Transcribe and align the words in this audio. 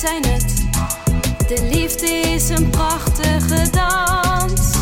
zijn 0.00 0.24
het. 0.24 0.56
De 1.48 1.68
liefde 1.72 2.06
is 2.06 2.48
een 2.48 2.70
prachtige 2.70 3.70
dans. 3.70 4.76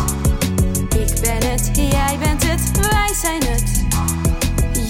Ik 0.94 1.20
ben 1.20 1.50
het, 1.50 1.70
jij 1.74 2.18
bent 2.18 2.42
het, 2.46 2.90
wij 2.90 3.14
zijn 3.14 3.42
het. 3.42 3.86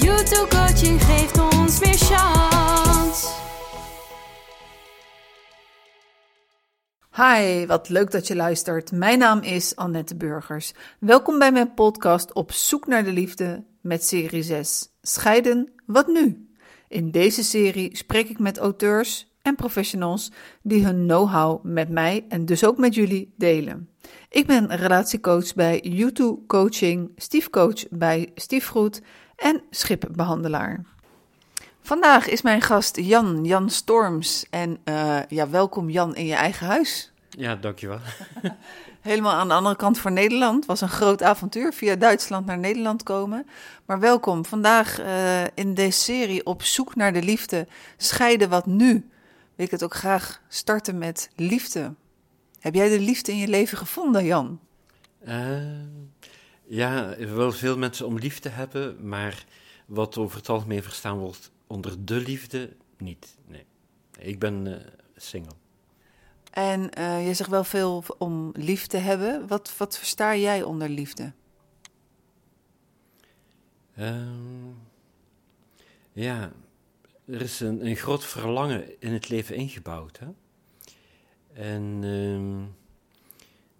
YouTube 0.02 0.48
coaching 0.48 1.02
geeft 1.02 1.38
ons 1.38 1.78
weer 1.78 1.98
chance. 1.98 3.26
Hi, 7.14 7.66
wat 7.66 7.88
leuk 7.88 8.10
dat 8.10 8.26
je 8.26 8.36
luistert. 8.36 8.92
Mijn 8.92 9.18
naam 9.18 9.40
is 9.40 9.76
Annette 9.76 10.16
Burgers. 10.16 10.72
Welkom 11.00 11.38
bij 11.38 11.52
mijn 11.52 11.74
podcast 11.74 12.32
Op 12.32 12.52
zoek 12.52 12.86
naar 12.86 13.04
de 13.04 13.12
liefde 13.12 13.64
met 13.80 14.04
serie 14.04 14.42
6. 14.42 14.88
Scheiden, 15.02 15.72
wat 15.86 16.06
nu? 16.06 16.48
In 16.88 17.10
deze 17.10 17.44
serie 17.44 17.96
spreek 17.96 18.28
ik 18.28 18.38
met 18.38 18.58
auteurs 18.58 19.27
en 19.42 19.54
professionals 19.54 20.30
die 20.62 20.84
hun 20.84 21.06
know-how 21.06 21.64
met 21.64 21.88
mij 21.88 22.24
en 22.28 22.44
dus 22.44 22.64
ook 22.64 22.78
met 22.78 22.94
jullie 22.94 23.34
delen. 23.36 23.88
Ik 24.28 24.46
ben 24.46 24.76
relatiecoach 24.76 25.54
bij 25.54 25.80
YouTube 25.80 26.46
Coaching, 26.46 27.10
stiefcoach 27.16 27.88
bij 27.90 28.30
Stiefgoed 28.34 29.02
en 29.36 29.62
schipbehandelaar. 29.70 30.84
Vandaag 31.88 32.28
is 32.28 32.42
mijn 32.42 32.62
gast 32.62 32.96
Jan, 32.96 33.44
Jan 33.44 33.70
Storms. 33.70 34.46
En 34.50 34.78
uh, 34.84 35.18
ja, 35.28 35.48
welkom 35.48 35.90
Jan 35.90 36.16
in 36.16 36.26
je 36.26 36.34
eigen 36.34 36.66
huis. 36.66 37.12
Ja, 37.30 37.56
dankjewel. 37.56 37.98
Helemaal 39.00 39.32
aan 39.32 39.48
de 39.48 39.54
andere 39.54 39.76
kant 39.76 39.98
van 39.98 40.12
Nederland. 40.12 40.66
was 40.66 40.80
een 40.80 40.88
groot 40.88 41.22
avontuur 41.22 41.72
via 41.72 41.96
Duitsland 41.96 42.46
naar 42.46 42.58
Nederland 42.58 43.02
komen. 43.02 43.46
Maar 43.86 44.00
welkom 44.00 44.44
vandaag 44.44 45.00
uh, 45.00 45.44
in 45.54 45.74
deze 45.74 45.98
serie 45.98 46.46
op 46.46 46.62
zoek 46.62 46.94
naar 46.94 47.12
de 47.12 47.22
liefde. 47.22 47.66
Scheiden 47.96 48.48
wat 48.48 48.66
nu. 48.66 49.10
Wil 49.58 49.66
ik 49.66 49.72
het 49.72 49.82
ook 49.82 49.94
graag 49.94 50.42
starten 50.48 50.98
met 50.98 51.30
liefde. 51.36 51.94
Heb 52.58 52.74
jij 52.74 52.88
de 52.88 53.00
liefde 53.00 53.32
in 53.32 53.38
je 53.38 53.48
leven 53.48 53.78
gevonden, 53.78 54.24
Jan? 54.24 54.60
Uh, 55.26 55.82
ja, 56.66 57.16
wel 57.16 57.52
veel 57.52 57.78
mensen 57.78 58.06
om 58.06 58.18
liefde 58.18 58.48
hebben, 58.48 59.08
maar 59.08 59.44
wat 59.86 60.16
over 60.16 60.36
het 60.36 60.48
algemeen 60.48 60.82
verstaan 60.82 61.18
wordt 61.18 61.50
onder 61.66 62.04
de 62.04 62.14
liefde, 62.14 62.76
niet. 62.98 63.36
Nee. 63.46 63.64
Ik 64.18 64.38
ben 64.38 64.66
uh, 64.66 64.76
single. 65.16 65.54
En 66.50 66.90
uh, 66.98 67.26
je 67.26 67.34
zegt 67.34 67.50
wel 67.50 67.64
veel 67.64 68.04
om 68.18 68.50
liefde 68.54 68.98
hebben. 68.98 69.46
Wat, 69.46 69.76
wat 69.76 69.98
versta 69.98 70.36
jij 70.36 70.62
onder 70.62 70.88
liefde? 70.88 71.32
Um, 73.98 74.78
ja, 76.12 76.52
er 77.28 77.40
is 77.40 77.60
een, 77.60 77.86
een 77.86 77.96
groot 77.96 78.24
verlangen 78.24 79.00
in 79.00 79.12
het 79.12 79.28
leven 79.28 79.54
ingebouwd. 79.54 80.18
Hè? 80.18 80.28
En 81.52 82.04
um, 82.04 82.76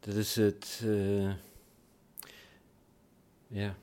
dat 0.00 0.14
is 0.14 0.36
het. 0.36 0.80
Uh, 0.84 1.32
ja. 3.46 3.76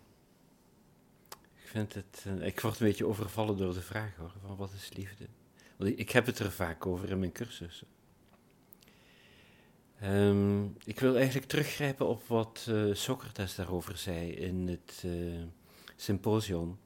Ik 1.56 1.70
vind 1.72 1.94
het. 1.94 2.26
Uh, 2.28 2.46
ik 2.46 2.60
word 2.60 2.80
een 2.80 2.88
beetje 2.88 3.06
overvallen 3.06 3.58
door 3.58 3.74
de 3.74 3.82
vraag 3.82 4.16
hoor: 4.16 4.32
van 4.46 4.56
wat 4.56 4.72
is 4.74 4.92
liefde? 4.94 5.26
Want 5.78 6.00
ik, 6.00 6.10
heb 6.10 6.26
het 6.26 6.40
er 6.40 6.52
vaak 6.52 6.86
over 6.86 7.10
in 7.10 7.20
mijn 7.20 7.32
cursussen. 7.32 7.88
Um, 10.04 10.76
ik 10.84 11.00
wil 11.00 11.16
eigenlijk 11.16 11.48
teruggrijpen 11.48 12.08
op 12.08 12.28
wat 12.28 12.66
uh, 12.70 12.94
Socrates 12.96 13.56
daarover 13.56 13.98
zei 13.98 14.32
in 14.32 14.68
het 14.68 15.04
symposium. 15.96 16.78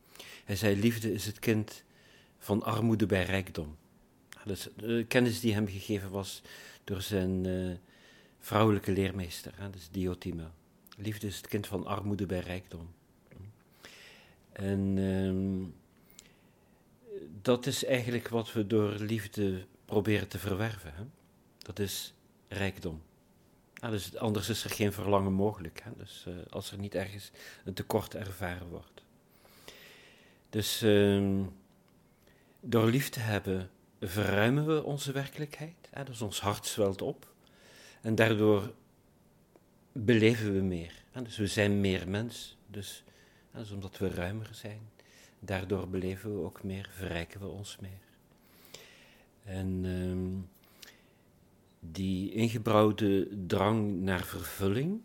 Hij 0.46 0.56
zei: 0.56 0.80
Liefde 0.80 1.14
is 1.14 1.26
het 1.26 1.40
kind 1.40 1.84
van 2.40 2.64
armoede 2.64 3.06
bij 3.06 3.24
rijkdom. 3.24 3.78
Dus 4.46 4.68
de 4.76 5.06
kennis 5.08 5.40
die 5.40 5.54
hem 5.54 5.68
gegeven 5.68 6.10
was 6.10 6.42
door 6.84 7.02
zijn 7.02 7.46
uh, 7.46 7.76
vrouwelijke 8.40 8.92
leermeester, 8.92 9.54
hè, 9.56 9.70
dus 9.70 9.90
Diotima. 9.92 10.52
Liefde 10.98 11.28
is 11.28 11.38
het 11.38 11.48
kind 11.48 11.68
van 11.68 11.86
armoede 11.86 12.26
bij 12.26 12.40
rijkdom. 12.40 12.90
En 14.52 14.98
um, 14.98 15.74
dat 17.42 17.66
is 17.66 17.86
eigenlijk 17.86 18.28
wat 18.28 18.54
we 18.54 18.68
door 18.68 18.92
liefde 18.92 19.66
proberen 19.86 20.28
te 20.28 20.40
verwerven. 20.40 20.94
Hè? 20.94 21.04
Dat 21.58 21.80
is 21.80 22.14
rijkdom. 22.48 23.02
Dus 23.90 24.16
anders 24.16 24.50
is 24.50 24.64
er 24.64 24.70
geen 24.70 24.94
verlangen 24.94 25.34
mogelijk. 25.34 25.82
Hè? 25.84 25.92
Dus 25.98 26.26
uh, 26.28 26.34
als 26.50 26.72
er 26.72 26.78
niet 26.78 26.96
ergens 26.96 27.32
een 27.66 27.74
tekort 27.74 28.16
ervaren 28.16 28.68
wordt. 28.68 29.04
Dus 30.50 30.84
uh, 30.84 31.46
door 32.60 32.90
lief 32.90 33.10
te 33.10 33.20
hebben 33.20 33.70
verruimen 34.00 34.66
we 34.66 34.84
onze 34.84 35.12
werkelijkheid. 35.12 35.90
Hè? 35.90 36.04
Dus 36.04 36.22
ons 36.22 36.40
hart 36.40 36.66
zwelt 36.66 37.02
op. 37.02 37.34
En 38.02 38.16
daardoor 38.16 38.74
beleven 39.92 40.54
we 40.54 40.62
meer. 40.62 41.04
Hè? 41.12 41.22
Dus 41.22 41.38
we 41.38 41.48
zijn 41.48 41.82
meer 41.82 42.10
mens. 42.10 42.58
Dus, 42.68 43.04
dus 43.52 43.72
omdat 43.72 43.98
we 43.98 44.10
ruimer 44.10 44.50
zijn. 44.52 44.80
Daardoor 45.40 45.90
beleven 45.90 46.36
we 46.36 46.46
ook 46.46 46.64
meer, 46.64 46.90
verrijken 46.94 47.40
we 47.40 47.48
ons 47.48 47.78
meer. 47.82 48.08
En 49.44 49.86
um, 49.86 50.50
die 51.80 52.32
ingebouwde 52.32 53.28
drang 53.48 54.02
naar 54.02 54.24
vervulling, 54.24 55.02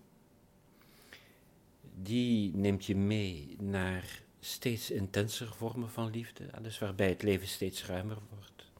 die 2.03 2.57
neemt 2.57 2.85
je 2.85 2.97
mee 2.97 3.57
naar 3.61 4.23
steeds 4.45 4.91
intenser 4.91 5.55
vormen 5.55 5.91
van 5.91 6.11
liefde, 6.11 6.45
dus 6.63 6.79
waarbij 6.79 7.09
het 7.09 7.23
leven 7.23 7.49
steeds 7.49 7.87
ruimer 7.87 8.19
wordt. 8.31 8.71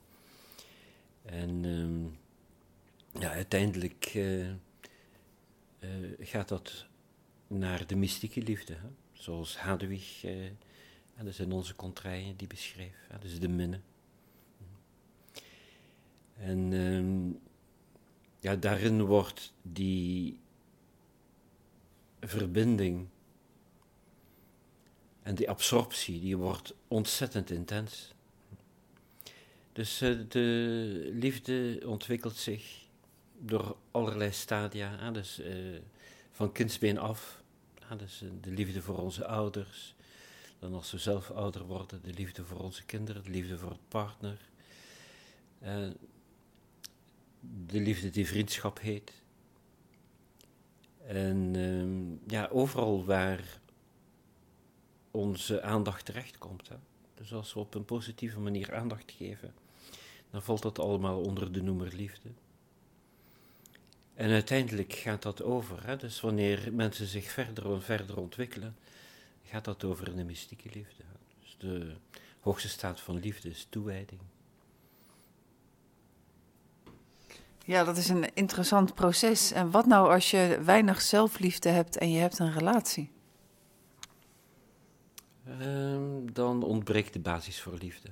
En 1.23 1.65
um, 1.65 2.19
ja, 3.21 3.31
uiteindelijk 3.31 4.13
uh, 4.15 4.49
uh, 4.49 4.57
gaat 6.19 6.49
dat 6.49 6.87
naar 7.47 7.87
de 7.87 7.97
mystieke 7.97 8.43
liefde, 8.43 8.75
hè? 8.75 8.89
zoals 9.13 9.57
Hadewig, 9.57 10.25
uh, 10.25 10.51
is 11.25 11.41
in 11.41 11.53
onze 11.53 11.75
contraien 11.75 12.37
die 12.37 12.47
beschreef, 12.47 13.09
is 13.23 13.41
de 13.41 13.49
minne. 13.49 13.81
En 16.37 16.73
um, 16.73 17.41
ja, 18.41 18.57
daarin 18.57 19.03
wordt 19.03 19.55
die 19.63 20.41
verbinding 22.21 23.09
en 25.25 25.35
die 25.35 25.51
absorptie, 25.51 26.21
die 26.21 26.37
wordt 26.37 26.75
ontzettend 26.89 27.51
intens. 27.51 28.13
Dus 29.73 30.03
uh, 30.03 30.21
de 30.29 31.11
liefde 31.13 31.83
ontwikkelt 31.87 32.37
zich 32.37 32.87
door 33.39 33.77
allerlei 33.91 34.33
stadia, 34.33 35.11
dus 35.11 35.41
uh, 35.41 35.79
van 36.31 36.53
kindsbeen 36.53 36.99
af. 36.99 37.43
Dus 37.97 38.23
uh, 38.23 38.31
de 38.41 38.51
liefde 38.51 38.83
voor 38.83 38.99
onze 38.99 39.27
ouders, 39.27 39.95
dan 40.59 40.75
als 40.75 40.91
we 40.91 40.99
zelf 40.99 41.31
ouder 41.31 41.65
worden, 41.65 42.03
de 42.03 42.13
liefde 42.13 42.45
voor 42.45 42.61
onze 42.61 42.85
kinderen, 42.85 43.23
de 43.23 43.31
liefde 43.31 43.59
voor 43.59 43.71
het 43.71 43.89
partner 43.89 44.39
de 47.67 47.81
liefde 47.81 48.11
die 48.11 48.27
vriendschap 48.27 48.81
heet. 48.81 49.13
En 51.07 51.55
um, 51.57 52.21
ja, 52.27 52.49
overal 52.53 53.05
waar 53.05 53.61
onze 55.15 55.63
aandacht 55.63 56.05
terechtkomt. 56.05 56.69
Hè. 56.69 56.77
Dus 57.15 57.33
als 57.33 57.55
we 57.55 57.61
op 57.61 57.75
een 57.75 57.85
positieve 57.85 58.41
manier 58.41 58.75
aandacht 58.75 59.13
geven, 59.17 59.55
dan 60.31 60.43
valt 60.43 60.63
dat 60.63 60.79
allemaal 60.79 61.21
onder 61.21 61.53
de 61.53 61.63
noemer 61.63 61.93
liefde. 61.95 62.29
En 64.15 64.31
uiteindelijk 64.31 64.93
gaat 64.93 65.23
dat 65.23 65.43
over. 65.43 65.87
Hè. 65.87 65.97
Dus 65.97 66.21
wanneer 66.21 66.73
mensen 66.73 67.07
zich 67.07 67.31
verder 67.31 67.73
en 67.73 67.83
verder 67.83 68.19
ontwikkelen, 68.21 68.77
gaat 69.45 69.65
dat 69.65 69.85
over 69.85 70.09
een 70.09 70.27
mystieke 70.27 70.69
liefde. 70.73 71.03
Dus 71.41 71.57
de 71.59 71.95
hoogste 72.41 72.69
staat 72.69 73.01
van 73.01 73.21
liefde 73.21 73.51
is 73.51 73.67
toewijding. 73.71 74.21
Ja, 77.65 77.85
dat 77.85 77.97
is 77.97 78.09
een 78.09 78.35
interessant 78.35 78.95
proces. 78.95 79.53
En 79.53 79.71
wat 79.71 79.87
nou 79.87 80.13
als 80.13 80.31
je 80.31 80.61
weinig 80.65 81.01
zelfliefde 81.03 81.69
hebt 81.69 81.99
en 81.99 82.11
je 82.11 82.19
hebt 82.19 82.39
een 82.39 82.53
relatie? 82.53 83.14
Um, 85.49 86.33
dan 86.33 86.63
ontbreekt 86.63 87.13
de 87.13 87.19
basis 87.19 87.61
voor 87.61 87.77
liefde. 87.79 88.09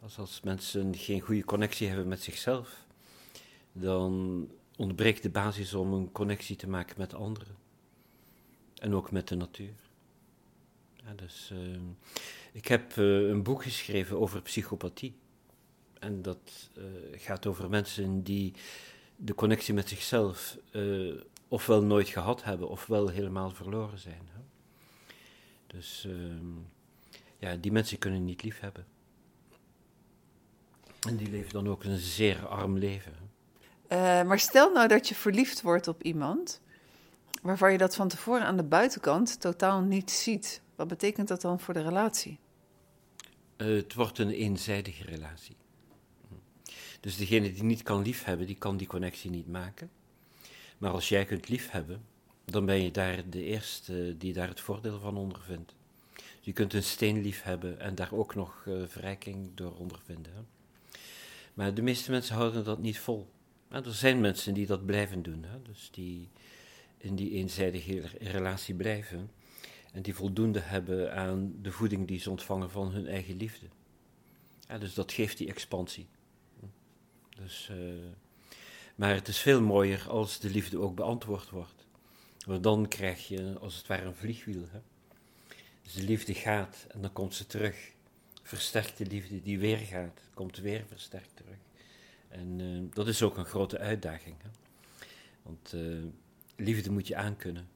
Als, 0.00 0.18
als 0.18 0.40
mensen 0.40 0.96
geen 0.96 1.20
goede 1.20 1.44
connectie 1.44 1.88
hebben 1.88 2.08
met 2.08 2.22
zichzelf, 2.22 2.86
dan 3.72 4.48
ontbreekt 4.76 5.22
de 5.22 5.30
basis 5.30 5.74
om 5.74 5.92
een 5.92 6.12
connectie 6.12 6.56
te 6.56 6.68
maken 6.68 6.94
met 6.98 7.14
anderen. 7.14 7.56
En 8.74 8.94
ook 8.94 9.10
met 9.10 9.28
de 9.28 9.34
natuur. 9.34 9.74
Ja, 10.94 11.12
dus, 11.14 11.50
uh, 11.52 11.78
ik 12.52 12.66
heb 12.66 12.96
uh, 12.96 13.28
een 13.28 13.42
boek 13.42 13.62
geschreven 13.62 14.20
over 14.20 14.42
psychopathie. 14.42 15.14
En 15.98 16.22
dat 16.22 16.70
uh, 16.78 16.84
gaat 17.12 17.46
over 17.46 17.68
mensen 17.68 18.22
die 18.22 18.54
de 19.16 19.34
connectie 19.34 19.74
met 19.74 19.88
zichzelf 19.88 20.58
uh, 20.72 21.20
ofwel 21.48 21.82
nooit 21.82 22.08
gehad 22.08 22.44
hebben, 22.44 22.68
ofwel 22.68 23.08
helemaal 23.08 23.50
verloren 23.50 23.98
zijn. 23.98 24.28
Dus 25.72 26.04
uh, 26.08 26.14
ja, 27.38 27.56
die 27.56 27.72
mensen 27.72 27.98
kunnen 27.98 28.24
niet 28.24 28.42
lief 28.42 28.60
hebben. 28.60 28.86
En 31.08 31.16
die 31.16 31.30
leven 31.30 31.52
dan 31.52 31.68
ook 31.68 31.84
een 31.84 31.98
zeer 31.98 32.46
arm 32.46 32.78
leven. 32.78 33.12
Uh, 33.88 33.98
maar 34.22 34.38
stel 34.38 34.72
nou 34.72 34.88
dat 34.88 35.08
je 35.08 35.14
verliefd 35.14 35.62
wordt 35.62 35.88
op 35.88 36.02
iemand 36.02 36.60
waarvan 37.42 37.72
je 37.72 37.78
dat 37.78 37.96
van 37.96 38.08
tevoren 38.08 38.44
aan 38.44 38.56
de 38.56 38.62
buitenkant 38.62 39.40
totaal 39.40 39.80
niet 39.80 40.10
ziet. 40.10 40.60
Wat 40.74 40.88
betekent 40.88 41.28
dat 41.28 41.40
dan 41.40 41.60
voor 41.60 41.74
de 41.74 41.82
relatie? 41.82 42.38
Uh, 43.56 43.76
het 43.76 43.94
wordt 43.94 44.18
een 44.18 44.30
eenzijdige 44.30 45.04
relatie. 45.04 45.56
Dus 47.00 47.16
degene 47.16 47.52
die 47.52 47.62
niet 47.62 47.82
kan 47.82 48.02
liefhebben, 48.02 48.46
die 48.46 48.56
kan 48.56 48.76
die 48.76 48.86
connectie 48.86 49.30
niet 49.30 49.48
maken. 49.48 49.90
Maar 50.78 50.90
als 50.90 51.08
jij 51.08 51.24
kunt 51.24 51.48
liefhebben, 51.48 52.04
dan 52.50 52.66
ben 52.66 52.82
je 52.82 52.90
daar 52.90 53.30
de 53.30 53.44
eerste 53.44 54.16
die 54.18 54.32
daar 54.32 54.48
het 54.48 54.60
voordeel 54.60 55.00
van 55.00 55.16
ondervindt. 55.16 55.74
Je 56.40 56.52
kunt 56.52 56.74
een 56.74 56.82
steen 56.82 57.20
liefhebben 57.22 57.80
en 57.80 57.94
daar 57.94 58.12
ook 58.12 58.34
nog 58.34 58.64
uh, 58.68 58.82
verrijking 58.86 59.50
door 59.54 59.76
ondervinden. 59.76 60.46
Maar 61.54 61.74
de 61.74 61.82
meeste 61.82 62.10
mensen 62.10 62.36
houden 62.36 62.64
dat 62.64 62.78
niet 62.78 62.98
vol. 62.98 63.30
Er 63.68 63.94
zijn 63.94 64.20
mensen 64.20 64.54
die 64.54 64.66
dat 64.66 64.86
blijven 64.86 65.22
doen, 65.22 65.44
hè? 65.44 65.62
dus 65.62 65.88
die 65.92 66.28
in 66.98 67.16
die 67.16 67.30
eenzijdige 67.30 68.02
relatie 68.20 68.74
blijven 68.74 69.30
en 69.92 70.02
die 70.02 70.14
voldoende 70.14 70.60
hebben 70.60 71.14
aan 71.14 71.54
de 71.62 71.72
voeding 71.72 72.08
die 72.08 72.18
ze 72.18 72.30
ontvangen 72.30 72.70
van 72.70 72.92
hun 72.92 73.06
eigen 73.06 73.36
liefde. 73.36 73.66
Dus 74.78 74.94
dat 74.94 75.12
geeft 75.12 75.38
die 75.38 75.48
expansie. 75.48 76.06
Dus, 77.36 77.68
uh, 77.72 77.76
maar 78.94 79.14
het 79.14 79.28
is 79.28 79.38
veel 79.38 79.60
mooier 79.60 80.08
als 80.08 80.38
de 80.38 80.50
liefde 80.50 80.78
ook 80.78 80.94
beantwoord 80.94 81.50
wordt. 81.50 81.79
Want 82.46 82.62
dan 82.62 82.88
krijg 82.88 83.28
je 83.28 83.56
als 83.60 83.76
het 83.76 83.86
ware 83.86 84.04
een 84.04 84.14
vliegwiel. 84.14 84.64
Hè? 84.70 84.80
Dus 85.82 85.92
de 85.92 86.02
liefde 86.02 86.34
gaat 86.34 86.86
en 86.88 87.00
dan 87.00 87.12
komt 87.12 87.34
ze 87.34 87.46
terug. 87.46 87.90
Versterkte 88.42 89.06
liefde 89.06 89.42
die 89.42 89.58
weer 89.58 89.78
gaat, 89.78 90.20
komt 90.34 90.56
weer 90.56 90.84
versterkt 90.88 91.36
terug. 91.36 91.56
En 92.28 92.58
uh, 92.58 92.82
dat 92.92 93.06
is 93.06 93.22
ook 93.22 93.36
een 93.36 93.44
grote 93.44 93.78
uitdaging. 93.78 94.36
Hè? 94.42 94.48
Want 95.42 95.72
uh, 95.74 96.04
liefde 96.56 96.90
moet 96.90 97.06
je 97.06 97.16
aankunnen. 97.16 97.68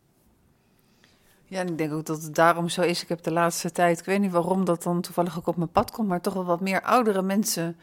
Ja, 1.46 1.60
en 1.60 1.68
ik 1.68 1.78
denk 1.78 1.92
ook 1.92 2.06
dat 2.06 2.22
het 2.22 2.34
daarom 2.34 2.68
zo 2.68 2.82
is. 2.82 3.02
Ik 3.02 3.08
heb 3.08 3.22
de 3.22 3.32
laatste 3.32 3.72
tijd, 3.72 3.98
ik 3.98 4.04
weet 4.04 4.20
niet 4.20 4.32
waarom 4.32 4.64
dat 4.64 4.82
dan 4.82 5.00
toevallig 5.00 5.38
ook 5.38 5.46
op 5.46 5.56
mijn 5.56 5.72
pad 5.72 5.90
komt, 5.90 6.08
maar 6.08 6.20
toch 6.20 6.34
wel 6.34 6.44
wat 6.44 6.60
meer 6.60 6.82
oudere 6.82 7.22
mensen 7.22 7.76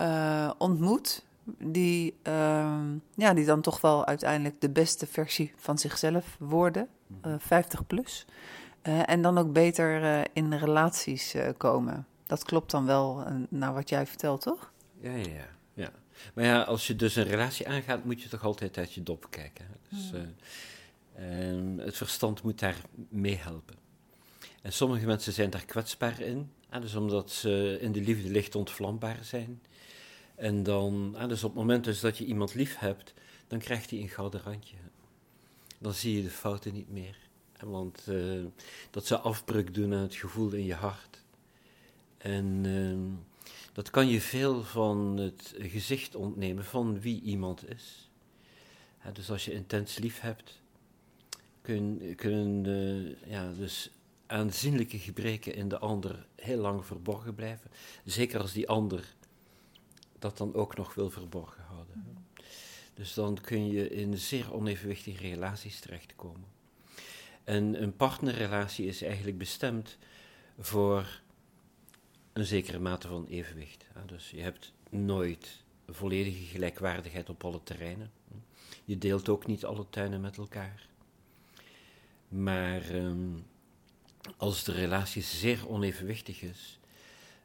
uh, 0.00 0.50
ontmoet. 0.58 1.24
Die, 1.58 2.14
uh, 2.28 2.82
ja, 3.14 3.34
die 3.34 3.44
dan 3.44 3.60
toch 3.60 3.80
wel 3.80 4.06
uiteindelijk 4.06 4.60
de 4.60 4.70
beste 4.70 5.06
versie 5.06 5.52
van 5.56 5.78
zichzelf 5.78 6.36
worden, 6.38 6.88
uh, 7.26 7.34
50 7.38 7.86
plus. 7.86 8.26
Uh, 8.82 9.10
en 9.10 9.22
dan 9.22 9.38
ook 9.38 9.52
beter 9.52 10.24
in 10.32 10.52
relaties 10.52 11.36
komen. 11.56 12.06
Dat 12.26 12.44
klopt 12.44 12.70
dan 12.70 12.86
wel 12.86 13.24
naar 13.48 13.74
wat 13.74 13.88
jij 13.88 14.06
vertelt, 14.06 14.40
toch? 14.40 14.72
Ja, 15.00 15.14
ja, 15.14 15.46
ja. 15.74 15.90
Maar 16.34 16.44
ja, 16.44 16.62
als 16.62 16.86
je 16.86 16.96
dus 16.96 17.16
een 17.16 17.24
relatie 17.24 17.68
aangaat, 17.68 18.04
moet 18.04 18.22
je 18.22 18.28
toch 18.28 18.44
altijd 18.44 18.78
uit 18.78 18.92
je 18.92 19.02
dop 19.02 19.26
kijken. 19.30 19.66
Dus, 19.88 20.12
mm. 21.18 21.78
het 21.78 21.96
verstand 21.96 22.42
moet 22.42 22.58
daar 22.58 22.76
meehelpen. 23.08 23.76
En 24.62 24.72
sommige 24.72 25.06
mensen 25.06 25.32
zijn 25.32 25.50
daar 25.50 25.64
kwetsbaar 25.64 26.20
in. 26.20 26.50
dus 26.80 26.94
omdat 26.94 27.30
ze 27.30 27.78
in 27.80 27.92
de 27.92 28.00
liefde 28.00 28.30
licht 28.30 28.54
ontvlambaar 28.54 29.18
zijn. 29.22 29.60
En 30.34 30.62
dan, 30.62 31.14
ah, 31.16 31.28
dus 31.28 31.44
op 31.44 31.50
het 31.50 31.58
moment 31.58 31.84
dus 31.84 32.00
dat 32.00 32.18
je 32.18 32.24
iemand 32.24 32.54
lief 32.54 32.76
hebt, 32.78 33.14
dan 33.46 33.58
krijgt 33.58 33.90
hij 33.90 34.00
een 34.00 34.08
gouden 34.08 34.42
randje. 34.42 34.76
Dan 35.78 35.94
zie 35.94 36.16
je 36.16 36.22
de 36.22 36.30
fouten 36.30 36.72
niet 36.72 36.90
meer. 36.90 37.16
Want 37.60 38.06
uh, 38.08 38.44
dat 38.90 39.06
zou 39.06 39.22
afbreuk 39.22 39.74
doen 39.74 39.94
aan 39.94 40.00
het 40.00 40.14
gevoel 40.14 40.52
in 40.52 40.64
je 40.64 40.74
hart. 40.74 41.22
En 42.18 42.64
uh, 42.64 42.98
dat 43.72 43.90
kan 43.90 44.08
je 44.08 44.20
veel 44.20 44.62
van 44.62 45.16
het 45.16 45.54
gezicht 45.58 46.14
ontnemen 46.14 46.64
van 46.64 47.00
wie 47.00 47.22
iemand 47.22 47.68
is. 47.68 48.10
dus 49.12 49.30
als 49.30 49.44
je 49.44 49.52
intens 49.52 49.98
lief 49.98 50.20
hebt, 50.20 50.60
kunnen, 51.62 52.14
kunnen 52.14 52.64
uh, 52.64 53.30
ja, 53.30 53.52
dus 53.52 53.90
aanzienlijke 54.26 54.98
gebreken 54.98 55.54
in 55.54 55.68
de 55.68 55.78
ander 55.78 56.26
heel 56.34 56.58
lang 56.58 56.86
verborgen 56.86 57.34
blijven. 57.34 57.70
Zeker 58.04 58.40
als 58.40 58.52
die 58.52 58.68
ander 58.68 59.14
dat 60.22 60.36
dan 60.38 60.54
ook 60.54 60.76
nog 60.76 60.94
wil 60.94 61.10
verborgen 61.10 61.62
houden. 61.62 62.26
Dus 62.94 63.14
dan 63.14 63.40
kun 63.40 63.66
je 63.66 63.88
in 63.88 64.18
zeer 64.18 64.54
onevenwichtige 64.54 65.28
relaties 65.28 65.80
terechtkomen. 65.80 66.48
En 67.44 67.82
een 67.82 67.96
partnerrelatie 67.96 68.86
is 68.86 69.02
eigenlijk 69.02 69.38
bestemd 69.38 69.98
voor 70.58 71.20
een 72.32 72.44
zekere 72.44 72.78
mate 72.78 73.08
van 73.08 73.26
evenwicht. 73.26 73.86
Dus 74.06 74.30
je 74.30 74.40
hebt 74.40 74.72
nooit 74.90 75.64
volledige 75.86 76.44
gelijkwaardigheid 76.44 77.28
op 77.28 77.44
alle 77.44 77.60
terreinen. 77.62 78.10
Je 78.84 78.98
deelt 78.98 79.28
ook 79.28 79.46
niet 79.46 79.64
alle 79.64 79.86
tuinen 79.90 80.20
met 80.20 80.36
elkaar. 80.36 80.88
Maar 82.28 82.94
um, 82.94 83.46
als 84.36 84.64
de 84.64 84.72
relatie 84.72 85.22
zeer 85.22 85.68
onevenwichtig 85.68 86.42
is, 86.42 86.78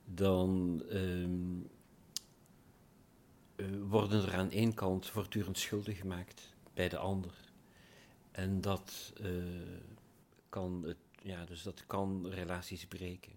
dan 0.05 0.83
um, 0.91 1.55
uh, 1.61 1.76
worden 3.87 4.25
er 4.25 4.35
aan 4.35 4.51
één 4.51 4.73
kant 4.73 5.07
voortdurend 5.07 5.57
schulden 5.57 5.95
gemaakt 5.95 6.53
bij 6.73 6.89
de 6.89 6.97
ander. 6.97 7.33
En 8.31 8.61
dat 8.61 9.13
uh, 9.21 9.27
kan, 10.49 10.83
het, 10.85 10.97
ja, 11.21 11.45
dus 11.45 11.63
dat 11.63 11.83
kan 11.87 12.27
relaties 12.27 12.85
breken. 12.85 13.31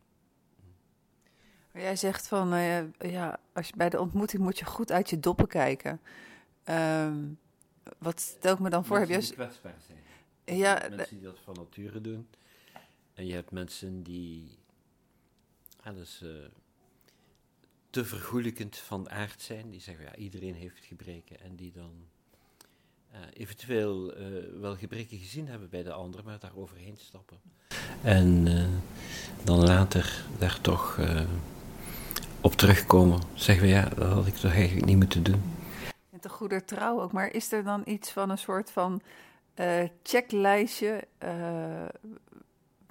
Jij 1.73 1.97
zegt 1.97 2.29
van, 2.29 2.55
uh, 2.55 2.93
ja, 2.93 3.41
als 3.53 3.67
je, 3.67 3.77
bij 3.77 3.89
de 3.89 4.01
ontmoeting 4.01 4.43
moet 4.43 4.59
je 4.59 4.65
goed 4.65 4.93
uit 4.93 5.11
je 5.11 5.21
doppen 5.21 5.47
kijken. 5.47 6.01
Um, 6.65 7.39
wat 7.99 8.21
stel 8.21 8.53
ik 8.53 8.59
me 8.59 8.71
dan 8.71 8.85
voor? 8.85 8.99
Mensen 8.99 9.15
heb 9.15 9.23
je... 9.23 9.29
die 9.29 9.45
kwetsbaar 9.45 9.81
zijn. 9.87 10.59
Ja, 10.59 10.89
mensen 10.91 11.17
die 11.17 11.25
dat 11.25 11.39
van 11.39 11.55
nature 11.55 12.01
doen. 12.01 12.29
En 13.15 13.27
je 13.27 13.35
hebt 13.35 13.51
mensen 13.51 14.03
die... 14.03 14.59
Ja, 15.85 15.93
dus, 15.93 16.25
te 17.91 18.05
vergoelijkend 18.05 18.77
van 18.77 19.11
aard 19.11 19.43
zijn. 19.43 19.71
Die 19.71 19.81
zeggen, 19.81 20.05
ja, 20.05 20.17
iedereen 20.17 20.55
heeft 20.55 20.85
gebreken. 20.85 21.41
En 21.41 21.57
die 21.57 21.73
dan 21.73 21.91
uh, 23.13 23.19
eventueel 23.33 24.19
uh, 24.19 24.27
wel 24.61 24.77
gebreken 24.77 25.19
gezien 25.19 25.49
hebben 25.49 25.69
bij 25.71 25.83
de 25.83 25.93
ander, 25.93 26.25
maar 26.25 26.39
daar 26.39 26.57
overheen 26.57 26.97
stappen. 26.97 27.41
En 28.03 28.47
uh, 28.47 28.65
dan 29.45 29.65
later 29.65 30.25
daar 30.39 30.61
toch 30.61 31.01
op 32.41 32.53
terugkomen. 32.53 33.21
Zeggen 33.35 33.65
we, 33.65 33.71
ja, 33.71 33.89
dat 33.89 34.13
had 34.13 34.27
ik 34.27 34.35
toch 34.35 34.53
eigenlijk 34.53 34.87
niet 34.87 34.97
moeten 34.97 35.23
doen. 35.23 35.43
En 36.11 36.21
te 36.21 36.29
goeder 36.29 36.65
trouw 36.65 37.01
ook. 37.01 37.13
Maar 37.13 37.33
is 37.33 37.53
er 37.53 37.65
dan 37.65 37.83
iets 37.85 38.11
van 38.11 38.31
een 38.31 38.39
soort 38.39 38.71
van 38.71 39.03
checklijstje 40.03 41.05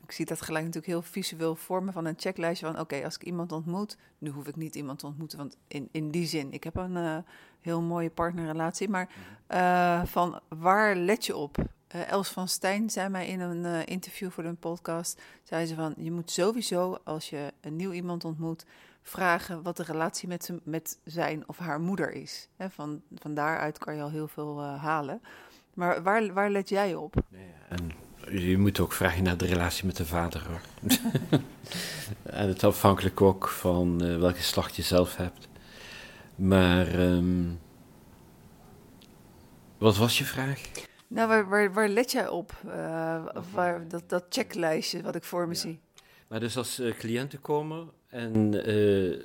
ik 0.10 0.16
zie 0.16 0.26
dat 0.26 0.42
gelijk 0.42 0.66
natuurlijk 0.66 0.94
heel 0.94 1.12
visueel 1.12 1.56
vormen 1.56 1.94
van 1.94 2.06
een 2.06 2.14
checklijstje 2.18 2.66
van 2.66 2.80
oké, 2.80 3.04
als 3.04 3.16
ik 3.16 3.24
iemand 3.24 3.52
ontmoet, 3.52 3.98
nu 4.18 4.30
hoef 4.30 4.48
ik 4.48 4.56
niet 4.56 4.76
iemand 4.76 5.00
te 5.00 5.06
ontmoeten, 5.06 5.38
want 5.38 5.58
in, 5.68 5.90
in 5.92 6.12
die 6.12 6.26
zin, 6.26 6.52
ik 6.52 6.64
heb 6.64 6.76
een 6.76 6.96
uh, 6.96 7.18
heel 7.62 7.82
mooie 7.82 8.10
partnerrelatie, 8.10 8.90
maar 8.90 9.10
uh, 9.50 10.04
van 10.06 10.40
waar 10.48 10.96
let 10.96 11.26
je 11.26 11.36
op? 11.36 11.58
Uh, 11.58 12.12
Els 12.12 12.30
van 12.30 12.48
Stijn 12.48 12.90
zei 12.90 13.10
mij 13.10 13.28
in 13.28 13.40
een 13.40 13.86
interview 13.86 14.30
voor 14.30 14.44
een 14.44 14.58
podcast, 14.58 15.22
zei 15.44 15.66
ze 15.66 15.76
van 15.76 15.94
je 15.98 16.12
moet 16.12 16.32
sowieso 16.32 16.98
als 17.04 17.30
je 17.30 17.54
een 17.62 17.76
nieuw 17.76 17.92
iemand 17.92 18.26
ontmoet, 18.26 18.66
vragen 19.02 19.64
wat 19.64 19.78
de 19.78 19.84
relatie 19.84 20.28
met, 20.28 20.46
zijn, 20.46 20.60
met 20.64 21.00
zijn 21.04 21.48
of 21.48 21.58
haar 21.58 21.80
moeder 21.80 22.12
is. 22.12 22.50
He, 22.56 22.70
van, 22.70 23.02
van 23.16 23.34
daaruit 23.34 23.78
kan 23.78 23.96
je 23.96 24.02
al 24.02 24.10
heel 24.10 24.28
veel 24.28 24.64
halen. 24.64 25.22
Maar 25.74 26.04
waar, 26.04 26.34
waar 26.34 26.50
let 26.50 26.70
jij 26.70 26.96
op? 26.96 27.16
En 27.70 27.92
je 28.28 28.58
moet 28.58 28.80
ook 28.80 28.94
vragen 28.94 29.24
naar 29.24 29.38
de 29.38 29.46
relatie 29.46 29.86
met 29.86 29.98
de 29.98 30.06
vader 30.06 30.46
hoor. 30.48 30.62
en 32.24 32.48
het 32.48 32.64
afhankelijk 32.64 33.22
ook 33.22 33.48
van 33.48 34.04
uh, 34.04 34.18
welk 34.18 34.38
geslacht 34.38 34.76
je 34.76 34.82
zelf 34.82 35.16
hebt. 35.16 35.48
Maar 36.36 37.00
um, 37.00 37.60
wat 39.78 39.98
was 39.98 40.18
je 40.18 40.24
vraag? 40.24 40.62
Nou, 41.08 41.28
waar, 41.28 41.50
waar, 41.50 41.74
waar 41.74 41.90
let 41.90 42.12
jij 42.12 42.28
op? 42.28 42.62
Uh, 42.66 43.26
waar, 43.54 43.88
dat, 43.88 44.10
dat 44.10 44.26
checklijstje 44.30 45.02
wat 45.02 45.16
ik 45.16 45.24
voor 45.24 45.48
me 45.48 45.54
ja. 45.54 45.60
zie. 45.60 45.80
Maar 46.28 46.40
dus 46.40 46.58
als 46.58 46.80
uh, 46.80 46.94
cliënten 46.98 47.42
komen 47.42 47.90
en 48.10 48.52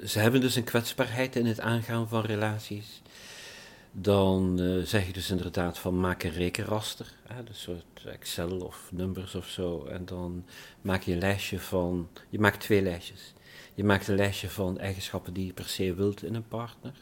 ze 0.04 0.18
hebben 0.18 0.40
dus 0.40 0.54
een 0.54 0.64
kwetsbaarheid 0.64 1.36
in 1.36 1.46
het 1.46 1.60
aangaan 1.60 2.08
van 2.08 2.24
relaties 2.24 3.02
dan 3.96 4.60
uh, 4.60 4.84
zeg 4.84 5.06
je 5.06 5.12
dus 5.12 5.30
inderdaad 5.30 5.78
van 5.78 6.00
maak 6.00 6.22
een 6.22 6.32
rekenraster, 6.32 7.12
hè, 7.26 7.38
een 7.38 7.46
soort 7.52 8.04
Excel 8.04 8.60
of 8.60 8.88
numbers 8.92 9.34
of 9.34 9.48
zo. 9.48 9.84
En 9.84 10.04
dan 10.04 10.44
maak 10.80 11.02
je 11.02 11.12
een 11.12 11.18
lijstje 11.18 11.60
van, 11.60 12.08
je 12.28 12.38
maakt 12.38 12.60
twee 12.60 12.82
lijstjes. 12.82 13.32
Je 13.74 13.84
maakt 13.84 14.08
een 14.08 14.14
lijstje 14.14 14.50
van 14.50 14.78
eigenschappen 14.78 15.32
die 15.32 15.46
je 15.46 15.52
per 15.52 15.68
se 15.68 15.94
wilt 15.94 16.22
in 16.22 16.34
een 16.34 16.48
partner. 16.48 16.92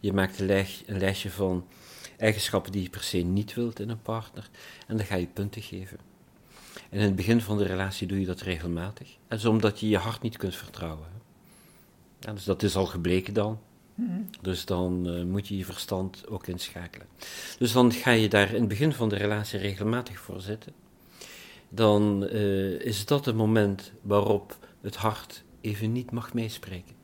Je 0.00 0.12
maakt 0.12 0.38
een, 0.38 0.46
lijst, 0.46 0.82
lijstje 0.86 1.30
van 1.30 1.66
eigenschappen 2.16 2.72
die 2.72 2.82
je 2.82 2.90
per 2.90 3.02
se 3.02 3.18
niet 3.18 3.54
wilt 3.54 3.80
in 3.80 3.88
een 3.88 4.02
partner. 4.02 4.48
En 4.86 4.96
dan 4.96 5.06
ga 5.06 5.14
je 5.14 5.26
punten 5.26 5.62
geven. 5.62 5.98
En 6.90 6.98
in 6.98 7.04
het 7.04 7.16
begin 7.16 7.40
van 7.40 7.58
de 7.58 7.64
relatie 7.64 8.06
doe 8.06 8.20
je 8.20 8.26
dat 8.26 8.40
regelmatig. 8.40 9.16
En 9.28 9.36
is 9.36 9.44
omdat 9.44 9.80
je 9.80 9.88
je 9.88 9.98
hart 9.98 10.22
niet 10.22 10.36
kunt 10.36 10.56
vertrouwen. 10.56 11.08
Ja, 12.20 12.32
dus 12.32 12.44
dat 12.44 12.62
is 12.62 12.76
al 12.76 12.86
gebleken 12.86 13.34
dan. 13.34 13.60
Dus 14.40 14.64
dan 14.64 15.08
eh, 15.08 15.24
moet 15.24 15.48
je 15.48 15.56
je 15.56 15.64
verstand 15.64 16.28
ook 16.28 16.46
inschakelen. 16.46 17.06
Dus 17.58 17.72
dan 17.72 17.92
ga 17.92 18.10
je 18.10 18.28
daar 18.28 18.48
in 18.48 18.60
het 18.60 18.68
begin 18.68 18.92
van 18.92 19.08
de 19.08 19.16
relatie 19.16 19.58
regelmatig 19.58 20.18
voor 20.18 20.40
zitten. 20.40 20.72
Dan 21.68 22.26
eh, 22.26 22.80
is 22.80 23.06
dat 23.06 23.24
het 23.24 23.36
moment 23.36 23.92
waarop 24.00 24.58
het 24.80 24.96
hart 24.96 25.42
even 25.60 25.92
niet 25.92 26.10
mag 26.10 26.34
meespreken. 26.34 26.94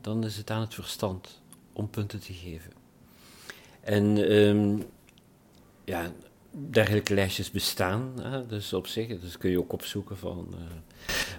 Dan 0.00 0.24
is 0.24 0.36
het 0.36 0.50
aan 0.50 0.60
het 0.60 0.74
verstand 0.74 1.42
om 1.72 1.90
punten 1.90 2.20
te 2.20 2.32
geven. 2.32 2.72
En 3.80 4.28
ehm, 4.28 4.78
ja, 5.84 6.12
dergelijke 6.50 7.14
lijstjes 7.14 7.50
bestaan, 7.50 8.12
hè, 8.22 8.46
dus 8.46 8.72
op 8.72 8.86
zich, 8.86 9.20
dus 9.20 9.38
kun 9.38 9.50
je 9.50 9.58
ook 9.58 9.72
opzoeken 9.72 10.18
van. 10.18 10.48
Uh, 10.50 10.60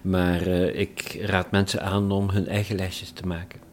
maar 0.01 0.47
ik 0.67 1.17
raad 1.21 1.51
mensen 1.51 1.81
aan 1.81 2.11
om 2.11 2.29
hun 2.29 2.47
eigen 2.47 2.75
lijstjes 2.75 3.11
te 3.11 3.25
maken. 3.25 3.64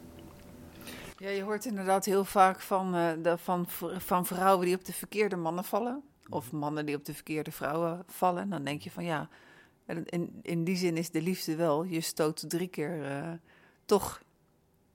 Ja, 1.23 1.29
je 1.29 1.43
hoort 1.43 1.65
inderdaad 1.65 2.05
heel 2.05 2.25
vaak 2.25 2.61
van, 2.61 2.97
uh, 2.97 3.13
de, 3.23 3.39
van, 3.39 3.67
van 3.99 4.27
vrouwen 4.27 4.67
die 4.67 4.75
op 4.75 4.85
de 4.85 4.93
verkeerde 4.93 5.37
mannen 5.37 5.65
vallen. 5.65 6.03
Of 6.29 6.53
mannen 6.53 6.87
die 6.87 6.97
op 6.97 7.05
de 7.05 7.15
verkeerde 7.15 7.51
vrouwen 7.51 8.03
vallen. 8.07 8.43
En 8.43 8.51
dan 8.51 8.65
denk 8.65 8.83
je 8.83 8.91
van 8.91 9.05
ja, 9.05 9.29
in, 9.87 10.41
in 10.43 10.65
die 10.65 10.77
zin 10.77 10.97
is 10.97 11.11
de 11.11 11.23
liefde 11.23 11.57
wel. 11.57 11.85
Je 11.85 12.01
stoot 12.01 12.51
drie 12.51 12.69
keer 12.69 13.07
toch 13.85 14.23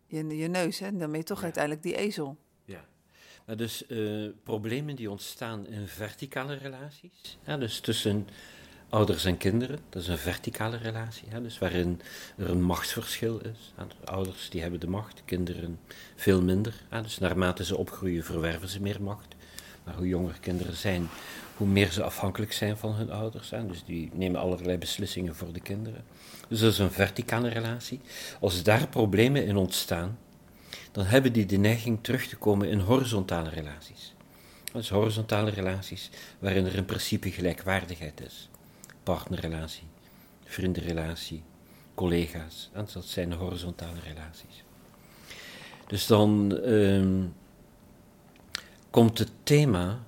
je, 0.05 0.38
je 0.38 0.48
neus. 0.48 0.79
Hè? 0.79 0.86
En 0.86 0.98
dan 0.98 1.10
ben 1.10 1.19
je 1.19 1.25
toch 1.25 1.38
ja. 1.38 1.43
uiteindelijk 1.43 1.84
die 1.84 1.96
ezel. 1.96 2.38
Ja. 2.65 2.86
Nou, 3.46 3.57
dus 3.57 3.84
uh, 3.88 4.31
problemen 4.43 4.96
die 4.96 5.12
ontstaan 5.12 5.67
in 5.67 5.88
verticale 5.88 6.53
relaties. 6.53 7.38
Ja, 7.46 7.57
dus 7.57 7.79
tussen 7.79 8.27
ouders 8.89 9.25
en 9.25 9.38
kinderen. 9.38 9.79
Dat 9.89 10.01
is 10.01 10.08
een 10.08 10.17
verticale 10.17 10.77
relatie. 10.77 11.27
Ja, 11.32 11.39
dus 11.39 11.60
waarin 11.60 12.01
er 12.38 12.50
een 12.50 12.62
machtsverschil 12.62 13.39
is. 13.39 13.74
Ouders 14.03 14.50
die 14.50 14.62
hebben 14.62 14.79
de 14.79 14.88
macht, 14.88 15.22
kinderen 15.25 15.79
veel 16.15 16.41
minder. 16.41 16.74
Ja, 16.91 17.01
dus 17.01 17.17
naarmate 17.17 17.65
ze 17.65 17.77
opgroeien 17.77 18.24
verwerven 18.24 18.70
ze 18.70 18.82
meer 18.82 19.01
macht. 19.01 19.36
Maar 19.84 19.96
hoe 19.96 20.08
jonger 20.08 20.38
kinderen 20.39 20.75
zijn, 20.75 21.10
hoe 21.58 21.67
meer 21.67 21.91
ze 21.91 22.03
afhankelijk 22.03 22.53
zijn 22.53 22.77
van 22.77 22.94
hun 22.94 23.12
ouders. 23.12 23.50
Hè? 23.50 23.67
Dus 23.67 23.84
die 23.86 24.10
nemen 24.13 24.41
allerlei 24.41 24.77
beslissingen 24.77 25.36
voor 25.36 25.53
de 25.53 25.60
kinderen. 25.60 26.03
Dus 26.48 26.60
dat 26.60 26.72
is 26.72 26.79
een 26.79 26.91
verticale 26.91 27.50
relatie. 27.50 28.00
Als 28.39 28.63
daar 28.63 28.88
problemen 28.88 29.46
in 29.46 29.58
ontstaan, 29.58 30.17
dan 30.91 31.06
hebben 31.06 31.34
die 31.34 31.46
de 31.46 31.58
neiging 31.58 32.00
terug 32.01 32.27
te 32.27 32.36
komen 32.36 32.70
in 32.70 32.79
horizontale 32.79 33.50
relaties. 33.50 34.15
Is 34.74 34.89
horizontale 34.89 35.50
relaties 35.50 36.10
waarin 36.39 36.65
er 36.65 36.75
in 36.75 36.86
principe 36.86 37.32
gelijkwaardigheid 37.32 38.22
is. 38.22 38.50
Partnerrelatie, 39.08 39.88
vriendenrelatie, 40.46 41.44
collega's. 41.94 42.70
En 42.74 42.88
dat 42.94 43.06
zijn 43.06 43.34
horizontale 43.34 44.00
relaties. 44.04 44.64
Dus 45.88 46.08
dan 46.08 46.60
uh, 46.66 47.24
komt 48.90 49.18
het 49.18 49.32
thema 49.44 50.00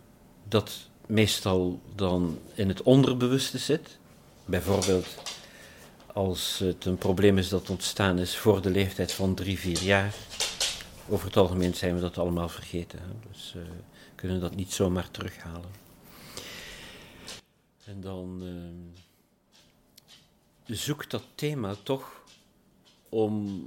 dat 0.48 0.72
meestal 1.06 1.79
dan 1.96 2.39
in 2.53 2.68
het 2.68 2.82
onderbewuste 2.82 3.58
zit. 3.58 3.98
Bijvoorbeeld 4.46 5.08
als 6.13 6.60
het 6.60 6.86
een 6.86 6.98
probleem 6.98 7.38
is 7.38 7.50
dat 7.50 7.70
ontstaan 7.70 8.20
is 8.20 8.38
voor 8.38 8.62
de 8.62 8.70
leeftijd 8.70 9.12
van 9.12 9.36
drie, 9.36 9.60
vier 9.60 9.82
jaar. 9.82 10.13
Over 11.08 11.25
het 11.25 11.38
algemeen 11.38 11.74
zijn 11.74 11.96
we 11.96 12.01
dat 12.01 12.18
allemaal 12.18 12.50
vergeten. 12.50 13.00
Dus 13.32 13.53
uh, 13.56 13.62
kunnen 14.15 14.39
dat 14.39 14.56
niet 14.56 14.74
zomaar 14.74 15.12
terughalen. 15.12 15.88
En 17.89 18.01
dan 18.01 18.43
uh, 20.65 20.75
zoekt 20.77 21.12
dat 21.12 21.24
thema 21.36 21.75
toch 21.84 22.24
om 23.10 23.65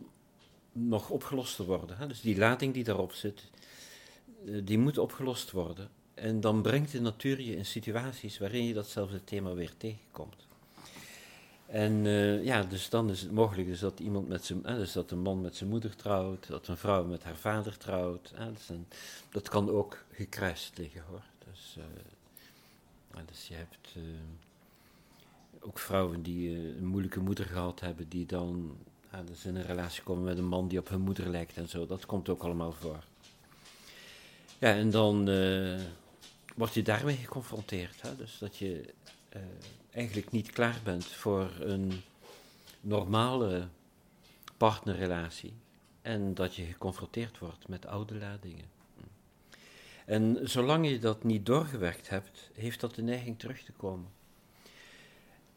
nog 0.73 1.11
opgelost 1.11 1.57
te 1.57 1.65
worden. 1.65 1.97
Hè? 1.97 2.07
Dus 2.07 2.21
die 2.21 2.37
lading 2.37 2.75
die 2.75 2.85
daarop 2.85 3.13
zit, 3.13 3.45
uh, 4.45 4.61
die 4.65 4.79
moet 4.79 4.99
opgelost 4.99 5.51
worden. 5.51 5.89
En 6.15 6.41
dan 6.41 6.63
brengt 6.63 6.93
de 6.93 7.01
natuur 7.01 7.41
je 7.41 7.57
in 7.57 7.67
situaties 7.67 8.39
waarin 8.39 8.65
je 8.65 8.75
datzelfde 8.75 9.25
thema 9.25 9.55
weer 9.55 9.73
tegenkomt. 9.77 10.47
En 11.73 12.05
uh, 12.05 12.45
ja, 12.45 12.63
dus 12.63 12.89
dan 12.89 13.11
is 13.11 13.21
het 13.21 13.31
mogelijk 13.31 13.69
dus 13.69 13.81
dat 13.81 14.01
iemand 14.01 14.29
met 14.29 14.45
zijn, 14.45 14.65
eh, 14.65 14.75
dus 14.75 14.93
dat 14.93 15.11
een 15.11 15.19
man 15.19 15.41
met 15.41 15.57
zijn 15.57 15.71
moeder 15.71 15.97
trouwt, 15.97 16.47
dat 16.47 16.69
een 16.69 16.77
vrouw 16.77 17.05
met 17.05 17.23
haar 17.23 17.37
vader 17.37 17.77
trouwt. 17.77 18.33
Eh, 18.37 18.47
dus 18.47 18.69
een, 18.69 18.87
dat 19.31 19.49
kan 19.49 19.71
ook 19.71 20.05
gekruist 20.11 20.79
liggen 20.79 21.03
hoor. 21.09 21.23
Dus, 21.51 21.77
dus 23.27 23.49
je 23.49 23.55
hebt 23.55 23.97
ook 25.61 25.79
vrouwen 25.79 26.23
die 26.23 26.57
een 26.77 26.87
moeilijke 26.87 27.21
moeder 27.21 27.45
gehad 27.45 27.81
hebben, 27.81 28.09
die 28.09 28.27
dan 28.27 28.77
dus 29.25 29.45
in 29.45 29.57
een 29.57 29.67
relatie 29.67 30.03
komen 30.03 30.25
met 30.25 30.39
een 30.39 30.49
man 30.49 30.69
die 30.69 30.79
op 30.79 30.89
hun 30.89 31.01
moeder 31.01 31.29
lijkt 31.29 31.57
en 31.57 31.69
zo. 31.69 31.87
Dat 31.87 32.07
komt 32.07 32.29
ook 32.29 32.43
allemaal 32.43 32.73
voor. 32.73 33.05
Ja, 34.59 34.75
en 34.75 34.91
dan 34.91 35.25
word 36.57 36.75
je 36.75 36.83
daarmee 36.83 37.17
geconfronteerd. 37.17 38.03
Hè? 38.03 38.17
Dus 38.17 38.39
dat 38.39 38.57
je 38.57 38.95
uh, 39.37 39.43
eigenlijk 39.91 40.31
niet 40.31 40.51
klaar 40.51 40.81
bent 40.85 41.07
voor 41.07 41.51
een 41.61 42.03
normale 42.81 43.69
partnerrelatie. 44.57 45.53
En 46.03 46.35
dat 46.35 46.55
je 46.55 46.65
geconfronteerd 46.65 47.39
wordt 47.39 47.69
met 47.69 47.87
oude 47.87 48.15
ladingen. 48.15 48.71
En 50.13 50.39
zolang 50.43 50.89
je 50.89 50.99
dat 50.99 51.25
niet 51.25 51.47
doorgewerkt 51.47 52.09
hebt, 52.09 52.51
heeft 52.55 52.81
dat 52.81 52.95
de 52.95 53.03
neiging 53.03 53.39
terug 53.39 53.63
te 53.63 53.73
komen. 53.73 54.11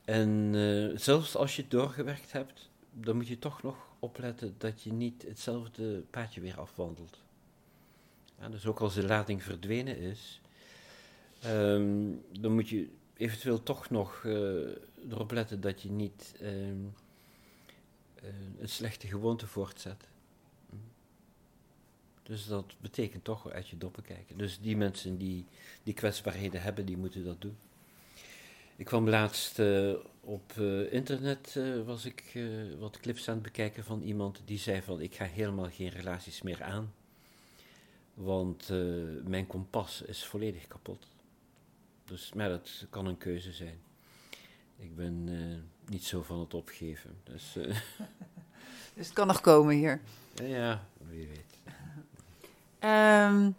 En 0.06 0.54
uh, 0.54 0.98
zelfs 0.98 1.36
als 1.36 1.56
je 1.56 1.62
het 1.62 1.72
doorgewerkt 1.72 2.32
hebt, 2.32 2.70
dan 2.92 3.16
moet 3.16 3.28
je 3.28 3.40
toch 3.40 3.64
nog 3.64 3.76
opletten 4.00 4.56
dat 4.58 4.82
je 4.82 4.94
niet 4.94 5.22
hetzelfde 5.28 6.04
paadje 6.10 6.42
weer 6.42 6.60
afwandelt. 6.60 7.18
Dus 8.50 8.66
ook 8.66 8.80
als 8.80 8.94
de 8.94 9.06
lading 9.06 9.44
verdwenen 9.44 9.98
is, 9.98 10.42
um, 11.46 12.24
dan 12.40 12.54
moet 12.54 12.70
je 12.70 12.90
eventueel 13.18 13.64
toch 13.64 13.90
nog 13.90 14.24
uh, 14.24 14.34
erop 15.10 15.32
letten 15.32 15.62
dat 15.62 15.82
je 15.82 15.90
niet 15.90 16.36
uh, 16.42 16.70
uh, 16.70 16.76
een 18.60 18.70
slechte 18.70 19.08
gewoonte 19.08 19.48
voortzet. 19.48 20.08
Dus 22.26 22.48
dat 22.48 22.76
betekent 22.82 23.24
toch 23.24 23.50
uit 23.50 23.70
je 23.70 23.78
doppen 23.78 24.04
kijken. 24.04 24.38
Dus 24.38 24.60
die 24.60 24.78
mensen 24.78 25.18
die 25.18 25.46
die 25.84 25.94
kwetsbaarheden 25.94 26.62
hebben, 26.62 26.86
die 26.86 26.98
moeten 26.98 27.26
dat 27.26 27.42
doen. 27.42 27.58
Ik 28.76 28.86
kwam 28.86 29.10
laatst 29.10 29.60
uh, 29.60 29.94
op 30.22 30.54
uh, 30.60 30.94
internet, 30.94 31.56
uh, 31.58 31.86
was 31.86 32.06
ik 32.06 32.38
wat 32.80 33.00
clips 33.00 33.28
aan 33.28 33.34
het 33.34 33.44
bekijken 33.44 33.84
van 33.84 34.02
iemand 34.02 34.42
die 34.46 34.58
zei 34.58 34.82
van 34.82 35.02
ik 35.02 35.16
ga 35.16 35.26
helemaal 35.26 35.70
geen 35.70 35.90
relaties 35.90 36.42
meer 36.42 36.64
aan. 36.64 36.94
Want 38.14 38.70
mijn 39.24 39.48
kompas 39.48 40.02
is 40.02 40.26
volledig 40.26 40.68
kapot. 40.68 41.08
Dus, 42.06 42.34
maar 42.34 42.50
dat 42.50 42.86
kan 42.90 43.06
een 43.06 43.18
keuze 43.18 43.52
zijn. 43.52 43.80
Ik 44.78 44.96
ben 44.96 45.30
niet 45.86 46.04
zo 46.04 46.24
van 46.24 46.40
het 46.40 46.54
opgeven. 46.54 47.18
Dus, 47.24 47.54
dus 48.96 49.06
het 49.06 49.14
kan 49.14 49.28
nog 49.28 49.42
komen 49.42 49.76
hier. 49.76 50.02
Ja, 50.34 50.88
wie 51.10 51.28
weet. 51.28 51.55
Um, 52.86 53.56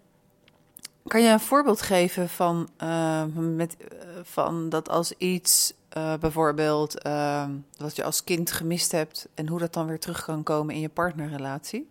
kan 1.07 1.23
je 1.23 1.29
een 1.29 1.41
voorbeeld 1.41 1.83
geven 1.83 2.29
van, 2.29 2.69
uh, 2.83 3.25
met, 3.35 3.77
van 4.23 4.69
dat 4.69 4.89
als 4.89 5.13
iets 5.13 5.75
bijvoorbeeld 6.21 7.03
wat 7.79 7.97
je 7.97 8.05
als 8.05 8.25
kind 8.25 8.51
gemist 8.51 8.93
hebt 8.93 9.29
en 9.35 9.49
hoe 9.49 9.59
dat 9.59 9.73
dan 9.73 9.87
weer 9.87 10.01
terug 10.01 10.25
kan 10.25 10.43
komen 10.43 10.75
in 10.75 10.81
je 10.81 10.89
partnerrelatie? 10.89 11.89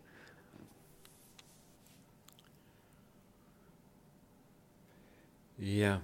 Ja, 5.55 6.01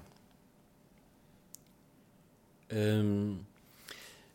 Um, 2.73 3.47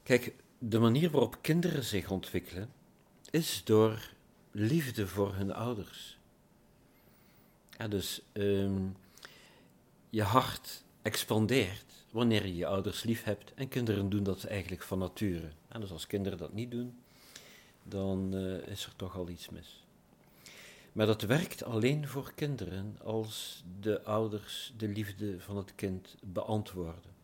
kijk, 0.03 0.35
de 0.59 0.79
manier 0.79 1.11
waarop 1.11 1.39
kinderen 1.41 1.85
zich 1.85 2.11
ontwikkelen 2.11 2.69
is 3.31 3.65
door 3.65 4.11
liefde 4.51 5.07
voor 5.07 5.35
hun 5.35 5.53
ouders. 5.53 6.16
Ja, 7.79 7.89
dus 7.89 8.23
um, 8.33 8.97
je 10.11 10.23
hart 10.23 10.85
expandeert 11.03 12.05
wanneer 12.11 12.47
je 12.47 12.57
je 12.57 12.67
ouders 12.67 13.03
lief 13.03 13.25
hebt 13.25 13.55
en 13.55 13.69
kinderen 13.69 14.09
doen 14.09 14.23
dat 14.23 14.45
eigenlijk 14.45 14.83
van 14.83 14.99
nature. 14.99 15.51
En 15.69 15.81
dus 15.81 15.91
als 15.91 16.07
kinderen 16.07 16.39
dat 16.39 16.53
niet 16.53 16.71
doen, 16.71 16.99
dan 17.83 18.35
uh, 18.35 18.67
is 18.67 18.85
er 18.85 18.97
toch 18.97 19.17
al 19.17 19.29
iets 19.29 19.49
mis. 19.49 19.85
Maar 20.93 21.07
dat 21.07 21.23
werkt 21.23 21.65
alleen 21.65 22.09
voor 22.09 22.33
kinderen 22.35 22.97
als 23.03 23.65
de 23.81 24.03
ouders 24.03 24.73
de 24.77 24.89
liefde 24.89 25.41
van 25.41 25.57
het 25.57 25.75
kind 25.75 26.17
beantwoorden. 26.23 27.15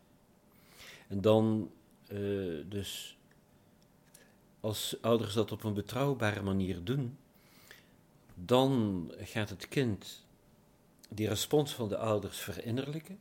En 1.07 1.21
dan 1.21 1.71
uh, 2.07 2.63
dus, 2.69 3.17
als 4.59 4.97
ouders 5.01 5.33
dat 5.33 5.51
op 5.51 5.63
een 5.63 5.73
betrouwbare 5.73 6.41
manier 6.41 6.83
doen, 6.83 7.17
dan 8.35 9.11
gaat 9.17 9.49
het 9.49 9.67
kind 9.67 10.22
die 11.13 11.27
respons 11.27 11.73
van 11.73 11.89
de 11.89 11.97
ouders 11.97 12.37
verinnerlijken. 12.37 13.19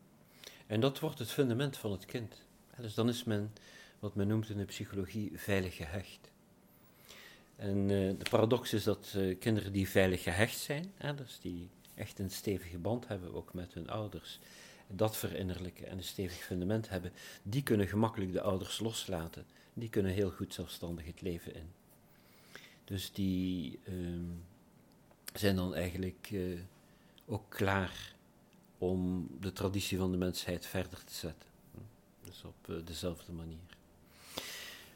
En 0.66 0.80
dat 0.80 1.00
wordt 1.00 1.18
het 1.18 1.30
fundament 1.30 1.76
van 1.76 1.92
het 1.92 2.04
kind. 2.04 2.42
dus 2.80 2.94
dan 2.94 3.08
is 3.08 3.24
men, 3.24 3.52
wat 3.98 4.14
men 4.14 4.26
noemt 4.26 4.48
in 4.48 4.56
de 4.56 4.64
psychologie, 4.64 5.32
veilig 5.34 5.76
gehecht. 5.76 6.30
En 7.56 7.76
uh, 7.76 7.88
de 8.18 8.26
paradox 8.30 8.72
is 8.72 8.84
dat 8.84 9.12
uh, 9.16 9.38
kinderen 9.38 9.72
die 9.72 9.88
veilig 9.88 10.22
gehecht 10.22 10.58
zijn, 10.58 10.92
hè, 10.96 11.14
dus 11.14 11.38
die 11.40 11.68
echt 11.94 12.18
een 12.18 12.30
stevige 12.30 12.78
band 12.78 13.08
hebben 13.08 13.34
ook 13.34 13.54
met 13.54 13.74
hun 13.74 13.90
ouders, 13.90 14.38
dat 14.86 15.16
verinnerlijken 15.16 15.88
en 15.88 15.96
een 15.96 16.04
stevig 16.04 16.44
fundament 16.44 16.88
hebben, 16.88 17.12
die 17.42 17.62
kunnen 17.62 17.88
gemakkelijk 17.88 18.32
de 18.32 18.40
ouders 18.40 18.80
loslaten. 18.80 19.46
Die 19.74 19.88
kunnen 19.88 20.12
heel 20.12 20.30
goed 20.30 20.54
zelfstandig 20.54 21.06
het 21.06 21.20
leven 21.20 21.54
in. 21.54 21.72
Dus 22.84 23.12
die 23.12 23.78
uh, 23.84 23.94
zijn 25.34 25.56
dan 25.56 25.74
eigenlijk 25.74 26.28
uh, 26.32 26.58
ook 27.26 27.50
klaar 27.50 28.14
om 28.78 29.28
de 29.40 29.52
traditie 29.52 29.98
van 29.98 30.10
de 30.10 30.16
mensheid 30.16 30.66
verder 30.66 31.04
te 31.04 31.14
zetten. 31.14 31.48
Dus 32.24 32.44
op 32.44 32.68
uh, 32.68 32.76
dezelfde 32.84 33.32
manier. 33.32 33.76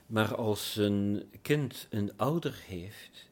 Maar 0.06 0.35
als 0.35 0.76
een 0.76 1.28
kind 1.42 1.87
een 1.90 2.16
ouder 2.16 2.62
heeft 2.66 3.28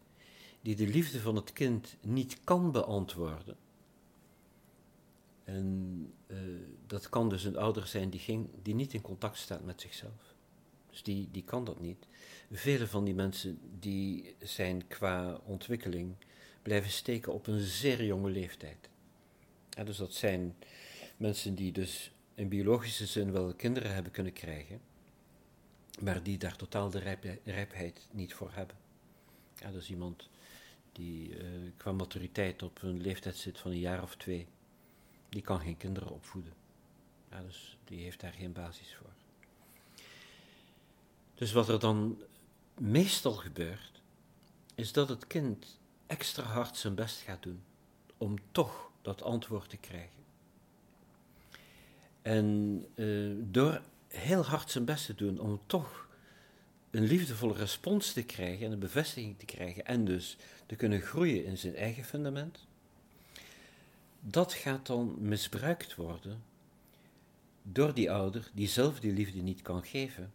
die 0.60 0.76
de 0.76 0.86
liefde 0.86 1.20
van 1.20 1.36
het 1.36 1.52
kind 1.52 1.96
niet 2.00 2.40
kan 2.44 2.72
beantwoorden, 2.72 3.56
en 5.44 6.12
uh, 6.26 6.38
dat 6.86 7.08
kan 7.08 7.28
dus 7.28 7.44
een 7.44 7.56
ouder 7.56 7.86
zijn 7.86 8.10
die, 8.10 8.48
die 8.62 8.74
niet 8.74 8.94
in 8.94 9.00
contact 9.00 9.38
staat 9.38 9.64
met 9.64 9.80
zichzelf. 9.80 10.34
Dus 10.90 11.02
die, 11.02 11.28
die 11.30 11.44
kan 11.44 11.64
dat 11.64 11.80
niet. 11.80 12.06
Vele 12.50 12.86
van 12.86 13.04
die 13.04 13.14
mensen 13.14 13.58
die 13.78 14.34
zijn 14.38 14.86
qua 14.86 15.40
ontwikkeling 15.44 16.14
blijven 16.64 16.90
steken 16.90 17.32
op 17.32 17.46
een 17.46 17.60
zeer 17.60 18.04
jonge 18.04 18.30
leeftijd. 18.30 18.88
Ja, 19.70 19.84
dus 19.84 19.96
dat 19.96 20.14
zijn 20.14 20.56
mensen 21.16 21.54
die 21.54 21.72
dus 21.72 22.10
in 22.34 22.48
biologische 22.48 23.06
zin 23.06 23.32
wel 23.32 23.54
kinderen 23.54 23.94
hebben 23.94 24.12
kunnen 24.12 24.32
krijgen, 24.32 24.80
maar 26.00 26.22
die 26.22 26.38
daar 26.38 26.56
totaal 26.56 26.90
de 26.90 26.98
rijp, 26.98 27.24
rijpheid 27.44 28.06
niet 28.10 28.34
voor 28.34 28.50
hebben. 28.52 28.76
Ja, 29.56 29.70
dus 29.70 29.90
iemand 29.90 30.28
die 30.92 31.28
uh, 31.28 31.70
qua 31.76 31.92
maturiteit 31.92 32.62
op 32.62 32.82
een 32.82 33.00
leeftijd 33.00 33.36
zit 33.36 33.58
van 33.58 33.70
een 33.70 33.78
jaar 33.78 34.02
of 34.02 34.16
twee, 34.16 34.46
die 35.28 35.42
kan 35.42 35.60
geen 35.60 35.76
kinderen 35.76 36.10
opvoeden. 36.10 36.52
Ja, 37.30 37.42
dus 37.42 37.78
die 37.84 38.02
heeft 38.02 38.20
daar 38.20 38.32
geen 38.32 38.52
basis 38.52 38.94
voor. 38.94 39.12
Dus 41.34 41.52
wat 41.52 41.68
er 41.68 41.78
dan 41.78 42.22
meestal 42.80 43.32
gebeurt, 43.32 44.02
is 44.74 44.92
dat 44.92 45.08
het 45.08 45.26
kind 45.26 45.78
extra 46.06 46.42
hard 46.42 46.76
zijn 46.76 46.94
best 46.94 47.20
gaat 47.20 47.42
doen 47.42 47.62
om 48.18 48.36
toch 48.52 48.90
dat 49.02 49.22
antwoord 49.22 49.68
te 49.68 49.76
krijgen. 49.76 50.22
En 52.22 52.84
uh, 52.94 53.36
door 53.38 53.82
heel 54.08 54.44
hard 54.44 54.70
zijn 54.70 54.84
best 54.84 55.06
te 55.06 55.14
doen 55.14 55.38
om 55.38 55.60
toch 55.66 56.08
een 56.90 57.04
liefdevolle 57.04 57.54
respons 57.54 58.12
te 58.12 58.22
krijgen 58.22 58.66
en 58.66 58.72
een 58.72 58.78
bevestiging 58.78 59.38
te 59.38 59.44
krijgen 59.44 59.86
en 59.86 60.04
dus 60.04 60.36
te 60.66 60.76
kunnen 60.76 61.00
groeien 61.00 61.44
in 61.44 61.58
zijn 61.58 61.76
eigen 61.76 62.04
fundament, 62.04 62.66
dat 64.20 64.52
gaat 64.52 64.86
dan 64.86 65.16
misbruikt 65.18 65.94
worden 65.94 66.42
door 67.62 67.94
die 67.94 68.10
ouder 68.10 68.50
die 68.54 68.68
zelf 68.68 69.00
die 69.00 69.12
liefde 69.12 69.40
niet 69.40 69.62
kan 69.62 69.84
geven, 69.84 70.32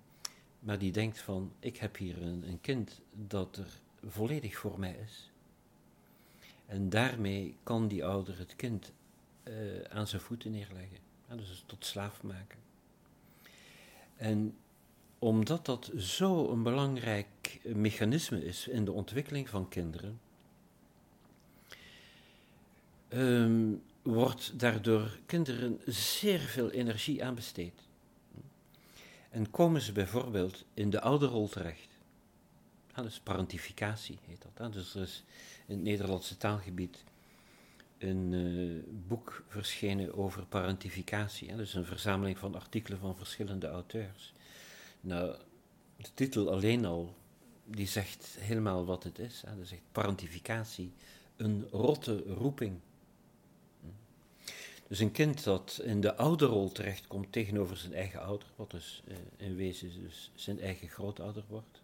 maar 0.60 0.80
die 0.80 0.92
denkt 0.92 1.20
van 1.20 1.54
ik 1.60 1.78
heb 1.78 1.98
hier 1.98 2.22
een, 2.22 2.44
een 2.48 2.62
kind 2.62 3.02
dat 3.12 3.58
er 3.58 3.80
volledig 4.08 4.58
voor 4.58 4.80
mij 4.80 4.98
is. 5.06 5.29
En 6.70 6.90
daarmee 6.90 7.56
kan 7.64 7.88
die 7.88 8.06
ouder 8.06 8.38
het 8.38 8.56
kind 8.56 8.92
uh, 9.44 9.54
aan 9.90 10.08
zijn 10.08 10.22
voeten 10.22 10.52
neerleggen, 10.52 10.98
ja, 11.30 11.36
dus 11.36 11.64
tot 11.66 11.86
slaaf 11.86 12.24
maken. 12.24 12.60
En 14.16 14.58
omdat 15.20 15.66
dat 15.66 15.92
zo 15.98 16.50
een 16.52 16.64
belangrijk 16.64 17.60
mechanisme 17.64 18.46
is 18.46 18.68
in 18.68 18.86
de 18.86 18.92
ontwikkeling 18.92 19.50
van 19.50 19.68
kinderen, 19.68 20.20
um, 23.10 23.84
wordt 24.02 24.60
daardoor 24.60 25.20
kinderen 25.26 25.82
zeer 25.86 26.40
veel 26.40 26.72
energie 26.72 27.24
aan 27.24 27.36
besteed. 27.36 27.82
En 29.30 29.50
komen 29.50 29.82
ze 29.82 29.92
bijvoorbeeld 29.92 30.66
in 30.74 30.90
de 30.90 31.02
ouderrol 31.02 31.48
terecht. 31.48 31.90
Dat 32.94 33.06
is 33.06 33.20
parentificatie, 33.20 34.20
heet 34.26 34.46
dat. 34.56 34.74
Dus 34.74 34.96
er 34.96 35.02
is 35.02 35.24
in 35.70 35.76
het 35.76 35.84
Nederlandse 35.84 36.38
taalgebied 36.38 37.04
een 37.98 38.32
uh, 38.32 38.84
boek 39.08 39.44
verschenen 39.48 40.18
over 40.18 40.46
parentificatie. 40.46 41.56
Dus 41.56 41.74
een 41.74 41.86
verzameling 41.86 42.38
van 42.38 42.56
artikelen 42.56 43.00
van 43.00 43.18
verschillende 43.18 43.68
auteurs. 43.68 44.34
Nou, 45.02 45.36
de 45.98 46.10
titel 46.14 46.52
alleen 46.52 46.86
al, 46.86 47.16
die 47.66 47.88
zegt 47.88 48.38
helemaal 48.40 48.86
wat 48.86 49.04
het 49.04 49.20
is. 49.20 49.44
Hè. 49.46 49.58
Dat 49.58 49.68
zegt 49.68 49.82
parentificatie, 49.92 50.92
een 51.36 51.68
rotte 51.72 52.24
roeping. 52.28 52.80
Dus 54.88 55.00
een 55.00 55.12
kind 55.12 55.44
dat 55.44 55.80
in 55.84 56.02
de 56.02 56.16
ouderrol 56.16 56.72
terechtkomt 56.72 57.32
tegenover 57.32 57.78
zijn 57.78 57.94
eigen 57.94 58.22
ouder, 58.22 58.48
wat 58.56 58.72
dus 58.72 59.04
eh, 59.08 59.16
in 59.38 59.56
wezen 59.56 60.02
dus 60.02 60.32
zijn 60.36 60.60
eigen 60.60 60.88
grootouder 60.88 61.44
wordt, 61.48 61.79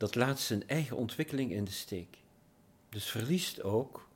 dat 0.00 0.14
laat 0.14 0.40
zijn 0.40 0.68
eigen 0.68 0.96
ontwikkeling 0.96 1.52
in 1.52 1.64
de 1.64 1.70
steek. 1.70 2.18
Dus 2.88 3.04
verliest 3.04 3.62
ook, 3.62 4.08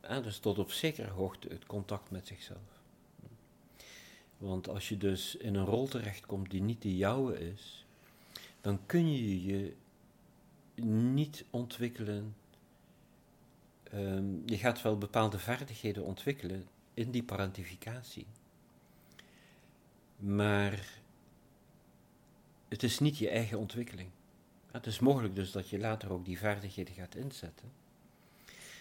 dus 0.00 0.38
tot 0.38 0.58
op 0.58 0.70
zekere 0.70 1.10
hoogte, 1.10 1.48
het 1.48 1.66
contact 1.66 2.10
met 2.10 2.26
zichzelf. 2.26 2.82
Want 4.38 4.68
als 4.68 4.88
je 4.88 4.96
dus 4.96 5.36
in 5.36 5.54
een 5.54 5.64
rol 5.64 5.88
terechtkomt 5.88 6.50
die 6.50 6.62
niet 6.62 6.82
de 6.82 6.96
jouwe 6.96 7.50
is, 7.50 7.86
dan 8.60 8.86
kun 8.86 9.12
je 9.12 9.42
je 9.42 9.74
niet 10.84 11.44
ontwikkelen 11.50 12.36
um, 13.94 14.42
je 14.46 14.56
gaat 14.58 14.82
wel 14.82 14.98
bepaalde 14.98 15.38
vaardigheden 15.38 16.04
ontwikkelen 16.04 16.66
in 16.94 17.10
die 17.10 17.22
parentificatie. 17.22 18.26
Maar 20.16 21.00
het 22.68 22.82
is 22.82 22.98
niet 22.98 23.18
je 23.18 23.28
eigen 23.28 23.58
ontwikkeling. 23.58 24.10
Het 24.70 24.86
is 24.86 24.98
mogelijk 24.98 25.34
dus 25.34 25.52
dat 25.52 25.68
je 25.68 25.78
later 25.78 26.12
ook 26.12 26.24
die 26.24 26.38
vaardigheden 26.38 26.94
gaat 26.94 27.14
inzetten. 27.14 27.72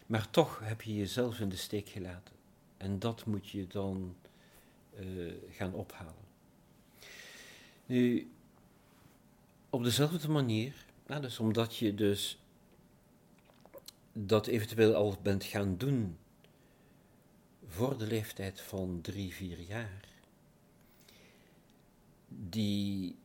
Maar 0.05 0.29
toch 0.29 0.59
heb 0.63 0.81
je 0.81 0.95
jezelf 0.95 1.39
in 1.39 1.49
de 1.49 1.55
steek 1.55 1.89
gelaten. 1.89 2.35
En 2.77 2.99
dat 2.99 3.25
moet 3.25 3.49
je 3.49 3.67
dan 3.67 4.15
uh, 4.99 5.33
gaan 5.49 5.73
ophalen. 5.73 6.25
Nu, 7.85 8.31
op 9.69 9.83
dezelfde 9.83 10.29
manier, 10.29 10.85
nou, 11.07 11.21
dus 11.21 11.39
omdat 11.39 11.75
je 11.75 11.95
dus 11.95 12.39
dat 14.13 14.47
eventueel 14.47 14.95
al 14.95 15.17
bent 15.21 15.43
gaan 15.43 15.77
doen 15.77 16.17
voor 17.67 17.97
de 17.97 18.07
leeftijd 18.07 18.61
van 18.61 18.99
drie, 19.01 19.33
vier 19.33 19.59
jaar, 19.59 20.07
die 22.27 23.15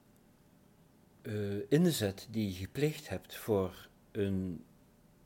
uh, 1.23 1.63
inzet 1.69 2.27
die 2.31 2.49
je 2.49 2.55
gepleegd 2.55 3.09
hebt 3.09 3.37
voor 3.37 3.89
een 4.11 4.65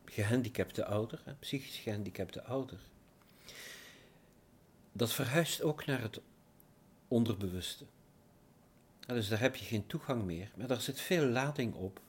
gehandicapte 0.04 0.84
ouder, 0.84 1.22
een 1.24 1.38
psychisch 1.38 1.76
gehandicapte 1.76 2.42
ouder, 2.42 2.78
dat 4.92 5.12
verhuist 5.12 5.62
ook 5.62 5.86
naar 5.86 6.00
het 6.00 6.20
onderbewuste. 7.08 7.84
Dus 9.06 9.28
daar 9.28 9.40
heb 9.40 9.56
je 9.56 9.64
geen 9.64 9.86
toegang 9.86 10.22
meer, 10.22 10.50
maar 10.56 10.66
daar 10.66 10.80
zit 10.80 11.00
veel 11.00 11.26
lading 11.26 11.74
op 11.74 12.00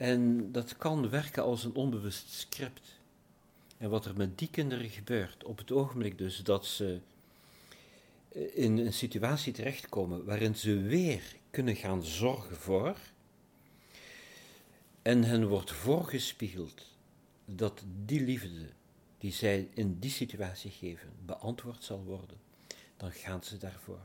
en 0.00 0.52
dat 0.52 0.76
kan 0.76 1.10
werken 1.10 1.42
als 1.42 1.64
een 1.64 1.74
onbewust 1.74 2.32
script. 2.32 2.98
En 3.78 3.90
wat 3.90 4.04
er 4.04 4.16
met 4.16 4.38
die 4.38 4.50
kinderen 4.50 4.88
gebeurt, 4.88 5.44
op 5.44 5.58
het 5.58 5.72
ogenblik 5.72 6.18
dus 6.18 6.38
dat 6.38 6.66
ze 6.66 7.00
eh, 8.28 8.56
in 8.56 8.78
een 8.78 8.92
situatie 8.92 9.52
terechtkomen 9.52 10.24
waarin 10.24 10.56
ze 10.56 10.80
weer 10.80 11.22
kunnen 11.50 11.76
gaan 11.76 12.02
zorgen 12.02 12.56
voor, 12.56 12.96
en 15.02 15.24
hen 15.24 15.48
wordt 15.48 15.72
voorgespiegeld 15.72 16.86
dat 17.44 17.84
die 18.04 18.20
liefde 18.20 18.68
die 19.18 19.32
zij 19.32 19.68
in 19.74 19.98
die 19.98 20.10
situatie 20.10 20.70
geven 20.70 21.12
beantwoord 21.24 21.84
zal 21.84 22.04
worden, 22.04 22.36
dan 22.96 23.12
gaan 23.12 23.42
ze 23.42 23.56
daarvoor. 23.56 24.00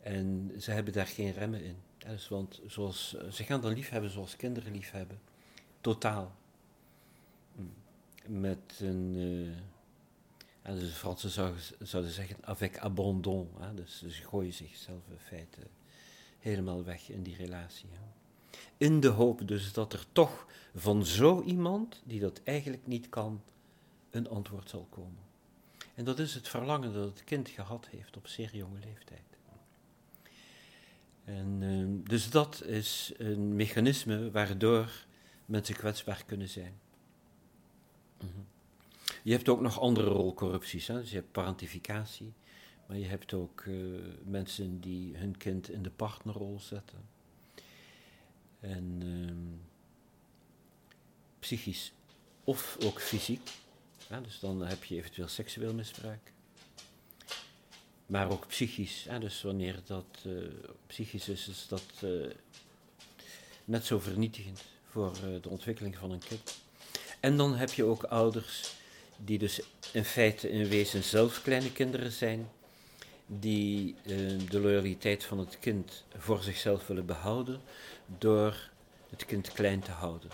En 0.00 0.52
ze 0.58 0.70
hebben 0.70 0.92
daar 0.92 1.06
geen 1.06 1.32
remmen 1.32 1.62
in. 1.62 1.76
Dus 1.98 2.28
want 2.28 2.60
zoals, 2.66 3.16
eh, 3.16 3.30
ze 3.30 3.44
gaan 3.44 3.60
dan 3.60 3.72
lief 3.72 3.88
hebben 3.88 4.10
zoals 4.10 4.36
kinderen 4.36 4.72
lief 4.72 4.90
hebben. 4.90 5.20
Totaal. 5.80 6.34
Mm. 7.52 7.72
Met 8.40 8.78
een. 8.80 9.14
Uh, 10.62 10.74
dus 10.74 10.80
de 10.80 10.94
Fransen 10.94 11.30
zouden, 11.30 11.60
zouden 11.78 12.12
zeggen 12.12 12.36
avec 12.40 12.78
abandon. 12.78 13.50
Hè? 13.58 13.74
Dus, 13.74 13.98
ze 13.98 14.10
gooien 14.10 14.52
zichzelf 14.52 15.02
in 15.10 15.18
feite 15.18 15.60
helemaal 16.40 16.84
weg 16.84 17.08
in 17.10 17.22
die 17.22 17.36
relatie. 17.36 17.88
In 18.76 19.00
de 19.00 19.08
hoop 19.08 19.48
dus 19.48 19.72
dat 19.72 19.92
er 19.92 20.04
toch 20.12 20.46
van 20.74 21.06
zo 21.06 21.42
iemand, 21.42 22.02
die 22.04 22.20
dat 22.20 22.40
eigenlijk 22.44 22.86
niet 22.86 23.08
kan, 23.08 23.42
een 24.10 24.28
antwoord 24.28 24.68
zal 24.68 24.86
komen. 24.90 25.28
En 25.94 26.04
dat 26.04 26.18
is 26.18 26.34
het 26.34 26.48
verlangen 26.48 26.92
dat 26.92 27.04
het 27.04 27.24
kind 27.24 27.48
gehad 27.48 27.88
heeft 27.88 28.16
op 28.16 28.26
zeer 28.26 28.56
jonge 28.56 28.78
leeftijd. 28.84 29.30
En, 31.24 31.58
ehm, 31.60 32.08
dus 32.08 32.30
dat 32.30 32.64
is 32.64 33.12
een 33.16 33.56
mechanisme 33.56 34.30
waardoor 34.30 35.06
mensen 35.46 35.74
kwetsbaar 35.74 36.22
kunnen 36.26 36.48
zijn. 36.48 36.80
Mhm. 38.18 38.40
Je 39.22 39.32
hebt 39.32 39.48
ook 39.48 39.60
nog 39.60 39.80
andere 39.80 40.10
rolcorrupties. 40.10 40.86
Hè? 40.86 41.00
Dus 41.00 41.10
je 41.10 41.16
hebt 41.16 41.32
parentificatie, 41.32 42.32
maar 42.90 42.98
je 42.98 43.06
hebt 43.06 43.32
ook 43.34 43.64
eh, 43.66 43.74
mensen 44.24 44.80
die 44.80 45.16
hun 45.16 45.36
kind 45.36 45.70
in 45.70 45.82
de 45.82 45.90
partnerrol 45.90 46.60
zetten. 46.60 46.98
En 48.60 48.98
ehm, 49.02 49.58
psychisch 51.38 51.92
of 52.44 52.76
ook 52.84 53.00
fysiek. 53.00 53.50
Ja, 54.08 54.20
dus 54.20 54.38
dan 54.38 54.62
heb 54.62 54.84
je 54.84 54.96
eventueel 54.96 55.28
seksueel 55.28 55.74
misbruik. 55.74 56.32
Maar 58.06 58.30
ook 58.30 58.46
psychisch. 58.46 59.04
Ja, 59.04 59.18
dus 59.18 59.42
wanneer 59.42 59.80
dat 59.84 60.22
uh, 60.26 60.48
psychisch 60.86 61.28
is, 61.28 61.48
is 61.48 61.66
dat 61.68 61.84
uh, 62.04 62.30
net 63.64 63.84
zo 63.84 63.98
vernietigend 63.98 64.64
voor 64.88 65.12
de 65.42 65.48
ontwikkeling 65.48 65.96
van 65.96 66.10
een 66.10 66.22
kind. 66.28 66.58
En 67.20 67.36
dan 67.36 67.54
heb 67.56 67.70
je 67.70 67.84
ook 67.84 68.02
ouders 68.02 68.74
die 69.16 69.38
dus 69.38 69.60
in 69.92 70.04
feite 70.04 70.50
in 70.50 70.68
wezen 70.68 71.02
zelf 71.02 71.42
kleine 71.42 71.72
kinderen 71.72 72.12
zijn, 72.12 72.48
die 73.38 73.96
de 74.48 74.60
loyaliteit 74.60 75.24
van 75.24 75.38
het 75.38 75.58
kind 75.58 76.04
voor 76.16 76.42
zichzelf 76.42 76.86
willen 76.86 77.06
behouden 77.06 77.60
door 78.18 78.70
het 79.10 79.26
kind 79.26 79.52
klein 79.52 79.80
te 79.80 79.90
houden. 79.90 80.30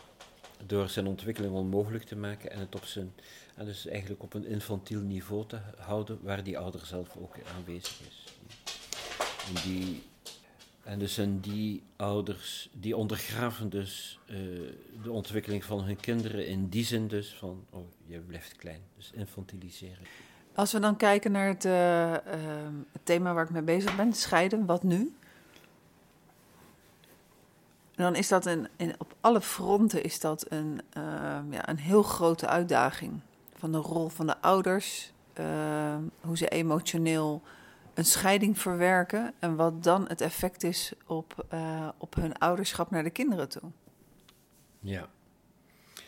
Door 0.66 0.88
zijn 0.88 1.06
ontwikkeling 1.06 1.54
onmogelijk 1.54 2.04
te 2.04 2.16
maken 2.16 2.50
en 2.50 2.58
het 2.58 2.74
op 2.74 2.84
zijn, 2.84 3.12
en 3.54 3.64
dus 3.64 3.86
eigenlijk 3.86 4.22
op 4.22 4.34
een 4.34 4.46
infantiel 4.46 5.00
niveau 5.00 5.46
te 5.46 5.58
houden, 5.78 6.18
waar 6.22 6.44
die 6.44 6.58
ouder 6.58 6.86
zelf 6.86 7.16
ook 7.16 7.36
aanwezig 7.56 8.00
is. 8.08 8.24
En, 9.48 9.70
die, 9.70 10.02
en 10.82 10.98
dus 10.98 11.18
en 11.18 11.40
die 11.40 11.82
ouders, 11.96 12.68
die 12.72 12.96
ondergraven 12.96 13.68
dus 13.68 14.18
uh, 14.26 14.36
de 15.02 15.10
ontwikkeling 15.10 15.64
van 15.64 15.84
hun 15.84 15.96
kinderen 15.96 16.46
in 16.46 16.68
die 16.68 16.84
zin 16.84 17.08
dus 17.08 17.34
van, 17.34 17.66
oh, 17.70 17.86
je 18.06 18.18
blijft 18.18 18.56
klein, 18.56 18.80
dus 18.96 19.10
infantiliseren. 19.14 20.04
Als 20.56 20.72
we 20.72 20.78
dan 20.78 20.96
kijken 20.96 21.32
naar 21.32 21.48
het, 21.48 21.64
uh, 21.64 22.10
uh, 22.10 22.16
het 22.92 23.04
thema 23.04 23.34
waar 23.34 23.44
ik 23.44 23.50
mee 23.50 23.62
bezig 23.62 23.96
ben, 23.96 24.12
scheiden, 24.12 24.66
wat 24.66 24.82
nu? 24.82 25.14
dan 27.96 28.14
is 28.14 28.28
dat 28.28 28.46
een, 28.46 28.68
op 28.98 29.14
alle 29.20 29.40
fronten 29.40 30.02
is 30.02 30.20
dat 30.20 30.46
een, 30.48 30.80
uh, 30.96 31.02
ja, 31.50 31.68
een 31.68 31.78
heel 31.78 32.02
grote 32.02 32.46
uitdaging. 32.46 33.20
Van 33.54 33.72
de 33.72 33.78
rol 33.78 34.08
van 34.08 34.26
de 34.26 34.40
ouders, 34.40 35.12
uh, 35.40 35.96
hoe 36.20 36.36
ze 36.36 36.48
emotioneel 36.48 37.42
een 37.94 38.04
scheiding 38.04 38.58
verwerken 38.58 39.34
en 39.38 39.56
wat 39.56 39.82
dan 39.82 40.08
het 40.08 40.20
effect 40.20 40.62
is 40.62 40.92
op, 41.06 41.46
uh, 41.54 41.88
op 41.96 42.14
hun 42.14 42.38
ouderschap 42.38 42.90
naar 42.90 43.02
de 43.02 43.10
kinderen 43.10 43.48
toe. 43.48 43.62
Ja. 44.80 45.08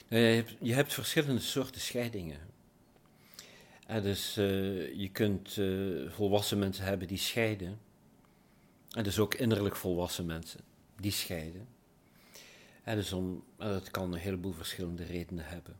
Nou, 0.08 0.22
je, 0.22 0.34
hebt, 0.34 0.56
je 0.60 0.74
hebt 0.74 0.94
verschillende 0.94 1.40
soorten 1.40 1.80
scheidingen. 1.80 2.47
Dus 3.88 4.34
je 4.34 5.08
kunt 5.12 5.58
volwassen 6.08 6.58
mensen 6.58 6.84
hebben 6.84 7.08
die 7.08 7.18
scheiden. 7.18 7.78
En 8.90 9.04
dus 9.04 9.18
ook 9.18 9.34
innerlijk 9.34 9.76
volwassen 9.76 10.26
mensen 10.26 10.60
die 10.96 11.12
scheiden. 11.12 11.68
En 12.82 12.96
dus 12.96 13.12
om, 13.12 13.44
dat 13.56 13.90
kan 13.90 14.12
een 14.12 14.18
heleboel 14.18 14.52
verschillende 14.52 15.04
redenen 15.04 15.44
hebben. 15.44 15.76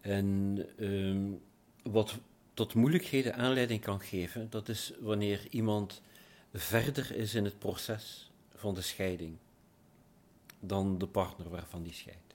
En 0.00 0.58
um, 0.78 1.42
wat 1.82 2.18
tot 2.54 2.74
moeilijkheden 2.74 3.34
aanleiding 3.34 3.80
kan 3.80 4.00
geven, 4.00 4.50
dat 4.50 4.68
is 4.68 4.92
wanneer 5.00 5.46
iemand 5.50 6.02
verder 6.52 7.14
is 7.14 7.34
in 7.34 7.44
het 7.44 7.58
proces 7.58 8.30
van 8.54 8.74
de 8.74 8.80
scheiding 8.80 9.36
dan 10.60 10.98
de 10.98 11.06
partner 11.06 11.48
waarvan 11.48 11.82
die 11.82 11.92
scheidt. 11.92 12.34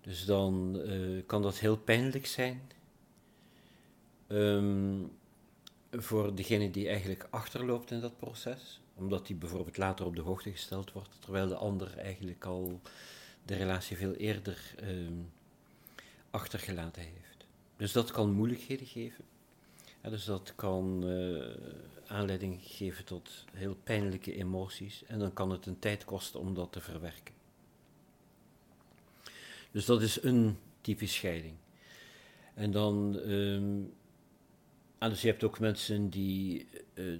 Dus 0.00 0.24
dan 0.24 0.80
uh, 0.84 1.22
kan 1.26 1.42
dat 1.42 1.58
heel 1.58 1.76
pijnlijk 1.76 2.26
zijn 2.26 2.60
um, 4.28 5.12
voor 5.90 6.34
degene 6.34 6.70
die 6.70 6.88
eigenlijk 6.88 7.26
achterloopt 7.30 7.90
in 7.90 8.00
dat 8.00 8.16
proces 8.16 8.80
omdat 8.96 9.26
die 9.26 9.36
bijvoorbeeld 9.36 9.76
later 9.76 10.06
op 10.06 10.16
de 10.16 10.22
hoogte 10.22 10.50
gesteld 10.50 10.92
wordt, 10.92 11.10
terwijl 11.20 11.48
de 11.48 11.56
ander 11.56 11.98
eigenlijk 11.98 12.44
al 12.44 12.80
de 13.44 13.54
relatie 13.54 13.96
veel 13.96 14.14
eerder 14.14 14.74
uh, 14.82 15.10
achtergelaten 16.30 17.02
heeft. 17.02 17.46
Dus 17.76 17.92
dat 17.92 18.10
kan 18.10 18.32
moeilijkheden 18.32 18.86
geven. 18.86 19.24
Dus 20.02 20.24
dat 20.24 20.52
kan 20.54 21.04
uh, 21.04 21.44
aanleiding 22.06 22.58
geven 22.62 23.04
tot 23.04 23.44
heel 23.52 23.76
pijnlijke 23.82 24.34
emoties 24.34 25.04
en 25.06 25.18
dan 25.18 25.32
kan 25.32 25.50
het 25.50 25.66
een 25.66 25.78
tijd 25.78 26.04
kosten 26.04 26.40
om 26.40 26.54
dat 26.54 26.72
te 26.72 26.80
verwerken. 26.80 27.34
Dus 29.70 29.84
dat 29.84 30.02
is 30.02 30.22
een 30.22 30.58
type 30.80 31.06
scheiding. 31.06 31.54
En 32.54 32.70
dan, 32.70 33.14
um, 33.14 33.92
ah, 35.06 35.12
dus 35.12 35.22
je 35.22 35.28
hebt 35.28 35.44
ook 35.44 35.58
mensen 35.58 36.10
die 36.10 36.66
uh, 36.94 37.18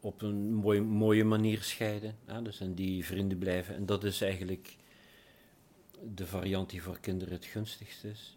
op 0.00 0.22
een 0.22 0.54
mooie, 0.54 0.82
mooie 0.82 1.24
manier 1.24 1.62
scheiden. 1.62 2.16
Ja, 2.26 2.40
dus 2.40 2.60
en 2.60 2.74
die 2.74 3.04
vrienden 3.04 3.38
blijven. 3.38 3.74
En 3.74 3.86
dat 3.86 4.04
is 4.04 4.20
eigenlijk 4.20 4.76
de 6.14 6.26
variant 6.26 6.70
die 6.70 6.82
voor 6.82 6.98
kinderen 7.00 7.34
het 7.34 7.44
gunstigst 7.44 8.04
is. 8.04 8.36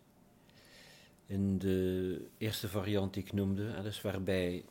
In 1.26 1.58
de 1.58 2.28
eerste 2.38 2.68
variant 2.68 3.14
die 3.14 3.24
ik 3.24 3.34
noemde, 3.34 3.64
ja, 3.64 3.82
dus 3.82 4.02
waarbij 4.02 4.66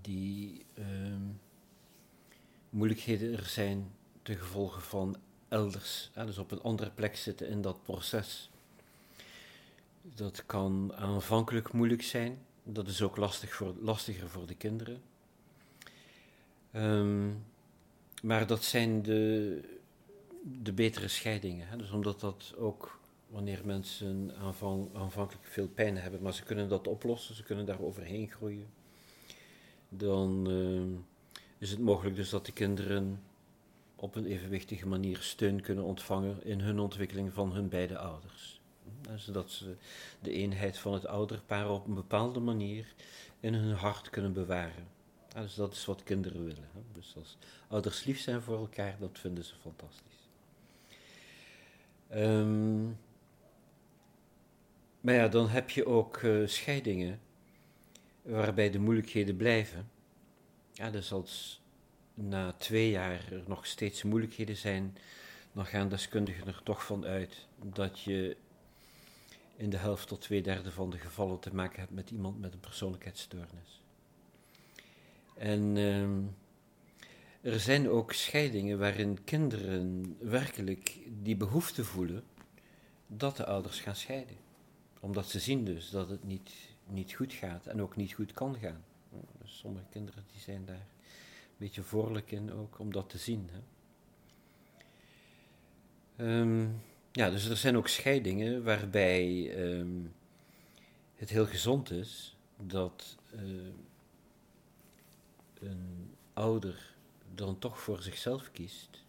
die 0.00 0.66
uh, 0.74 0.86
moeilijkheden 2.70 3.36
er 3.36 3.44
zijn 3.44 3.90
ten 4.22 4.36
gevolge 4.36 4.80
van 4.80 5.16
elders, 5.48 6.10
dus 6.14 6.38
op 6.38 6.50
een 6.50 6.62
andere 6.62 6.90
plek 6.90 7.16
zitten 7.16 7.48
in 7.48 7.62
dat 7.62 7.82
proces. 7.82 8.50
Dat 10.02 10.46
kan 10.46 10.94
aanvankelijk 10.94 11.72
moeilijk 11.72 12.02
zijn, 12.02 12.38
dat 12.64 12.88
is 12.88 13.02
ook 13.02 13.16
lastig 13.16 13.54
voor, 13.54 13.74
lastiger 13.80 14.28
voor 14.28 14.46
de 14.46 14.54
kinderen. 14.54 15.02
Um, 16.72 17.44
maar 18.22 18.46
dat 18.46 18.64
zijn 18.64 19.02
de, 19.02 19.60
de 20.42 20.72
betere 20.72 21.08
scheidingen. 21.08 21.68
Hè? 21.68 21.76
Dus 21.76 21.90
omdat 21.90 22.20
dat 22.20 22.54
ook 22.56 22.98
wanneer 23.26 23.60
mensen 23.64 24.32
aanvankelijk 24.94 25.44
veel 25.44 25.68
pijn 25.68 25.96
hebben, 25.96 26.22
maar 26.22 26.34
ze 26.34 26.42
kunnen 26.42 26.68
dat 26.68 26.86
oplossen, 26.86 27.34
ze 27.34 27.42
kunnen 27.42 27.66
daar 27.66 27.80
overheen 27.80 28.30
groeien, 28.30 28.66
dan 29.88 30.50
uh, 30.50 30.98
is 31.58 31.70
het 31.70 31.80
mogelijk 31.80 32.16
dus 32.16 32.30
dat 32.30 32.46
de 32.46 32.52
kinderen 32.52 33.22
op 33.96 34.14
een 34.14 34.26
evenwichtige 34.26 34.86
manier 34.86 35.18
steun 35.18 35.60
kunnen 35.60 35.84
ontvangen 35.84 36.44
in 36.44 36.60
hun 36.60 36.78
ontwikkeling 36.78 37.32
van 37.32 37.52
hun 37.52 37.68
beide 37.68 37.98
ouders. 37.98 38.53
Zodat 39.16 39.50
ze 39.50 39.76
de 40.20 40.30
eenheid 40.30 40.78
van 40.78 40.92
het 40.92 41.06
ouderpaar 41.06 41.70
op 41.70 41.86
een 41.86 41.94
bepaalde 41.94 42.40
manier 42.40 42.94
in 43.40 43.54
hun 43.54 43.74
hart 43.74 44.10
kunnen 44.10 44.32
bewaren. 44.32 44.86
Ja, 45.34 45.40
dus 45.40 45.54
dat 45.54 45.72
is 45.72 45.84
wat 45.84 46.02
kinderen 46.02 46.44
willen. 46.44 46.68
Dus 46.92 47.14
als 47.16 47.36
ouders 47.68 48.04
lief 48.04 48.20
zijn 48.20 48.42
voor 48.42 48.58
elkaar, 48.58 48.96
dat 48.98 49.18
vinden 49.18 49.44
ze 49.44 49.54
fantastisch. 49.62 50.28
Um, 52.14 52.98
maar 55.00 55.14
ja, 55.14 55.28
dan 55.28 55.48
heb 55.48 55.70
je 55.70 55.86
ook 55.86 56.22
uh, 56.22 56.46
scheidingen 56.46 57.20
waarbij 58.22 58.70
de 58.70 58.78
moeilijkheden 58.78 59.36
blijven. 59.36 59.90
Ja, 60.72 60.90
dus 60.90 61.12
als 61.12 61.62
na 62.14 62.52
twee 62.52 62.90
jaar 62.90 63.32
er 63.32 63.42
nog 63.46 63.66
steeds 63.66 64.02
moeilijkheden 64.02 64.56
zijn, 64.56 64.96
dan 65.52 65.66
gaan 65.66 65.88
deskundigen 65.88 66.46
er 66.46 66.60
toch 66.64 66.84
van 66.84 67.04
uit 67.04 67.46
dat 67.62 68.00
je 68.00 68.36
in 69.56 69.70
de 69.70 69.76
helft 69.76 70.08
tot 70.08 70.20
twee 70.20 70.42
derde 70.42 70.70
van 70.72 70.90
de 70.90 70.98
gevallen 70.98 71.40
te 71.40 71.54
maken 71.54 71.80
hebt 71.80 71.92
met 71.92 72.10
iemand 72.10 72.40
met 72.40 72.52
een 72.52 72.60
persoonlijkheidsstoornis. 72.60 73.82
En 75.36 75.76
uh, 75.76 77.52
er 77.52 77.60
zijn 77.60 77.88
ook 77.88 78.12
scheidingen 78.12 78.78
waarin 78.78 79.24
kinderen 79.24 80.16
werkelijk 80.20 80.98
die 81.22 81.36
behoefte 81.36 81.84
voelen 81.84 82.24
dat 83.06 83.36
de 83.36 83.46
ouders 83.46 83.80
gaan 83.80 83.96
scheiden. 83.96 84.36
Omdat 85.00 85.28
ze 85.28 85.40
zien 85.40 85.64
dus 85.64 85.90
dat 85.90 86.08
het 86.08 86.24
niet, 86.24 86.50
niet 86.86 87.12
goed 87.12 87.32
gaat 87.32 87.66
en 87.66 87.82
ook 87.82 87.96
niet 87.96 88.12
goed 88.12 88.32
kan 88.32 88.56
gaan. 88.56 88.84
Dus 89.42 89.58
sommige 89.58 89.86
kinderen 89.90 90.24
die 90.32 90.40
zijn 90.40 90.64
daar 90.64 90.76
een 90.76 91.56
beetje 91.56 91.82
voorlijk 91.82 92.30
in 92.30 92.52
ook 92.52 92.78
om 92.78 92.92
dat 92.92 93.10
te 93.10 93.18
zien. 93.18 93.50
Hè. 93.52 93.60
Um, 96.40 96.80
ja, 97.14 97.30
dus 97.30 97.48
er 97.48 97.56
zijn 97.56 97.76
ook 97.76 97.88
scheidingen 97.88 98.64
waarbij 98.64 99.56
um, 99.58 100.14
het 101.14 101.30
heel 101.30 101.46
gezond 101.46 101.90
is 101.90 102.36
dat 102.56 103.16
uh, 103.34 103.40
een 105.60 106.14
ouder 106.32 106.94
dan 107.34 107.58
toch 107.58 107.80
voor 107.80 108.02
zichzelf 108.02 108.50
kiest, 108.52 109.04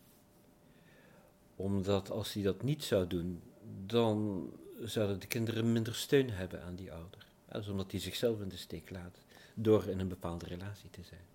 omdat 1.56 2.12
als 2.12 2.34
hij 2.34 2.44
dat 2.44 2.64
niet 2.64 2.84
zou 2.84 3.08
doen, 3.08 3.42
dan 3.86 4.50
zouden 4.82 5.20
de 5.20 5.28
kinderen 5.28 5.72
minder 5.72 5.96
steun 5.96 6.30
hebben 6.30 6.64
aan 6.64 6.76
die 6.76 6.92
ouder. 6.92 7.26
Dus 7.52 7.68
omdat 7.68 7.92
hij 7.92 8.00
zichzelf 8.00 8.42
in 8.42 8.50
de 8.50 8.58
steek 8.58 8.90
laat 8.90 9.20
door 9.54 9.88
in 9.88 10.00
een 10.00 10.08
bepaalde 10.08 10.46
relatie 10.46 10.90
te 10.90 11.04
zijn. 11.04 11.26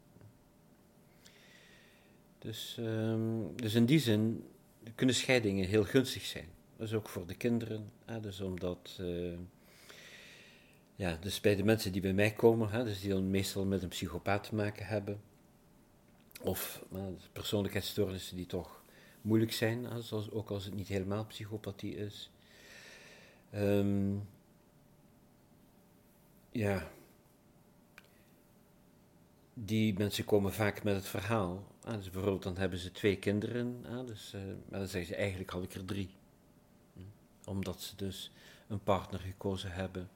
Dus, 2.38 2.76
ehm, 2.78 3.54
dus 3.56 3.74
in 3.74 3.87
die 3.87 3.98
zin 3.98 4.48
kunnen 4.94 5.14
scheidingen 5.14 5.68
heel 5.68 5.85
gunstig 5.85 6.22
zijn. 6.22 6.59
Dus 6.80 6.94
ook 6.94 7.08
voor 7.08 7.26
de 7.26 7.34
kinderen. 7.34 7.92
Hè, 8.04 8.20
dus 8.20 8.40
omdat, 8.40 8.98
uh, 9.00 9.38
ja, 10.96 11.16
dus 11.20 11.40
bij 11.40 11.56
de 11.56 11.64
mensen 11.64 11.92
die 11.92 12.00
bij 12.00 12.12
mij 12.12 12.32
komen, 12.32 12.70
hè, 12.70 12.84
dus 12.84 13.00
die 13.00 13.10
dan 13.10 13.30
meestal 13.30 13.64
met 13.64 13.82
een 13.82 13.88
psychopaat 13.88 14.44
te 14.44 14.54
maken 14.54 14.86
hebben, 14.86 15.20
of 16.42 16.84
uh, 16.92 17.02
persoonlijkheidsstoornissen 17.32 18.36
die 18.36 18.46
toch 18.46 18.82
moeilijk 19.20 19.52
zijn, 19.52 19.84
hè, 19.84 20.02
zoals, 20.02 20.30
ook 20.30 20.50
als 20.50 20.64
het 20.64 20.74
niet 20.74 20.88
helemaal 20.88 21.26
psychopathie 21.26 21.96
is. 21.96 22.30
Um, 23.54 24.28
ja, 26.50 26.90
die 29.54 29.98
mensen 29.98 30.24
komen 30.24 30.52
vaak 30.52 30.82
met 30.82 30.94
het 30.94 31.06
verhaal. 31.06 31.66
Dus 31.80 32.10
bijvoorbeeld 32.10 32.42
dan 32.42 32.56
hebben 32.56 32.78
ze 32.78 32.92
twee 32.92 33.16
kinderen, 33.16 33.84
dus, 34.06 34.34
uh, 34.34 34.40
maar 34.68 34.78
dan 34.78 34.88
zeggen 34.88 35.14
ze 35.14 35.20
eigenlijk 35.20 35.50
had 35.50 35.62
ik 35.62 35.74
er 35.74 35.84
drie. 35.84 36.18
Omdat 37.44 37.81
ze 37.81 37.96
dus 37.96 38.31
een 38.68 38.83
partner 38.83 39.20
gekozen 39.20 39.72
hebben 39.72 40.11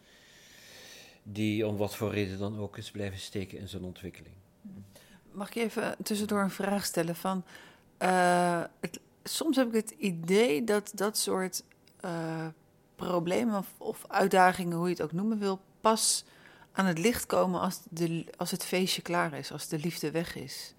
die 1.22 1.66
om 1.66 1.76
wat 1.76 1.96
voor 1.96 2.10
reden 2.10 2.38
dan 2.38 2.58
ook 2.58 2.76
is 2.76 2.90
blijven 2.90 3.18
steken 3.18 3.58
in 3.58 3.68
zijn 3.68 3.84
ontwikkeling. 3.84 4.34
Mag 5.32 5.48
ik 5.48 5.54
even 5.54 5.96
tussendoor 6.02 6.40
een 6.40 6.50
vraag 6.50 6.84
stellen 6.84 7.16
van, 7.16 7.44
het, 8.80 9.00
soms 9.22 9.56
heb 9.56 9.68
ik 9.68 9.74
het 9.74 9.90
idee 9.90 10.64
dat 10.64 10.92
dat 10.94 11.18
soort 11.18 11.62
uh, 12.04 12.46
problemen 12.96 13.64
of, 13.78 14.04
uitdagingen, 14.08 14.76
hoe 14.76 14.86
je 14.86 14.92
het 14.92 15.02
ook 15.02 15.12
noemen 15.12 15.38
wil, 15.38 15.60
pas 15.80 16.24
aan 16.72 16.86
het 16.86 16.98
licht 16.98 17.26
komen 17.26 17.60
als, 17.60 17.80
de, 17.90 18.26
als 18.36 18.50
het 18.50 18.64
feestje 18.64 19.02
klaar 19.02 19.32
is, 19.32 19.52
als 19.52 19.68
de 19.68 19.78
liefde 19.78 20.10
weg 20.10 20.36
is. 20.36 20.74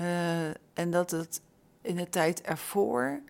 Uh, 0.00 0.46
en 0.72 0.90
dat 0.90 1.10
het 1.10 1.40
in 1.80 1.96
de 1.96 2.08
tijd 2.08 2.40
ervoor, 2.42 3.20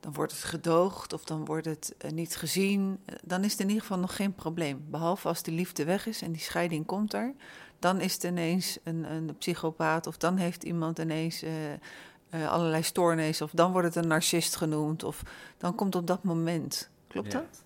dan 0.00 0.12
wordt 0.12 0.32
het 0.32 0.44
gedoogd 0.44 1.12
of 1.12 1.24
dan 1.24 1.44
wordt 1.44 1.66
het 1.66 1.94
uh, 2.04 2.10
niet 2.10 2.36
gezien. 2.36 2.98
Dan 3.24 3.44
is 3.44 3.52
het 3.52 3.60
in 3.60 3.66
ieder 3.66 3.82
geval 3.82 3.98
nog 3.98 4.16
geen 4.16 4.34
probleem. 4.34 4.84
Behalve 4.90 5.28
als 5.28 5.42
de 5.42 5.52
liefde 5.52 5.84
weg 5.84 6.06
is 6.06 6.22
en 6.22 6.32
die 6.32 6.40
scheiding 6.40 6.86
komt 6.86 7.14
er. 7.14 7.34
Dan 7.78 8.00
is 8.00 8.12
het 8.12 8.22
ineens 8.22 8.78
een, 8.84 9.12
een 9.12 9.36
psychopaat 9.38 10.06
of 10.06 10.16
dan 10.16 10.36
heeft 10.36 10.62
iemand 10.62 10.98
ineens 10.98 11.42
uh, 11.42 12.50
allerlei 12.50 12.82
stoornissen. 12.82 13.46
Of 13.46 13.52
dan 13.52 13.72
wordt 13.72 13.94
het 13.94 14.04
een 14.04 14.10
narcist 14.10 14.56
genoemd. 14.56 15.04
Of 15.04 15.22
dan 15.58 15.74
komt 15.74 15.94
op 15.94 16.06
dat 16.06 16.24
moment. 16.24 16.90
Klopt 17.08 17.32
ja. 17.32 17.38
dat? 17.38 17.64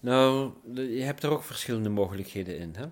Nou, 0.00 0.52
je 0.72 1.02
hebt 1.02 1.22
er 1.22 1.30
ook 1.30 1.42
verschillende 1.42 1.88
mogelijkheden 1.88 2.58
in. 2.58 2.74
Hè? 2.76 2.86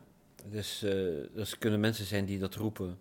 Dus, 0.44 0.82
uh, 0.82 0.90
dus 1.34 1.58
kunnen 1.58 1.80
mensen 1.80 2.04
zijn 2.04 2.24
die 2.24 2.38
dat 2.38 2.54
roepen 2.54 2.98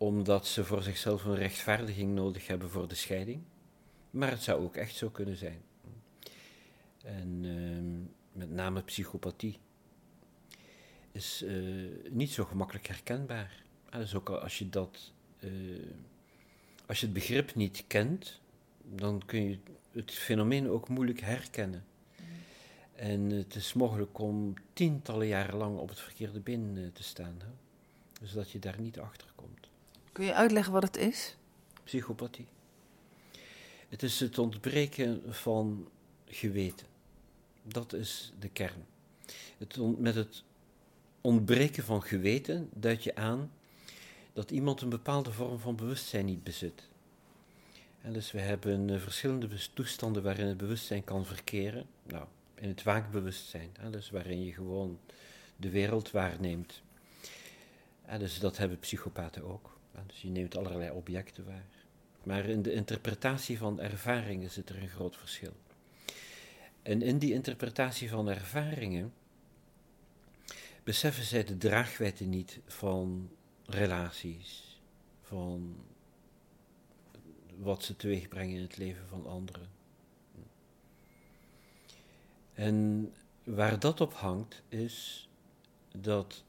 omdat 0.00 0.46
ze 0.46 0.64
voor 0.64 0.82
zichzelf 0.82 1.24
een 1.24 1.34
rechtvaardiging 1.34 2.14
nodig 2.14 2.46
hebben 2.46 2.70
voor 2.70 2.88
de 2.88 2.94
scheiding. 2.94 3.42
Maar 4.10 4.30
het 4.30 4.42
zou 4.42 4.62
ook 4.62 4.76
echt 4.76 4.94
zo 4.94 5.10
kunnen 5.10 5.36
zijn. 5.36 5.62
En 7.04 7.44
uh, 7.44 8.08
met 8.32 8.50
name 8.50 8.82
psychopathie 8.82 9.58
is 11.12 11.42
uh, 11.42 11.88
niet 12.10 12.30
zo 12.30 12.44
gemakkelijk 12.44 12.86
herkenbaar. 12.86 13.62
Dus 13.90 14.14
ook 14.14 14.28
als 14.28 14.58
je 14.58 14.68
dat, 14.68 15.12
als 16.86 17.00
je 17.00 17.06
het 17.06 17.14
begrip 17.14 17.54
niet 17.54 17.84
kent, 17.86 18.40
dan 18.84 19.22
kun 19.26 19.48
je 19.48 19.58
het 19.92 20.10
fenomeen 20.10 20.68
ook 20.68 20.88
moeilijk 20.88 21.20
herkennen. 21.20 21.84
En 23.00 23.30
het 23.30 23.54
is 23.54 23.72
mogelijk 23.72 24.18
om 24.18 24.54
tientallen 24.72 25.26
jaren 25.26 25.56
lang 25.56 25.78
op 25.78 25.88
het 25.88 26.00
verkeerde 26.00 26.40
been 26.40 26.72
eh, 26.76 26.82
te 26.92 27.02
staan. 27.02 27.34
Hè? 27.38 27.48
Dus 28.20 28.32
dat 28.32 28.50
je 28.50 28.58
daar 28.58 28.80
niet 28.80 28.98
achter 28.98 29.28
komt. 29.34 29.68
Kun 30.12 30.24
je 30.24 30.34
uitleggen 30.34 30.72
wat 30.72 30.82
het 30.82 30.96
is? 30.96 31.36
Psychopathie. 31.84 32.46
Het 33.90 34.02
is 34.02 34.20
het 34.20 34.38
ontbreken 34.38 35.22
van 35.34 35.88
geweten. 36.26 36.86
Dat 37.62 37.92
is 37.92 38.32
de 38.38 38.48
kern. 38.48 38.86
Het 39.58 39.98
met 39.98 40.14
het 40.14 40.44
ontbreken 41.20 41.84
van 41.84 42.02
geweten 42.02 42.68
duid 42.74 43.04
je 43.04 43.14
aan 43.14 43.52
dat 44.32 44.50
iemand 44.50 44.80
een 44.80 44.88
bepaalde 44.88 45.32
vorm 45.32 45.58
van 45.58 45.76
bewustzijn 45.76 46.24
niet 46.24 46.44
bezit. 46.44 46.88
Dus 48.02 48.32
we 48.32 48.40
hebben 48.40 48.88
uh, 48.88 49.00
verschillende 49.00 49.48
toestanden 49.74 50.22
waarin 50.22 50.46
het 50.46 50.56
bewustzijn 50.56 51.04
kan 51.04 51.26
verkeren. 51.26 51.86
Nou, 52.02 52.26
in 52.54 52.68
het 52.68 52.82
waakbewustzijn, 52.82 53.70
hè, 53.78 53.90
dus 53.90 54.10
waarin 54.10 54.44
je 54.44 54.52
gewoon 54.52 54.98
de 55.56 55.70
wereld 55.70 56.10
waarneemt. 56.10 56.82
Dus 58.18 58.38
dat 58.38 58.56
hebben 58.56 58.78
psychopaten 58.78 59.44
ook. 59.44 59.78
Dus 60.06 60.22
je 60.22 60.28
neemt 60.28 60.56
allerlei 60.56 60.90
objecten 60.90 61.44
waar. 61.44 61.64
Maar 62.22 62.44
in 62.44 62.62
de 62.62 62.72
interpretatie 62.72 63.58
van 63.58 63.80
ervaringen 63.80 64.50
zit 64.50 64.68
er 64.68 64.82
een 64.82 64.88
groot 64.88 65.16
verschil. 65.16 65.52
En 66.82 67.02
in 67.02 67.18
die 67.18 67.32
interpretatie 67.32 68.08
van 68.08 68.28
ervaringen 68.28 69.12
beseffen 70.84 71.24
zij 71.24 71.44
de 71.44 71.56
draagwijdte 71.56 72.24
niet 72.24 72.60
van 72.66 73.30
relaties, 73.66 74.80
van 75.22 75.76
wat 77.56 77.84
ze 77.84 77.96
teweegbrengen 77.96 78.56
in 78.56 78.62
het 78.62 78.76
leven 78.76 79.08
van 79.08 79.26
anderen. 79.26 79.68
En 82.54 83.08
waar 83.44 83.78
dat 83.78 84.00
op 84.00 84.14
hangt, 84.14 84.62
is 84.68 85.28
dat 85.96 86.44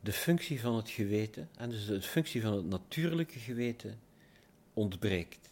de 0.00 0.12
functie 0.12 0.60
van 0.60 0.74
het 0.74 0.90
geweten, 0.90 1.48
en 1.56 1.70
dus 1.70 1.86
de 1.86 2.02
functie 2.02 2.42
van 2.42 2.52
het 2.52 2.64
natuurlijke 2.64 3.38
geweten, 3.38 4.00
ontbreekt. 4.74 5.48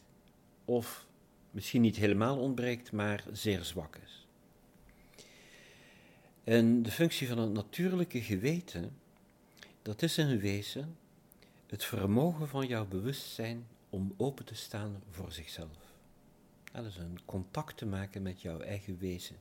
Of 0.64 1.06
misschien 1.50 1.80
niet 1.80 1.96
helemaal 1.96 2.38
ontbreekt, 2.38 2.92
maar 2.92 3.24
zeer 3.32 3.64
zwak 3.64 3.96
is. 3.96 4.26
En 6.44 6.82
de 6.82 6.90
functie 6.90 7.28
van 7.28 7.38
het 7.38 7.52
natuurlijke 7.52 8.22
geweten, 8.22 8.96
dat 9.82 10.02
is 10.02 10.18
in 10.18 10.38
wezen 10.38 10.96
het 11.66 11.84
vermogen 11.84 12.48
van 12.48 12.66
jouw 12.66 12.86
bewustzijn 12.86 13.66
om 13.90 14.14
open 14.16 14.44
te 14.44 14.54
staan 14.54 15.02
voor 15.10 15.32
zichzelf. 15.32 15.76
Dat 16.72 16.84
is 16.84 16.96
een 16.96 17.18
contact 17.24 17.76
te 17.76 17.86
maken 17.86 18.22
met 18.22 18.42
jouw 18.42 18.60
eigen 18.60 18.98
wezen. 18.98 19.36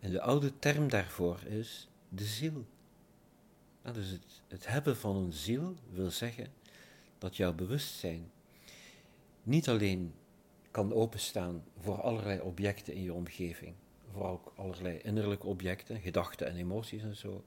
En 0.00 0.10
de 0.10 0.20
oude 0.20 0.58
term 0.58 0.88
daarvoor 0.88 1.42
is 1.42 1.88
de 2.08 2.24
ziel. 2.24 2.66
dus 3.92 4.10
het, 4.10 4.42
het 4.48 4.66
hebben 4.66 4.96
van 4.96 5.16
een 5.16 5.32
ziel 5.32 5.74
wil 5.90 6.10
zeggen 6.10 6.52
dat 7.24 7.36
jouw 7.36 7.54
bewustzijn 7.54 8.32
niet 9.42 9.68
alleen 9.68 10.14
kan 10.70 10.92
openstaan 10.92 11.64
voor 11.78 12.00
allerlei 12.00 12.40
objecten 12.40 12.94
in 12.94 13.02
je 13.02 13.12
omgeving, 13.12 13.74
voor 14.12 14.28
ook 14.28 14.52
allerlei 14.56 14.98
innerlijke 14.98 15.46
objecten, 15.46 16.00
gedachten 16.00 16.46
en 16.46 16.56
emoties 16.56 17.02
en 17.02 17.16
zo, 17.16 17.44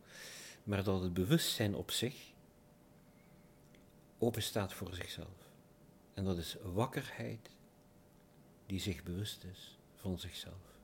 maar 0.63 0.83
dat 0.83 1.01
het 1.01 1.13
bewustzijn 1.13 1.75
op 1.75 1.91
zich 1.91 2.33
openstaat 4.17 4.73
voor 4.73 4.93
zichzelf. 4.93 5.51
En 6.13 6.23
dat 6.23 6.37
is 6.37 6.57
wakkerheid 6.63 7.49
die 8.65 8.79
zich 8.79 9.03
bewust 9.03 9.43
is 9.43 9.79
van 9.95 10.19
zichzelf. 10.19 10.79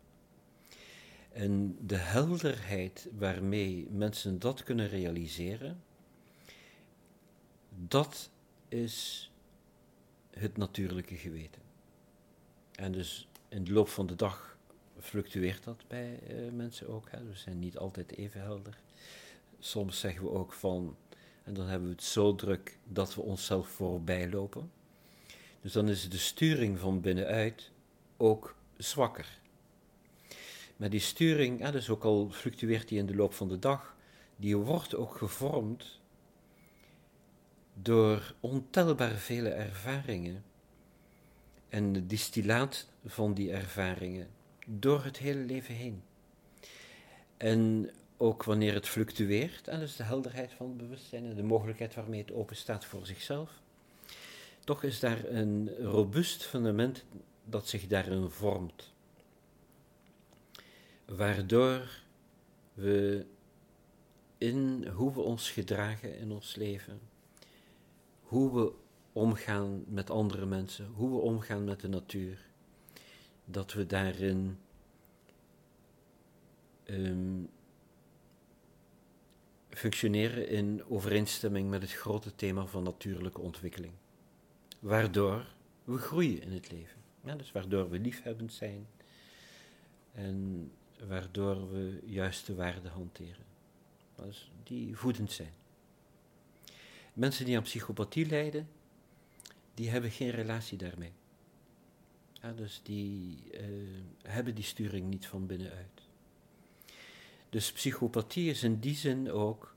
En 1.31 1.77
de 1.87 1.97
helderheid 1.97 3.07
waarmee 3.17 3.87
mensen 3.89 4.39
dat 4.39 4.63
kunnen 4.63 4.87
realiseren, 4.87 5.83
dat 7.69 8.31
is 8.73 9.31
het 10.29 10.57
natuurlijke 10.57 11.15
geweten. 11.15 11.61
En 12.71 12.91
dus 12.91 13.27
in 13.49 13.63
de 13.63 13.73
loop 13.73 13.87
van 13.87 14.07
de 14.07 14.15
dag 14.15 14.57
fluctueert 14.99 15.63
dat 15.63 15.83
bij 15.87 16.19
uh, 16.29 16.51
mensen 16.51 16.87
ook. 16.87 17.11
Hè. 17.11 17.23
We 17.23 17.35
zijn 17.35 17.59
niet 17.59 17.77
altijd 17.77 18.17
even 18.17 18.41
helder. 18.41 18.77
Soms 19.59 19.99
zeggen 19.99 20.23
we 20.23 20.29
ook 20.29 20.53
van, 20.53 20.95
en 21.43 21.53
dan 21.53 21.67
hebben 21.67 21.87
we 21.87 21.93
het 21.93 22.03
zo 22.03 22.35
druk 22.35 22.77
dat 22.87 23.15
we 23.15 23.21
onszelf 23.21 23.67
voorbij 23.67 24.29
lopen. 24.29 24.71
Dus 25.61 25.71
dan 25.71 25.89
is 25.89 26.09
de 26.09 26.17
sturing 26.17 26.79
van 26.79 27.01
binnenuit 27.01 27.71
ook 28.17 28.55
zwakker. 28.77 29.39
Maar 30.77 30.89
die 30.89 30.99
sturing, 30.99 31.59
ja, 31.59 31.71
dus 31.71 31.89
ook 31.89 32.03
al 32.03 32.29
fluctueert 32.29 32.87
die 32.87 32.99
in 32.99 33.05
de 33.05 33.15
loop 33.15 33.33
van 33.33 33.47
de 33.47 33.59
dag, 33.59 33.95
die 34.35 34.57
wordt 34.57 34.95
ook 34.95 35.17
gevormd 35.17 36.01
door 37.73 38.33
ontelbare 38.39 39.17
vele 39.17 39.49
ervaringen 39.49 40.43
en 41.69 41.93
de 41.93 42.05
distillaat 42.05 42.87
van 43.05 43.33
die 43.33 43.51
ervaringen 43.51 44.27
door 44.67 45.03
het 45.03 45.17
hele 45.17 45.39
leven 45.39 45.75
heen. 45.75 46.03
En 47.37 47.89
ook 48.17 48.43
wanneer 48.43 48.73
het 48.73 48.87
fluctueert, 48.87 49.67
en 49.67 49.79
dus 49.79 49.95
de 49.95 50.03
helderheid 50.03 50.53
van 50.53 50.67
het 50.67 50.77
bewustzijn 50.77 51.25
en 51.25 51.35
de 51.35 51.43
mogelijkheid 51.43 51.95
waarmee 51.95 52.21
het 52.21 52.31
open 52.31 52.55
staat 52.55 52.85
voor 52.85 53.05
zichzelf, 53.05 53.51
toch 54.63 54.83
is 54.83 54.99
daar 54.99 55.25
een 55.25 55.75
robuust 55.77 56.43
fundament 56.43 57.05
dat 57.45 57.67
zich 57.67 57.87
daarin 57.87 58.29
vormt. 58.29 58.93
Waardoor 61.05 62.01
we 62.73 63.25
in 64.37 64.87
hoe 64.87 65.13
we 65.13 65.19
ons 65.19 65.51
gedragen 65.51 66.17
in 66.17 66.31
ons 66.31 66.55
leven, 66.55 66.99
hoe 68.33 68.53
we 68.53 68.73
omgaan 69.11 69.83
met 69.87 70.09
andere 70.09 70.45
mensen, 70.45 70.87
hoe 70.87 71.09
we 71.09 71.17
omgaan 71.17 71.63
met 71.63 71.79
de 71.79 71.87
natuur, 71.87 72.45
dat 73.45 73.73
we 73.73 73.85
daarin 73.85 74.57
ehm, 76.83 77.43
functioneren 79.69 80.47
in 80.47 80.85
overeenstemming 80.85 81.69
met 81.69 81.81
het 81.81 81.91
grote 81.91 82.35
thema 82.35 82.65
van 82.65 82.83
natuurlijke 82.83 83.41
ontwikkeling. 83.41 83.93
Waardoor 84.79 85.45
we 85.83 85.97
groeien 85.97 86.41
in 86.41 86.51
het 86.51 86.71
leven. 86.71 87.01
Ja, 87.23 87.35
dus 87.35 87.51
waardoor 87.51 87.89
we 87.89 87.99
liefhebbend 87.99 88.53
zijn 88.53 88.87
en 90.11 90.71
waardoor 91.07 91.71
we 91.71 91.99
juiste 92.05 92.55
waarden 92.55 92.91
hanteren. 92.91 93.45
Die 94.63 94.97
voedend 94.97 95.31
zijn. 95.31 95.53
Mensen 97.13 97.45
die 97.45 97.57
aan 97.57 97.63
psychopathie 97.63 98.25
lijden, 98.25 98.67
die 99.73 99.89
hebben 99.89 100.11
geen 100.11 100.29
relatie 100.29 100.77
daarmee. 100.77 101.11
Dus 102.55 102.79
die 102.83 103.43
uh, 103.51 103.59
hebben 104.21 104.55
die 104.55 104.63
sturing 104.63 105.09
niet 105.09 105.25
van 105.25 105.45
binnenuit. 105.45 106.01
Dus 107.49 107.71
psychopathie 107.71 108.49
is 108.49 108.63
in 108.63 108.79
die 108.79 108.95
zin 108.95 109.31
ook 109.31 109.75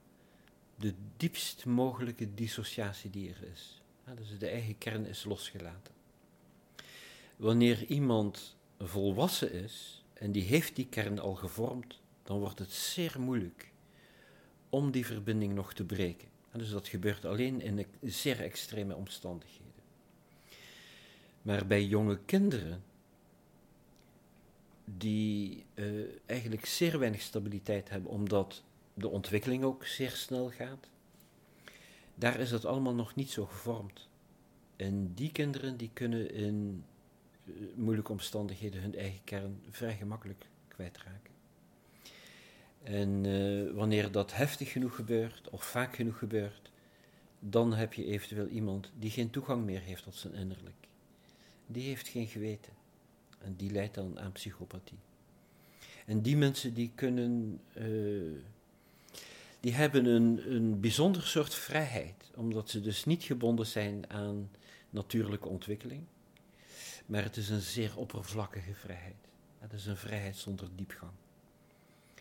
de 0.77 0.95
diepst 1.17 1.65
mogelijke 1.65 2.35
dissociatie 2.35 3.11
die 3.11 3.31
er 3.31 3.49
is. 3.53 3.83
Dus 4.15 4.39
de 4.39 4.49
eigen 4.49 4.79
kern 4.79 5.07
is 5.07 5.25
losgelaten. 5.25 5.95
Wanneer 7.37 7.85
iemand 7.85 8.57
volwassen 8.79 9.53
is 9.53 10.05
en 10.15 10.33
die 10.33 10.43
heeft 10.43 10.77
die 10.77 10.87
kern 10.87 11.19
al 11.19 11.35
gevormd, 11.35 12.01
dan 12.23 12.39
wordt 12.39 12.59
het 12.59 12.73
zeer 12.73 13.21
moeilijk 13.21 13.73
om 14.69 14.91
die 14.91 15.07
verbinding 15.07 15.55
nog 15.55 15.75
te 15.75 15.85
breken. 15.85 16.29
Dus 16.59 16.71
dat 16.71 16.89
gebeurt 16.89 17.25
alleen 17.25 17.61
in 17.61 17.87
zeer 18.03 18.41
extreme 18.41 18.95
omstandigheden. 18.95 19.65
Maar 21.43 21.67
bij 21.67 21.85
jonge 21.85 22.19
kinderen, 22.25 22.83
die 24.85 25.65
uh, 25.75 26.05
eigenlijk 26.27 26.67
zeer 26.67 26.99
weinig 26.99 27.21
stabiliteit 27.21 27.91
hebben, 27.91 28.11
omdat 28.11 28.63
de 28.95 29.09
ontwikkeling 29.09 29.65
ook 29.65 29.87
zeer 29.87 30.11
snel 30.11 30.51
gaat, 30.51 30.89
daar 32.15 32.41
is 32.41 32.51
dat 32.51 32.65
allemaal 32.65 32.95
nog 32.95 33.15
niet 33.15 33.31
zo 33.31 33.47
gevormd. 33.47 34.09
En 34.77 35.15
die 35.15 35.33
kinderen 35.33 35.77
die 35.77 35.91
kunnen 35.93 36.31
in 36.31 36.85
uh, 37.45 37.55
moeilijke 37.75 38.13
omstandigheden 38.13 38.81
hun 38.81 38.95
eigen 38.95 39.25
kern 39.25 39.63
vrij 39.71 39.97
gemakkelijk 39.97 40.47
kwijtraken. 40.69 41.36
En 42.87 43.25
uh, 43.25 43.73
wanneer 43.73 44.11
dat 44.11 44.35
heftig 44.35 44.73
genoeg 44.73 44.95
gebeurt, 44.95 45.51
of 45.51 45.65
vaak 45.65 45.97
genoeg 45.97 46.19
gebeurt, 46.19 46.71
dan 47.39 47.75
heb 47.75 47.93
je 47.93 48.05
eventueel 48.05 48.47
iemand 48.47 48.91
die 48.99 49.11
geen 49.11 49.31
toegang 49.31 49.65
meer 49.65 49.81
heeft 49.81 50.03
tot 50.03 50.15
zijn 50.15 50.35
innerlijk. 50.35 50.89
Die 51.67 51.83
heeft 51.83 52.09
geen 52.09 52.27
geweten. 52.27 52.73
En 53.39 53.55
die 53.57 53.71
leidt 53.71 53.95
dan 53.95 54.21
aan 54.21 54.33
psychopathie. 54.33 54.99
En 56.07 56.23
die 56.23 56.37
mensen 56.37 56.75
die 56.75 56.93
kunnen, 56.95 57.61
uh, 57.77 58.39
die 59.61 59.73
hebben 59.73 60.05
een, 60.05 60.55
een 60.55 60.81
bijzonder 60.81 61.23
soort 61.23 61.55
vrijheid, 61.55 62.31
omdat 62.35 62.71
ze 62.71 62.81
dus 62.81 63.05
niet 63.05 63.23
gebonden 63.23 63.67
zijn 63.67 64.11
aan 64.11 64.51
natuurlijke 64.91 65.49
ontwikkeling. 65.49 66.03
Maar 67.07 67.23
het 67.23 67.37
is 67.37 67.49
een 67.49 67.61
zeer 67.61 67.97
oppervlakkige 67.97 68.75
vrijheid. 68.75 69.29
Het 69.59 69.73
is 69.73 69.87
een 69.87 69.97
vrijheid 69.97 70.37
zonder 70.37 70.69
diepgang. 70.75 71.13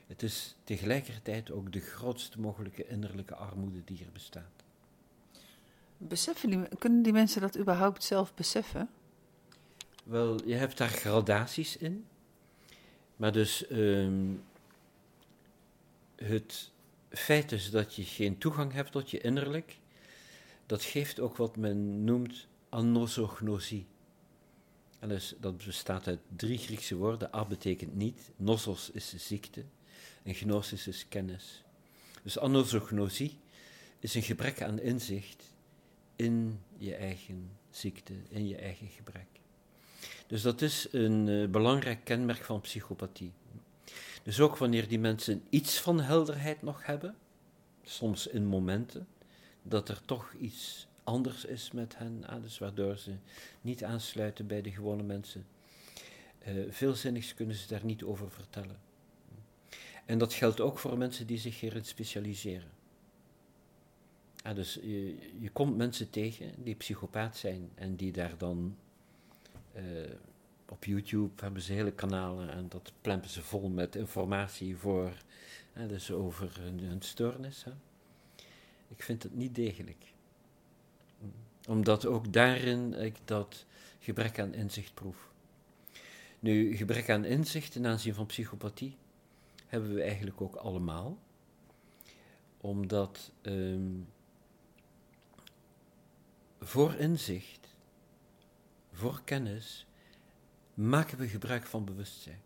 Het 0.07 0.23
is 0.23 0.55
tegelijkertijd 0.63 1.51
ook 1.51 1.71
de 1.71 1.79
grootste 1.79 2.39
mogelijke 2.39 2.87
innerlijke 2.87 3.35
armoede 3.35 3.83
die 3.83 3.99
er 3.99 4.11
bestaat. 4.11 4.63
Beseffen 5.97 6.49
die, 6.49 6.77
kunnen 6.77 7.01
die 7.01 7.13
mensen 7.13 7.41
dat 7.41 7.57
überhaupt 7.57 8.03
zelf 8.03 8.33
beseffen? 8.33 8.89
Wel, 10.03 10.47
je 10.47 10.53
hebt 10.53 10.77
daar 10.77 10.89
gradaties 10.89 11.77
in. 11.77 12.05
Maar 13.15 13.31
dus 13.31 13.71
um, 13.71 14.43
het 16.15 16.71
feit 17.09 17.51
is 17.51 17.71
dat 17.71 17.95
je 17.95 18.03
geen 18.03 18.37
toegang 18.37 18.73
hebt 18.73 18.91
tot 18.91 19.11
je 19.11 19.19
innerlijk, 19.19 19.77
dat 20.65 20.83
geeft 20.83 21.19
ook 21.19 21.37
wat 21.37 21.57
men 21.57 22.03
noemt 22.03 22.47
anosognosie. 22.69 23.85
En 24.99 25.09
dus, 25.09 25.35
dat 25.39 25.65
bestaat 25.65 26.07
uit 26.07 26.19
drie 26.35 26.57
Griekse 26.57 26.95
woorden. 26.95 27.35
A 27.35 27.45
betekent 27.45 27.95
niet, 27.95 28.31
nosos 28.35 28.91
is 28.91 29.13
ziekte 29.17 29.63
en 30.25 30.33
gnosis 30.33 30.87
is 30.87 31.05
kennis. 31.07 31.63
Dus 32.23 32.39
anosognosie 32.39 33.37
is 33.99 34.15
een 34.15 34.21
gebrek 34.21 34.61
aan 34.61 34.79
inzicht 34.79 35.43
in 36.15 36.59
je 36.77 36.95
eigen 36.95 37.49
ziekte, 37.69 38.13
in 38.29 38.47
je 38.47 38.55
eigen 38.55 38.87
gebrek. 38.87 39.27
Dus 40.27 40.41
dat 40.41 40.61
is 40.61 40.87
een 40.91 41.27
uh, 41.27 41.47
belangrijk 41.47 42.03
kenmerk 42.03 42.43
van 42.43 42.61
psychopathie. 42.61 43.31
Dus 44.23 44.39
ook 44.39 44.57
wanneer 44.57 44.87
die 44.87 44.99
mensen 44.99 45.43
iets 45.49 45.79
van 45.79 45.99
helderheid 45.99 46.61
nog 46.61 46.85
hebben, 46.85 47.15
soms 47.83 48.27
in 48.27 48.45
momenten, 48.45 49.07
dat 49.63 49.89
er 49.89 50.01
toch 50.05 50.33
iets 50.33 50.87
anders 51.03 51.45
is 51.45 51.71
met 51.71 51.97
hen, 51.97 52.23
ah, 52.27 52.43
waardoor 52.59 52.97
ze 52.97 53.11
niet 53.61 53.83
aansluiten 53.83 54.47
bij 54.47 54.61
de 54.61 54.71
gewone 54.71 55.03
mensen. 55.03 55.45
Uh, 56.47 56.71
veelzinnigs 56.71 57.33
kunnen 57.33 57.55
ze 57.55 57.67
daar 57.67 57.85
niet 57.85 58.03
over 58.03 58.31
vertellen. 58.31 58.84
En 60.05 60.17
dat 60.17 60.33
geldt 60.33 60.59
ook 60.59 60.79
voor 60.79 60.97
mensen 60.97 61.27
die 61.27 61.37
zich 61.37 61.59
hierin 61.59 61.85
specialiseren. 61.85 62.71
Ah, 64.43 64.55
dus 64.55 64.73
je, 65.39 65.49
komt 65.53 65.77
mensen 65.77 66.09
tegen 66.09 66.63
die 66.63 66.75
psychopaat 66.75 67.37
zijn 67.37 67.69
en 67.75 67.95
die 67.95 68.11
daar 68.11 68.37
dan 68.37 68.77
uh, 69.75 69.83
op 70.69 70.85
YouTube 70.85 71.43
hebben 71.43 71.61
ze 71.61 71.73
hele 71.73 71.91
kanalen 71.91 72.49
en 72.49 72.69
dat 72.69 72.93
plempen 73.01 73.29
ze 73.29 73.41
vol 73.41 73.69
met 73.69 73.95
informatie 73.95 74.77
voor, 74.77 75.13
dus 75.87 76.11
over 76.11 76.59
hun, 76.59 76.79
hun 76.79 77.01
stoornis. 77.01 77.63
Hè. 77.63 77.71
Ik 78.87 79.03
vind 79.03 79.23
het 79.23 79.35
niet 79.35 79.55
degelijk. 79.55 80.13
Omdat 81.67 82.05
ook 82.05 82.33
daarin 82.33 82.93
ik 82.93 83.15
dat 83.25 83.65
gebrek 83.99 84.39
aan 84.39 84.53
inzicht 84.53 84.93
proef. 84.93 85.29
Nu, 86.39 86.75
gebrek 86.75 87.09
aan 87.09 87.25
inzicht 87.25 87.71
ten 87.71 87.87
aanzien 87.87 88.13
van 88.13 88.25
psychopathie 88.25 88.97
hebben 89.65 89.93
we 89.93 90.01
eigenlijk 90.01 90.41
ook 90.41 90.55
allemaal. 90.55 91.17
Omdat 92.57 93.31
um, 93.41 94.07
voor 96.59 96.93
inzicht, 96.93 97.75
voor 98.91 99.21
kennis, 99.23 99.87
maken 100.73 101.17
we 101.17 101.27
gebruik 101.27 101.65
van 101.65 101.85
bewustzijn. 101.85 102.41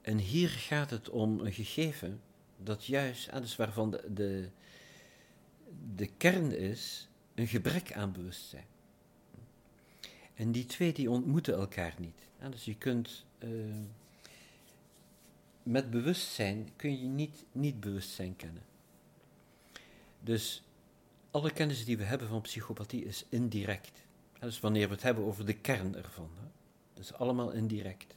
En 0.00 0.18
hier 0.18 0.48
gaat 0.48 0.90
het 0.90 1.10
om 1.10 1.40
een 1.40 1.52
gegeven 1.52 2.20
dat 2.56 2.86
juist, 2.86 3.30
ah, 3.30 3.44
waarvan 3.44 3.90
de, 3.90 4.48
de, 5.94 6.06
kern 6.16 6.56
is, 6.56 7.08
een 7.34 7.46
gebrek 7.46 7.92
aan 7.92 8.12
bewustzijn. 8.12 8.66
En 10.34 10.52
die 10.52 10.66
twee 10.66 10.92
die 10.92 11.10
ontmoeten 11.10 11.54
elkaar 11.54 11.94
niet. 11.98 12.28
Dus 12.50 12.64
je 12.64 12.76
kunt 12.76 13.24
uh, 13.38 13.50
met 15.62 15.90
bewustzijn 15.90 16.68
kun 16.76 17.00
je 17.00 17.06
niet 17.06 17.44
niet-bewustzijn 17.52 18.36
kennen. 18.36 18.62
Dus 20.20 20.62
alle 21.30 21.50
kennis 21.50 21.84
die 21.84 21.96
we 21.96 22.04
hebben 22.04 22.28
van 22.28 22.40
psychopathie 22.40 23.04
is 23.04 23.24
indirect. 23.28 24.06
Dus 24.40 24.60
wanneer 24.60 24.88
we 24.88 24.94
het 24.94 25.02
hebben 25.02 25.24
over 25.24 25.46
de 25.46 25.56
kern 25.56 25.96
ervan. 25.96 26.30
Dat 26.94 27.04
is 27.04 27.12
allemaal 27.12 27.50
indirect. 27.50 28.16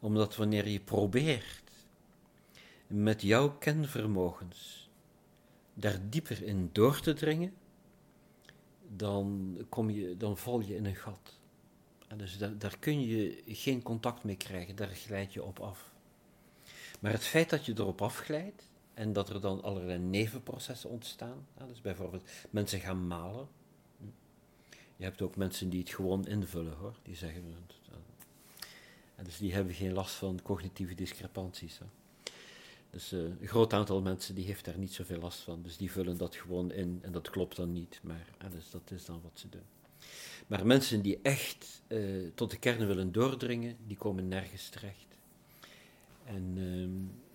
Omdat 0.00 0.36
wanneer 0.36 0.68
je 0.68 0.80
probeert 0.80 1.62
met 2.86 3.22
jouw 3.22 3.58
kenvermogens 3.58 4.90
daar 5.74 6.08
dieper 6.08 6.42
in 6.42 6.70
door 6.72 7.00
te 7.00 7.14
dringen, 7.14 7.52
dan, 8.96 9.56
kom 9.68 9.90
je, 9.90 10.16
dan 10.16 10.38
val 10.38 10.60
je 10.60 10.76
in 10.76 10.86
een 10.86 10.96
gat. 10.96 11.38
En 12.08 12.18
dus 12.18 12.38
daar, 12.38 12.58
daar 12.58 12.78
kun 12.78 13.06
je 13.06 13.42
geen 13.46 13.82
contact 13.82 14.24
mee 14.24 14.36
krijgen, 14.36 14.76
daar 14.76 14.88
glijd 14.88 15.32
je 15.32 15.42
op 15.42 15.60
af. 15.60 15.92
Maar 16.98 17.12
het 17.12 17.24
feit 17.24 17.50
dat 17.50 17.66
je 17.66 17.72
erop 17.76 18.02
afglijdt 18.02 18.62
en 18.94 19.12
dat 19.12 19.28
er 19.28 19.40
dan 19.40 19.62
allerlei 19.62 19.98
nevenprocessen 19.98 20.90
ontstaan, 20.90 21.46
dus 21.68 21.80
bijvoorbeeld 21.80 22.30
mensen 22.50 22.80
gaan 22.80 23.06
malen. 23.06 23.48
Je 24.96 25.04
hebt 25.04 25.22
ook 25.22 25.36
mensen 25.36 25.68
die 25.68 25.80
het 25.80 25.90
gewoon 25.90 26.26
invullen 26.26 26.76
hoor, 26.76 26.94
die 27.02 27.16
zeggen. 27.16 27.44
En 29.14 29.24
dus 29.24 29.38
die 29.38 29.54
hebben 29.54 29.74
geen 29.74 29.92
last 29.92 30.14
van 30.14 30.42
cognitieve 30.42 30.94
discrepanties. 30.94 31.78
Hè. 31.78 31.84
Dus 32.90 33.12
uh, 33.12 33.20
een 33.20 33.48
groot 33.48 33.72
aantal 33.72 34.00
mensen 34.02 34.34
die 34.34 34.44
heeft 34.44 34.64
daar 34.64 34.78
niet 34.78 34.92
zoveel 34.92 35.18
last 35.18 35.38
van. 35.38 35.62
Dus 35.62 35.76
die 35.76 35.90
vullen 35.90 36.16
dat 36.16 36.36
gewoon 36.36 36.72
in 36.72 36.98
en 37.02 37.12
dat 37.12 37.30
klopt 37.30 37.56
dan 37.56 37.72
niet. 37.72 38.00
Maar 38.02 38.26
dus 38.50 38.70
dat 38.70 38.90
is 38.90 39.04
dan 39.04 39.20
wat 39.22 39.38
ze 39.38 39.48
doen. 39.48 39.62
Maar 40.46 40.66
mensen 40.66 41.02
die 41.02 41.18
echt 41.22 41.82
tot 42.34 42.50
de 42.50 42.58
kern 42.58 42.86
willen 42.86 43.12
doordringen, 43.12 43.76
die 43.86 43.96
komen 43.96 44.28
nergens 44.28 44.68
terecht. 44.68 45.06
En 46.24 46.54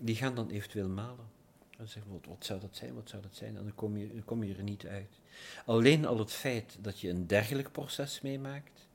die 0.03 0.15
gaan 0.15 0.35
dan 0.35 0.49
eventueel 0.49 0.89
malen. 0.89 1.31
Dan 1.77 1.87
zeg 1.87 2.03
je, 2.03 2.29
wat 2.29 2.45
zou 2.45 2.59
dat 2.59 2.75
zijn, 2.75 2.93
wat 2.93 3.09
zou 3.09 3.21
dat 3.21 3.35
zijn? 3.35 3.57
En 3.57 3.63
dan 3.63 3.75
kom 3.75 3.97
je, 3.97 4.21
kom 4.25 4.43
je 4.43 4.55
er 4.55 4.63
niet 4.63 4.85
uit. 4.85 5.19
Alleen 5.65 6.05
al 6.05 6.19
het 6.19 6.31
feit 6.31 6.77
dat 6.81 6.99
je 6.99 7.09
een 7.09 7.27
dergelijk 7.27 7.71
proces 7.71 8.21
meemaakt, 8.21 8.87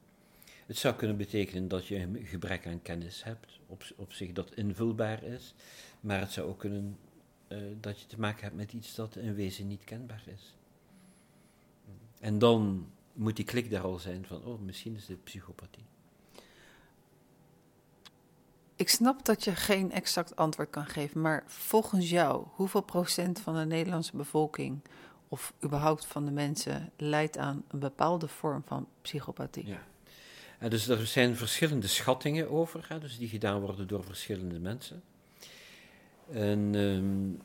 het 0.66 0.76
zou 0.76 0.94
kunnen 0.94 1.16
betekenen 1.16 1.68
dat 1.68 1.86
je 1.86 1.96
een 1.96 2.18
gebrek 2.24 2.66
aan 2.66 2.82
kennis 2.82 3.24
hebt, 3.24 3.58
op, 3.66 3.84
op 3.96 4.12
zich 4.12 4.32
dat 4.32 4.54
invulbaar 4.54 5.22
is, 5.22 5.54
maar 6.00 6.20
het 6.20 6.32
zou 6.32 6.48
ook 6.48 6.58
kunnen 6.58 6.98
uh, 7.48 7.58
dat 7.80 8.00
je 8.00 8.06
te 8.06 8.20
maken 8.20 8.42
hebt 8.42 8.56
met 8.56 8.72
iets 8.72 8.94
dat 8.94 9.16
in 9.16 9.34
wezen 9.34 9.66
niet 9.66 9.84
kenbaar 9.84 10.22
is. 10.26 10.56
En 12.20 12.38
dan 12.38 12.90
moet 13.12 13.36
die 13.36 13.44
klik 13.44 13.70
daar 13.70 13.82
al 13.82 13.98
zijn 13.98 14.26
van, 14.26 14.44
oh, 14.44 14.60
misschien 14.60 14.94
is 14.94 15.06
dit 15.06 15.24
psychopathie. 15.24 15.84
Ik 18.78 18.88
snap 18.88 19.24
dat 19.24 19.44
je 19.44 19.54
geen 19.54 19.92
exact 19.92 20.36
antwoord 20.36 20.70
kan 20.70 20.86
geven, 20.86 21.20
maar 21.20 21.44
volgens 21.46 22.10
jou, 22.10 22.46
hoeveel 22.50 22.80
procent 22.80 23.40
van 23.40 23.54
de 23.56 23.64
Nederlandse 23.64 24.16
bevolking 24.16 24.80
of 25.28 25.52
überhaupt 25.64 26.06
van 26.06 26.24
de 26.24 26.30
mensen 26.30 26.92
leidt 26.96 27.38
aan 27.38 27.64
een 27.68 27.78
bepaalde 27.78 28.28
vorm 28.28 28.62
van 28.66 28.88
psychopathie? 29.02 29.66
Ja. 29.66 29.86
En 30.58 30.70
dus 30.70 30.88
er 30.88 31.06
zijn 31.06 31.36
verschillende 31.36 31.86
schattingen 31.86 32.50
over, 32.50 32.84
hè, 32.88 32.98
dus 32.98 33.18
die 33.18 33.28
gedaan 33.28 33.60
worden 33.60 33.88
door 33.88 34.04
verschillende 34.04 34.58
mensen. 34.58 35.02
En 36.30 36.74
um, 36.74 37.40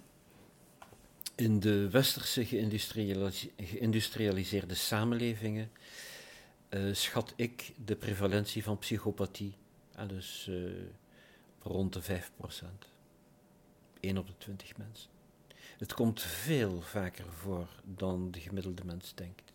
in 1.35 1.59
de 1.59 1.89
westerse 1.89 2.45
geïndustrialiseerde 3.57 4.75
samenlevingen 4.75 5.71
uh, 6.69 6.93
schat 6.93 7.33
ik 7.35 7.73
de 7.85 7.95
prevalentie 7.95 8.63
van 8.63 8.77
psychopathie 8.77 9.55
uh, 9.99 10.07
dus, 10.07 10.49
rond 11.63 11.93
de 11.93 12.01
5%. 12.01 12.91
1 13.99 14.17
op 14.17 14.27
de 14.27 14.37
20 14.37 14.77
mensen. 14.77 15.09
Het 15.77 15.93
komt 15.93 16.21
veel 16.21 16.81
vaker 16.81 17.25
voor 17.29 17.67
dan 17.83 18.31
de 18.31 18.39
gemiddelde 18.39 18.85
mens 18.85 19.15
denkt. 19.15 19.53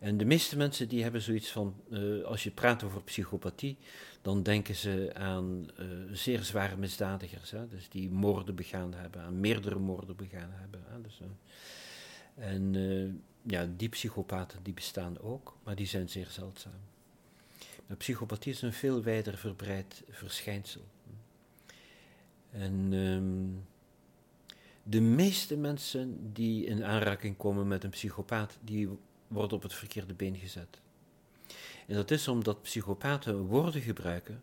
En 0.00 0.16
de 0.16 0.24
meeste 0.24 0.56
mensen 0.56 0.88
die 0.88 1.02
hebben 1.02 1.20
zoiets 1.20 1.50
van, 1.50 1.74
uh, 1.88 2.24
als 2.24 2.42
je 2.42 2.50
praat 2.50 2.82
over 2.82 3.02
psychopathie, 3.02 3.76
dan 4.22 4.42
denken 4.42 4.74
ze 4.74 5.10
aan 5.14 5.68
uh, 5.80 5.86
zeer 6.12 6.42
zware 6.42 6.76
misdadigers, 6.76 7.50
hè, 7.50 7.68
dus 7.68 7.88
die 7.88 8.10
moorden 8.10 8.54
begaan 8.54 8.94
hebben, 8.94 9.22
aan 9.22 9.40
meerdere 9.40 9.78
moorden 9.78 10.16
begaan 10.16 10.50
hebben. 10.52 10.82
Hè, 10.86 11.00
dus, 11.00 11.20
uh, 11.20 12.46
en 12.48 13.24
ja, 13.42 13.68
die 13.76 13.88
psychopaten 13.88 14.62
die 14.62 14.74
bestaan 14.74 15.20
ook, 15.20 15.56
maar 15.62 15.74
die 15.74 15.86
zijn 15.86 16.08
zeer 16.08 16.26
zeldzaam. 16.30 16.80
Maar 17.86 17.96
psychopathie 17.96 18.52
is 18.52 18.62
een 18.62 18.72
veel 18.72 19.02
wijder 19.02 19.36
verbreid 19.36 20.02
verschijnsel. 20.10 20.84
En 22.50 22.92
um, 22.92 23.66
de 24.82 25.00
meeste 25.00 25.56
mensen 25.56 26.32
die 26.32 26.64
in 26.64 26.84
aanraking 26.84 27.36
komen 27.36 27.68
met 27.68 27.84
een 27.84 27.90
psychopaat, 27.90 28.58
die 28.60 28.88
worden 29.28 29.56
op 29.56 29.62
het 29.62 29.74
verkeerde 29.74 30.14
been 30.14 30.36
gezet. 30.36 30.80
En 31.86 31.94
dat 31.94 32.10
is 32.10 32.28
omdat 32.28 32.62
psychopaten 32.62 33.36
woorden 33.36 33.80
gebruiken 33.80 34.42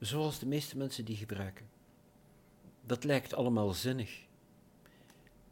zoals 0.00 0.38
de 0.38 0.46
meeste 0.46 0.76
mensen 0.76 1.04
die 1.04 1.16
gebruiken. 1.16 1.68
Dat 2.86 3.04
lijkt 3.04 3.34
allemaal 3.34 3.72
zinnig. 3.72 4.26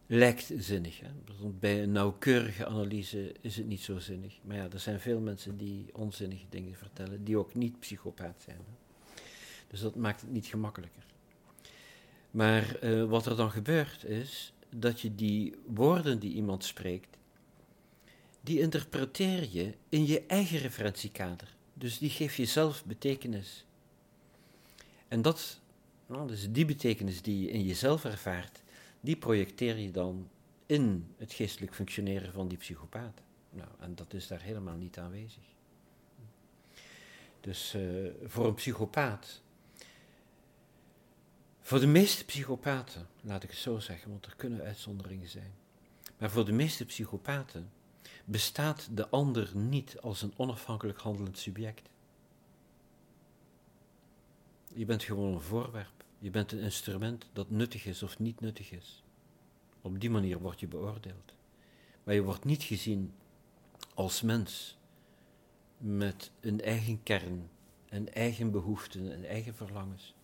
Lijkt 0.06 0.52
zinnig. 0.58 1.00
Bij 1.40 1.82
een 1.82 1.92
nauwkeurige 1.92 2.66
analyse 2.66 3.34
is 3.40 3.56
het 3.56 3.66
niet 3.66 3.80
zo 3.80 3.98
zinnig. 3.98 4.38
Maar 4.42 4.56
ja, 4.56 4.68
er 4.72 4.80
zijn 4.80 5.00
veel 5.00 5.20
mensen 5.20 5.56
die 5.56 5.86
onzinnige 5.92 6.46
dingen 6.48 6.74
vertellen, 6.74 7.24
die 7.24 7.38
ook 7.38 7.54
niet 7.54 7.80
psychopaat 7.80 8.42
zijn. 8.44 8.56
Hè? 8.56 8.72
Dus 9.66 9.80
dat 9.80 9.94
maakt 9.94 10.20
het 10.20 10.30
niet 10.30 10.46
gemakkelijker. 10.46 11.02
Maar 12.30 12.84
uh, 12.84 13.04
wat 13.04 13.26
er 13.26 13.36
dan 13.36 13.50
gebeurt 13.50 14.04
is 14.04 14.52
dat 14.76 15.00
je 15.00 15.14
die 15.14 15.54
woorden 15.66 16.18
die 16.18 16.34
iemand 16.34 16.64
spreekt, 16.64 17.16
die 18.40 18.60
interpreteer 18.60 19.48
je 19.50 19.74
in 19.88 20.06
je 20.06 20.22
eigen 20.26 20.58
referentiekader. 20.58 21.54
Dus 21.74 21.98
die 21.98 22.10
geef 22.10 22.36
je 22.36 22.44
zelf 22.44 22.84
betekenis. 22.84 23.64
En 25.08 25.22
dat, 25.22 25.60
nou, 26.06 26.50
die 26.50 26.64
betekenis 26.64 27.22
die 27.22 27.40
je 27.40 27.50
in 27.50 27.62
jezelf 27.62 28.04
ervaart, 28.04 28.62
die 29.00 29.16
projecteer 29.16 29.78
je 29.78 29.90
dan 29.90 30.28
in 30.66 31.14
het 31.16 31.32
geestelijk 31.32 31.74
functioneren 31.74 32.32
van 32.32 32.48
die 32.48 32.58
psychopaat. 32.58 33.22
Nou, 33.50 33.68
en 33.78 33.94
dat 33.94 34.14
is 34.14 34.26
daar 34.26 34.42
helemaal 34.42 34.76
niet 34.76 34.98
aanwezig. 34.98 35.44
Dus 37.40 37.74
uh, 37.74 38.10
voor 38.24 38.46
een 38.46 38.54
psychopaat, 38.54 39.42
voor 41.60 41.80
de 41.80 41.86
meeste 41.86 42.24
psychopaten, 42.24 43.08
laat 43.20 43.42
ik 43.42 43.50
het 43.50 43.58
zo 43.58 43.78
zeggen, 43.78 44.10
want 44.10 44.26
er 44.26 44.36
kunnen 44.36 44.62
uitzonderingen 44.62 45.28
zijn, 45.28 45.54
maar 46.18 46.30
voor 46.30 46.44
de 46.44 46.52
meeste 46.52 46.84
psychopaten 46.84 47.70
bestaat 48.24 48.88
de 48.96 49.08
ander 49.08 49.50
niet 49.56 50.00
als 50.00 50.22
een 50.22 50.32
onafhankelijk 50.36 50.98
handelend 50.98 51.38
subject. 51.38 51.88
Je 54.74 54.84
bent 54.84 55.02
gewoon 55.02 55.34
een 55.34 55.40
voorwerp. 55.40 55.95
Je 56.18 56.30
bent 56.30 56.52
een 56.52 56.60
instrument 56.60 57.28
dat 57.32 57.50
nuttig 57.50 57.84
is 57.86 58.02
of 58.02 58.18
niet 58.18 58.40
nuttig 58.40 58.70
is. 58.70 59.02
Op 59.80 60.00
die 60.00 60.10
manier 60.10 60.38
word 60.38 60.60
je 60.60 60.66
beoordeeld. 60.66 61.34
Maar 62.04 62.14
je 62.14 62.22
wordt 62.22 62.44
niet 62.44 62.62
gezien 62.62 63.14
als 63.94 64.22
mens 64.22 64.78
met 65.78 66.30
een 66.40 66.60
eigen 66.60 67.02
kern 67.02 67.48
en 67.88 68.14
eigen 68.14 68.50
behoeften 68.50 69.12
en 69.12 69.24
eigen 69.24 69.54
verlangens. 69.54 70.14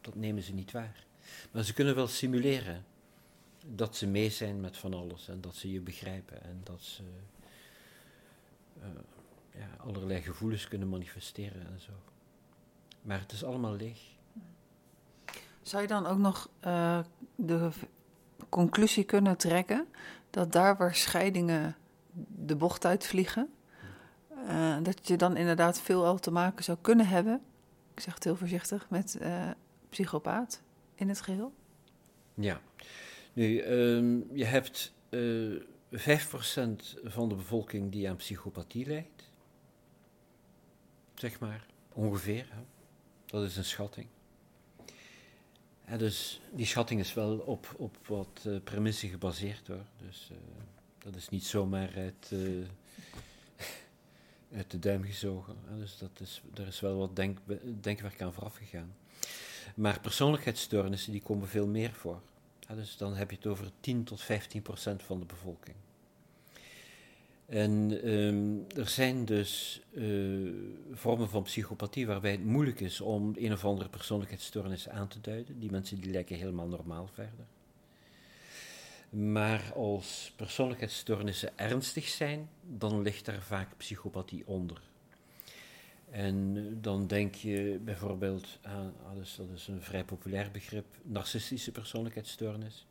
Dat 0.00 0.14
nemen 0.14 0.42
ze 0.42 0.52
niet 0.52 0.70
waar. 0.70 1.06
Maar 1.50 1.64
ze 1.64 1.72
kunnen 1.72 1.94
wel 1.94 2.06
simuleren 2.06 2.84
dat 3.66 3.96
ze 3.96 4.06
mee 4.06 4.30
zijn 4.30 4.60
met 4.60 4.76
van 4.76 4.94
alles 4.94 5.28
en 5.28 5.40
dat 5.40 5.54
ze 5.54 5.70
je 5.70 5.80
begrijpen 5.80 6.42
en 6.42 6.60
dat 6.64 6.82
ze 6.82 7.02
ja, 9.54 9.68
allerlei 9.78 10.22
gevoelens 10.22 10.68
kunnen 10.68 10.88
manifesteren 10.88 11.66
en 11.66 11.80
zo. 11.80 11.92
Maar 13.02 13.20
het 13.20 13.32
is 13.32 13.44
allemaal 13.44 13.74
leeg. 13.74 14.18
Zou 15.70 15.82
je 15.82 15.88
dan 15.88 16.06
ook 16.06 16.18
nog 16.18 16.48
uh, 16.66 16.98
de 17.34 17.70
conclusie 18.48 19.04
kunnen 19.04 19.36
trekken 19.36 19.86
dat 20.30 20.52
daar 20.52 20.76
waar 20.76 20.94
scheidingen 20.94 21.76
de 22.44 22.56
bocht 22.56 22.84
uitvliegen, 22.84 23.50
uh, 24.32 24.76
dat 24.82 25.08
je 25.08 25.16
dan 25.16 25.36
inderdaad 25.36 25.80
veel 25.80 26.06
al 26.06 26.18
te 26.18 26.30
maken 26.30 26.64
zou 26.64 26.78
kunnen 26.80 27.06
hebben, 27.06 27.40
ik 27.94 28.00
zeg 28.00 28.14
het 28.14 28.24
heel 28.24 28.36
voorzichtig, 28.36 28.90
met 28.90 29.18
psychopaat 29.88 30.62
in 30.94 31.08
het 31.08 31.20
geheel? 31.20 31.52
Ja, 32.34 32.60
nu, 33.32 33.62
um, 33.62 34.28
je 34.32 34.44
hebt 34.44 34.92
5% 35.10 36.98
van 37.04 37.28
de 37.28 37.34
bevolking 37.34 37.92
die 37.92 38.08
aan 38.08 38.16
psychopathie 38.16 38.86
lijdt. 38.86 39.30
Zeg 41.14 41.40
maar, 41.40 41.66
ongeveer. 41.92 42.46
Hè? 42.50 42.60
Dat 43.26 43.42
is 43.42 43.56
een 43.56 43.64
schatting. 43.64 44.06
Dus 45.98 46.40
die 46.52 46.66
schatting 46.66 47.00
is 47.00 47.14
wel 47.14 47.38
op, 47.38 47.74
op 47.76 47.96
wat 48.06 48.44
uh, 48.46 48.56
premissen 48.64 49.08
gebaseerd 49.08 49.66
hoor. 49.66 49.84
Dus 50.06 50.28
uh, 50.32 50.38
dat 50.98 51.14
is 51.14 51.28
niet 51.28 51.44
zomaar 51.44 51.94
uit, 51.96 52.30
uh, 52.32 52.64
uit 54.58 54.70
de 54.70 54.78
duim 54.78 55.04
gezogen. 55.04 55.56
Hè? 55.68 55.78
Dus 55.78 55.98
dat 55.98 56.20
is, 56.20 56.42
er 56.54 56.66
is 56.66 56.80
wel 56.80 56.96
wat 56.96 57.16
denk, 57.16 57.38
denkwerk 57.80 58.22
aan 58.22 58.32
vooraf 58.32 58.56
gegaan. 58.56 58.94
Maar 59.74 60.00
persoonlijkheidsstoornissen 60.00 61.12
die 61.12 61.22
komen 61.22 61.48
veel 61.48 61.66
meer 61.66 61.92
voor. 61.92 62.20
Dus 62.74 62.96
dan 62.96 63.14
heb 63.14 63.30
je 63.30 63.36
het 63.36 63.46
over 63.46 63.70
10 63.80 64.04
tot 64.04 64.20
15 64.20 64.62
procent 64.62 65.02
van 65.02 65.18
de 65.18 65.24
bevolking. 65.24 65.76
En 67.50 68.08
um, 68.10 68.66
er 68.76 68.88
zijn 68.88 69.24
dus 69.24 69.80
uh, 69.92 70.52
vormen 70.92 71.28
van 71.28 71.42
psychopathie 71.42 72.06
waarbij 72.06 72.30
het 72.30 72.44
moeilijk 72.44 72.80
is 72.80 73.00
om 73.00 73.32
een 73.36 73.52
of 73.52 73.64
andere 73.64 73.88
persoonlijkheidsstoornis 73.88 74.88
aan 74.88 75.08
te 75.08 75.20
duiden. 75.20 75.58
Die 75.58 75.70
mensen 75.70 76.00
die 76.00 76.10
lijken 76.10 76.36
helemaal 76.36 76.68
normaal 76.68 77.08
verder. 77.12 77.46
Maar 79.08 79.72
als 79.74 80.32
persoonlijkheidsstoornissen 80.36 81.58
ernstig 81.58 82.08
zijn, 82.08 82.48
dan 82.62 83.02
ligt 83.02 83.24
daar 83.24 83.42
vaak 83.42 83.76
psychopathie 83.76 84.46
onder. 84.46 84.80
En 86.10 86.52
eh, 86.56 86.62
dan 86.80 87.06
denk 87.06 87.34
je 87.34 87.80
bijvoorbeeld 87.84 88.58
aan, 88.62 88.92
ah, 89.06 89.14
dus 89.16 89.36
dat 89.36 89.48
is 89.54 89.68
een 89.68 89.82
vrij 89.82 90.04
populair 90.04 90.50
begrip, 90.50 90.86
narcistische 91.02 91.72
persoonlijkheidsstoornis. 91.72 92.86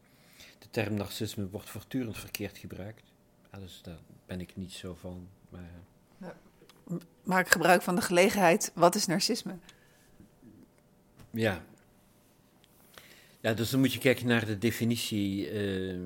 De 0.59 0.67
term 0.69 0.93
narcisme 0.93 1.49
wordt 1.49 1.69
voortdurend 1.69 2.17
verkeerd 2.17 2.57
gebruikt. 2.57 3.03
Ja, 3.51 3.59
dus 3.59 3.79
daar 3.81 3.99
ben 4.25 4.41
ik 4.41 4.55
niet 4.55 4.71
zo 4.71 4.95
van. 4.99 5.27
Maar... 5.49 5.71
Ja. 6.17 6.35
Maak 7.23 7.49
gebruik 7.49 7.81
van 7.81 7.95
de 7.95 8.01
gelegenheid. 8.01 8.71
Wat 8.75 8.95
is 8.95 9.05
narcisme? 9.05 9.57
Ja. 11.29 11.63
Ja, 13.39 13.53
dus 13.53 13.69
dan 13.69 13.79
moet 13.79 13.93
je 13.93 13.99
kijken 13.99 14.27
naar 14.27 14.45
de 14.45 14.57
definitie. 14.57 15.51
Uh, 15.51 15.99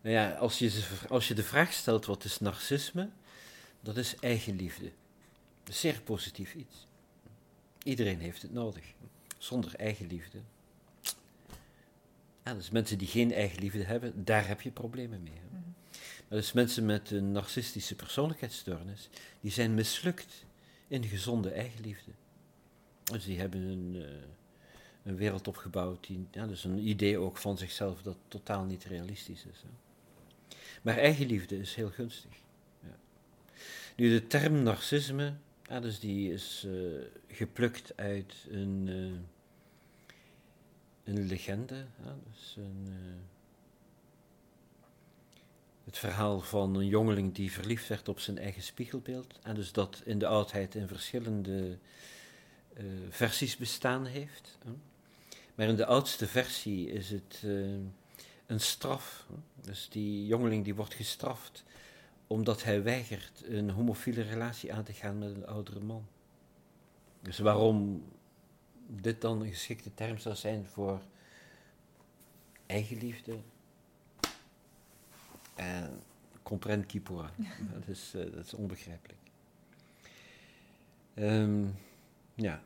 nou 0.00 0.14
ja, 0.14 0.30
als 0.30 0.58
je, 0.58 0.84
als 1.08 1.28
je 1.28 1.34
de 1.34 1.42
vraag 1.42 1.72
stelt 1.72 2.06
wat 2.06 2.24
is 2.24 2.40
narcisme, 2.40 3.10
dat 3.80 3.96
is 3.96 4.16
eigenliefde. 4.20 4.90
Zeer 5.64 6.00
positief 6.00 6.54
iets. 6.54 6.86
Iedereen 7.82 8.20
heeft 8.20 8.42
het 8.42 8.52
nodig. 8.52 8.84
Zonder 9.38 9.74
eigenliefde 9.74 10.38
Ja, 12.44 12.54
dus 12.54 12.70
mensen 12.70 12.98
die 12.98 13.08
geen 13.08 13.32
eigenliefde 13.32 13.84
hebben, 13.84 14.24
daar 14.24 14.48
heb 14.48 14.60
je 14.60 14.70
problemen 14.70 15.22
mee. 15.22 15.32
Hè? 15.32 15.58
Dus 16.28 16.52
mensen 16.52 16.86
met 16.86 17.10
een 17.10 17.32
narcistische 17.32 17.94
persoonlijkheidsstoornis, 17.94 19.08
die 19.40 19.50
zijn 19.50 19.74
mislukt 19.74 20.44
in 20.88 21.04
gezonde 21.04 21.50
eigenliefde. 21.50 22.10
Dus 23.02 23.24
die 23.24 23.38
hebben 23.38 23.60
een, 23.60 23.96
eh, 24.02 24.08
een 25.02 25.16
wereld 25.16 25.48
opgebouwd, 25.48 26.06
die, 26.06 26.26
ja, 26.30 26.46
dus 26.46 26.64
een 26.64 26.88
idee 26.88 27.18
ook 27.18 27.36
van 27.36 27.58
zichzelf 27.58 28.02
dat 28.02 28.16
totaal 28.28 28.64
niet 28.64 28.84
realistisch 28.84 29.44
is. 29.44 29.64
Maar 30.82 30.98
eigenliefde 30.98 31.58
is 31.58 31.74
heel 31.74 31.90
gunstig. 31.90 32.32
Ja. 32.82 32.96
Nu, 33.96 34.10
de 34.10 34.26
term 34.26 34.62
narcisme, 34.62 35.34
ja, 35.62 35.80
dus 35.80 36.00
die 36.00 36.32
is 36.32 36.64
uh, 36.66 37.02
geplukt 37.28 37.96
uit 37.96 38.34
een, 38.50 38.86
uh, 38.86 39.18
een 41.04 41.26
legende. 41.26 41.86
Dus 42.32 42.56
een, 42.56 42.88
het 45.86 45.98
verhaal 45.98 46.40
van 46.40 46.74
een 46.74 46.86
jongeling 46.86 47.34
die 47.34 47.52
verliefd 47.52 47.88
werd 47.88 48.08
op 48.08 48.20
zijn 48.20 48.38
eigen 48.38 48.62
spiegelbeeld. 48.62 49.38
En 49.42 49.54
dus 49.54 49.72
dat 49.72 50.02
in 50.04 50.18
de 50.18 50.26
oudheid 50.26 50.74
in 50.74 50.88
verschillende 50.88 51.78
versies 53.08 53.56
bestaan 53.56 54.06
heeft. 54.06 54.58
Maar 55.54 55.68
in 55.68 55.76
de 55.76 55.86
oudste 55.86 56.26
versie 56.26 56.90
is 56.90 57.10
het 57.10 57.42
een 58.46 58.60
straf. 58.60 59.26
Dus 59.60 59.88
die 59.88 60.26
jongeling 60.26 60.64
die 60.64 60.74
wordt 60.74 60.94
gestraft 60.94 61.64
omdat 62.26 62.62
hij 62.62 62.82
weigert 62.82 63.42
een 63.44 63.70
homofiele 63.70 64.22
relatie 64.22 64.72
aan 64.72 64.84
te 64.84 64.92
gaan 64.92 65.18
met 65.18 65.34
een 65.34 65.46
oudere 65.46 65.80
man. 65.80 66.06
Dus 67.20 67.38
waarom 67.38 68.04
dit 68.86 69.20
dan 69.20 69.40
een 69.40 69.50
geschikte 69.50 69.94
term 69.94 70.18
zou 70.18 70.34
zijn 70.34 70.66
voor 70.66 71.00
eigenliefde? 72.66 73.38
En 75.56 76.02
comprend 76.42 76.86
qui. 76.86 77.02
Dat, 77.72 77.86
is, 77.86 78.12
uh, 78.16 78.32
dat 78.32 78.44
is 78.44 78.54
onbegrijpelijk. 78.54 79.20
Um, 81.14 81.74
ja. 82.34 82.62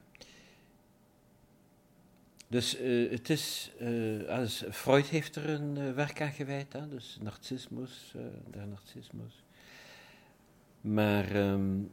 Dus 2.49 2.81
uh, 2.81 3.11
het 3.11 3.31
is, 3.31 3.73
uh, 3.81 4.29
als 4.29 4.65
Freud 4.71 5.07
heeft 5.07 5.37
er 5.37 5.49
een 5.49 5.95
werk 5.95 6.21
aan 6.21 6.33
gewijd, 6.33 6.73
hè? 6.73 6.89
dus 6.89 7.19
narcismus, 7.21 8.15
der 8.51 8.67
narcismus. 8.67 9.45
Maar 10.81 11.37
um, 11.37 11.93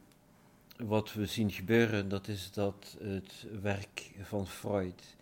wat 0.77 1.13
we 1.13 1.25
zien 1.25 1.51
gebeuren, 1.51 2.09
dat 2.09 2.27
is 2.27 2.51
dat 2.51 2.97
het 3.03 3.45
werk 3.61 4.11
van 4.21 4.47
Freud 4.47 5.15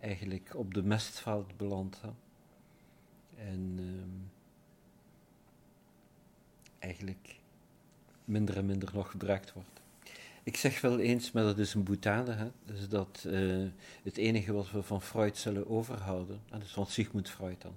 eigenlijk 0.00 0.54
op 0.54 0.74
de 0.74 0.82
mestveld 0.82 1.56
belandt. 1.56 2.00
Hè? 2.00 2.10
En 3.36 3.78
um, 3.78 4.30
eigenlijk 6.90 7.36
minder 8.24 8.56
en 8.56 8.66
minder 8.66 8.90
nog 8.92 9.10
gebruikt 9.10 9.52
wordt. 9.52 9.80
Ik 10.42 10.56
zeg 10.56 10.80
wel 10.80 10.98
eens, 10.98 11.32
maar 11.32 11.42
dat 11.42 11.58
is 11.58 11.74
een 11.74 11.84
boutade, 11.84 12.32
hè? 12.32 12.50
Dus 12.64 12.88
dat 12.88 13.24
uh, 13.26 13.68
het 14.02 14.16
enige 14.16 14.52
wat 14.52 14.70
we 14.70 14.82
van 14.82 15.02
Freud 15.02 15.36
zullen 15.36 15.68
overhouden, 15.68 16.40
dat 16.50 16.62
is 16.62 16.72
van 16.72 16.86
Sigmund 16.86 17.30
Freud 17.30 17.62
dan. 17.62 17.74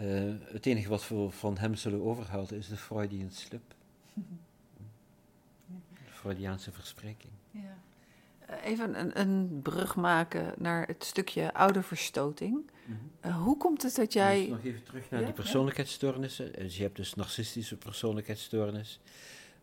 Uh, 0.00 0.34
het 0.52 0.66
enige 0.66 0.88
wat 0.88 1.08
we 1.08 1.30
van 1.30 1.58
hem 1.58 1.74
zullen 1.74 2.02
overhouden 2.02 2.58
is 2.58 2.68
de 2.68 2.76
Freudian 2.76 3.30
slip. 3.30 3.74
De 6.04 6.14
Freudiaanse 6.14 6.72
verspreking. 6.72 7.32
Ja. 7.50 7.78
Uh, 8.50 8.54
even 8.64 9.00
een, 9.00 9.20
een, 9.20 9.60
brug 9.62 9.96
maken 9.96 10.54
naar 10.56 10.86
het 10.86 11.04
stukje 11.04 11.54
ouderverstoting. 11.54 12.70
Mm 12.84 12.98
-hmm. 13.20 13.32
hoe 13.32 13.56
komt 13.56 13.82
het 13.82 13.94
dat 13.94 14.12
jij. 14.12 14.38
Dus 14.40 14.48
nog 14.48 14.64
even 14.64 14.82
terug 14.82 15.10
naar 15.10 15.20
ja, 15.20 15.26
die 15.26 15.34
persoonlijkheidsstoornissen. 15.34 16.52
Dus 16.52 16.76
je 16.76 16.82
hebt 16.82 16.96
dus 16.96 17.14
narcistische 17.14 17.76
persoonlijkheidsstoornis 17.76 19.00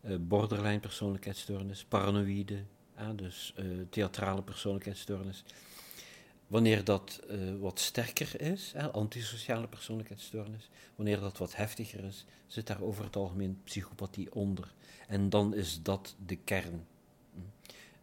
uh, 0.00 0.16
borderline 0.20 0.80
persoonlijkheidsstoornis, 0.80 1.84
paranoïde, 1.84 2.62
uh, 2.98 3.08
dus 3.14 3.54
theatrale 3.90 4.42
persoonlijkheidsstoornis. 4.42 5.44
Wanneer 6.46 6.84
dat 6.84 7.20
wat 7.60 7.80
sterker 7.80 8.40
is, 8.40 8.74
antisociale 8.92 9.68
persoonlijkheidsstoornis, 9.68 10.68
wanneer 10.94 11.20
dat 11.20 11.38
wat 11.38 11.56
heftiger 11.56 12.04
is, 12.04 12.24
zit 12.46 12.66
daar 12.66 12.82
over 12.82 13.04
het 13.04 13.16
algemeen 13.16 13.60
psychopathie 13.64 14.34
onder. 14.34 14.74
En 15.08 15.30
dan 15.30 15.54
is 15.54 15.82
dat 15.82 16.14
de 16.26 16.36
kern. 16.36 16.86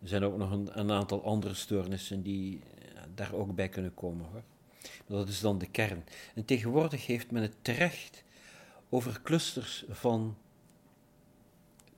Er 0.03 0.09
zijn 0.09 0.23
ook 0.23 0.37
nog 0.37 0.51
een, 0.51 0.79
een 0.79 0.91
aantal 0.91 1.23
andere 1.23 1.53
stoornissen 1.53 2.21
die 2.21 2.59
daar 3.15 3.33
ook 3.33 3.55
bij 3.55 3.69
kunnen 3.69 3.93
komen 3.93 4.25
hoor. 4.25 4.43
Dat 5.05 5.27
is 5.27 5.39
dan 5.39 5.57
de 5.57 5.69
kern. 5.69 6.03
En 6.35 6.45
tegenwoordig 6.45 7.05
heeft 7.05 7.31
men 7.31 7.41
het 7.41 7.55
terecht 7.61 8.23
over 8.89 9.21
clusters 9.21 9.85
van 9.89 10.37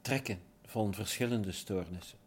trekken 0.01 0.39
van 0.65 0.93
verschillende 0.93 1.51
stoornissen. 1.51 2.17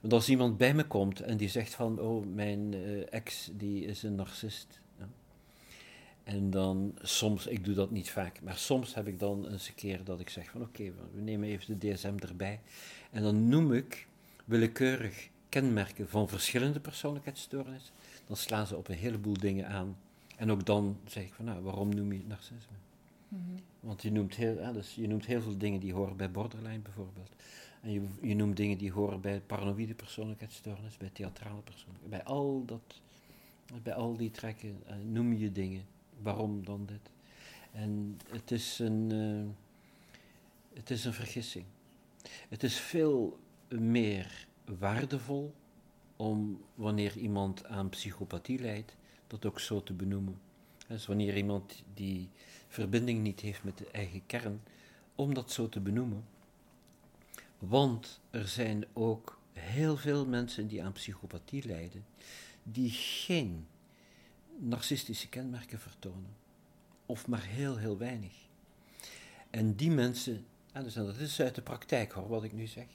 Want 0.00 0.12
als 0.12 0.28
iemand 0.28 0.56
bij 0.56 0.74
me 0.74 0.84
komt 0.84 1.20
en 1.20 1.36
die 1.36 1.48
zegt 1.48 1.74
van, 1.74 2.00
oh, 2.00 2.26
mijn 2.26 2.72
uh, 2.72 3.12
ex 3.12 3.50
die 3.52 3.84
is 3.84 4.02
een 4.02 4.14
narcist. 4.14 4.80
Ja. 4.98 5.08
En 6.24 6.50
dan 6.50 6.98
soms, 7.02 7.46
ik 7.46 7.64
doe 7.64 7.74
dat 7.74 7.90
niet 7.90 8.10
vaak, 8.10 8.40
maar 8.42 8.56
soms 8.56 8.94
heb 8.94 9.06
ik 9.06 9.18
dan 9.18 9.48
eens 9.48 9.68
een 9.68 9.74
keer 9.74 10.04
dat 10.04 10.20
ik 10.20 10.28
zeg 10.28 10.50
van, 10.50 10.62
oké, 10.62 10.92
we 11.12 11.20
nemen 11.20 11.48
even 11.48 11.78
de 11.78 11.92
DSM 11.92 12.14
erbij. 12.18 12.60
En 13.10 13.22
dan 13.22 13.48
noem 13.48 13.72
ik 13.72 14.08
willekeurig 14.46 15.30
kenmerken 15.48 16.08
van 16.08 16.28
verschillende 16.28 16.80
persoonlijkheidsstoornissen. 16.80 17.94
Dan 18.26 18.36
slaan 18.36 18.66
ze 18.66 18.76
op 18.76 18.88
een 18.88 18.96
heleboel 18.96 19.38
dingen 19.38 19.68
aan. 19.68 19.96
En 20.36 20.50
ook 20.50 20.66
dan 20.66 20.98
zeg 21.04 21.24
ik 21.24 21.34
van, 21.34 21.44
nou, 21.44 21.62
waarom 21.62 21.94
noem 21.94 22.12
je 22.12 22.18
het 22.18 22.28
narcisme? 22.28 22.76
Mm-hmm. 23.28 23.56
Want 23.80 24.02
je 24.02 24.12
noemt, 24.12 24.34
heel, 24.34 24.60
ja, 24.60 24.72
dus 24.72 24.94
je 24.94 25.08
noemt 25.08 25.26
heel 25.26 25.42
veel 25.42 25.58
dingen 25.58 25.80
die 25.80 25.92
horen 25.92 26.16
bij 26.16 26.30
borderline 26.30 26.78
bijvoorbeeld. 26.78 27.30
En 27.82 27.92
je, 27.92 28.02
je 28.20 28.34
noemt 28.34 28.56
dingen 28.56 28.78
die 28.78 28.92
horen 28.92 29.20
bij 29.20 29.40
paranoïde 29.40 29.94
persoonlijkheidsstoornis, 29.94 30.96
bij 30.96 31.10
theatrale 31.12 31.60
persoonlijkheid. 31.60 32.10
Bij 32.10 32.24
al, 32.24 32.62
dat, 32.66 33.00
bij 33.82 33.94
al 33.94 34.16
die 34.16 34.30
trekken 34.30 34.82
uh, 34.86 34.94
noem 35.04 35.32
je 35.32 35.52
dingen. 35.52 35.84
Waarom 36.22 36.64
dan 36.64 36.86
dit? 36.86 37.10
En 37.72 38.18
het 38.30 38.50
is 38.50 38.78
een, 38.78 39.12
uh, 39.12 39.46
het 40.74 40.90
is 40.90 41.04
een 41.04 41.12
vergissing. 41.12 41.64
Het 42.48 42.62
is 42.62 42.80
veel 42.80 43.38
meer 43.68 44.46
waardevol 44.78 45.54
om 46.16 46.64
wanneer 46.74 47.16
iemand 47.16 47.64
aan 47.64 47.88
psychopathie 47.88 48.58
lijdt, 48.58 48.96
dat 49.26 49.46
ook 49.46 49.60
zo 49.60 49.82
te 49.82 49.92
benoemen. 49.92 50.40
Dus 50.88 51.06
wanneer 51.06 51.36
iemand 51.36 51.82
die 51.94 52.28
verbinding 52.68 53.22
niet 53.22 53.40
heeft 53.40 53.64
met 53.64 53.78
de 53.78 53.90
eigen 53.90 54.26
kern, 54.26 54.62
om 55.14 55.34
dat 55.34 55.52
zo 55.52 55.68
te 55.68 55.80
benoemen. 55.80 56.24
Want 57.58 58.20
er 58.30 58.48
zijn 58.48 58.84
ook 58.92 59.40
heel 59.52 59.96
veel 59.96 60.26
mensen 60.26 60.66
die 60.66 60.82
aan 60.82 60.92
psychopathie 60.92 61.66
lijden, 61.66 62.04
die 62.62 62.90
geen 62.90 63.66
narcistische 64.58 65.28
kenmerken 65.28 65.78
vertonen. 65.78 66.36
Of 67.06 67.26
maar 67.28 67.44
heel, 67.44 67.76
heel 67.76 67.98
weinig. 67.98 68.32
En 69.50 69.74
die 69.74 69.90
mensen, 69.90 70.46
en 70.72 70.82
dat 70.94 71.16
is 71.16 71.40
uit 71.40 71.54
de 71.54 71.62
praktijk 71.62 72.12
hoor, 72.12 72.28
wat 72.28 72.44
ik 72.44 72.52
nu 72.52 72.66
zeg. 72.66 72.86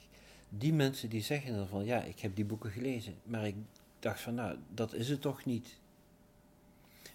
Die 0.58 0.72
mensen 0.72 1.08
die 1.08 1.22
zeggen 1.22 1.56
dan 1.56 1.68
van, 1.68 1.84
ja, 1.84 2.02
ik 2.02 2.20
heb 2.20 2.36
die 2.36 2.44
boeken 2.44 2.70
gelezen, 2.70 3.14
maar 3.24 3.46
ik 3.46 3.54
dacht 3.98 4.20
van, 4.20 4.34
nou, 4.34 4.58
dat 4.74 4.94
is 4.94 5.08
het 5.08 5.20
toch 5.20 5.44
niet. 5.44 5.78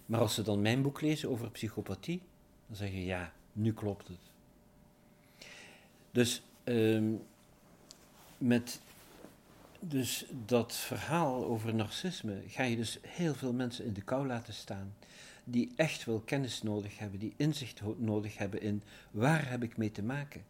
Maar 0.06 0.20
als 0.20 0.34
ze 0.34 0.42
dan 0.42 0.62
mijn 0.62 0.82
boek 0.82 1.00
lezen 1.00 1.30
over 1.30 1.50
psychopathie, 1.50 2.22
dan 2.66 2.76
zeg 2.76 2.90
je 2.90 3.04
ja, 3.04 3.32
nu 3.52 3.72
klopt 3.72 4.08
het. 4.08 4.30
Dus 6.10 6.42
um, 6.64 7.22
met 8.38 8.80
dus 9.80 10.26
dat 10.46 10.76
verhaal 10.76 11.44
over 11.44 11.74
narcisme 11.74 12.42
ga 12.46 12.62
je 12.62 12.76
dus 12.76 12.98
heel 13.06 13.34
veel 13.34 13.52
mensen 13.52 13.84
in 13.84 13.92
de 13.92 14.02
kou 14.02 14.26
laten 14.26 14.54
staan. 14.54 14.94
Die 15.44 15.72
echt 15.76 16.04
wel 16.04 16.20
kennis 16.20 16.62
nodig 16.62 16.98
hebben, 16.98 17.18
die 17.18 17.34
inzicht 17.36 17.80
nodig 17.96 18.38
hebben 18.38 18.60
in 18.60 18.82
waar 19.10 19.50
heb 19.50 19.62
ik 19.62 19.76
mee 19.76 19.90
te 19.90 20.02
maken. 20.02 20.44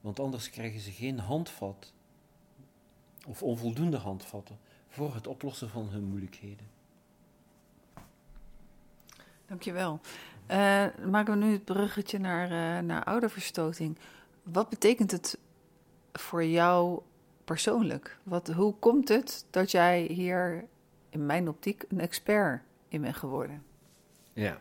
Want 0.00 0.20
anders 0.20 0.50
krijgen 0.50 0.80
ze 0.80 0.90
geen 0.90 1.18
handvat 1.18 1.92
of 3.28 3.42
onvoldoende 3.42 3.96
handvatten 3.96 4.58
voor 4.88 5.14
het 5.14 5.26
oplossen 5.26 5.68
van 5.68 5.88
hun 5.88 6.04
moeilijkheden. 6.04 6.66
Dankjewel. 9.46 10.00
Uh, 10.50 10.86
maken 11.06 11.38
we 11.38 11.44
nu 11.44 11.52
het 11.52 11.64
bruggetje 11.64 12.18
naar, 12.18 12.44
uh, 12.50 12.86
naar 12.86 13.04
ouderverstoting. 13.04 13.98
Wat 14.42 14.68
betekent 14.68 15.10
het 15.10 15.38
voor 16.12 16.44
jou 16.44 17.00
persoonlijk? 17.44 18.18
Wat, 18.22 18.48
hoe 18.48 18.74
komt 18.78 19.08
het 19.08 19.44
dat 19.50 19.70
jij 19.70 20.02
hier 20.02 20.64
in 21.10 21.26
mijn 21.26 21.48
optiek 21.48 21.84
een 21.88 22.00
expert 22.00 22.62
in 22.88 23.00
bent 23.00 23.16
geworden? 23.16 23.62
Ja, 24.32 24.60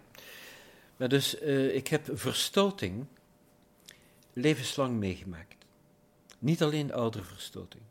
maar 0.97 1.09
dus 1.09 1.41
uh, 1.41 1.75
ik 1.75 1.87
heb 1.87 2.09
verstoting 2.13 3.05
levenslang 4.33 4.97
meegemaakt. 4.97 5.55
Niet 6.39 6.63
alleen 6.63 6.93
ouderverstoting, 6.93 7.83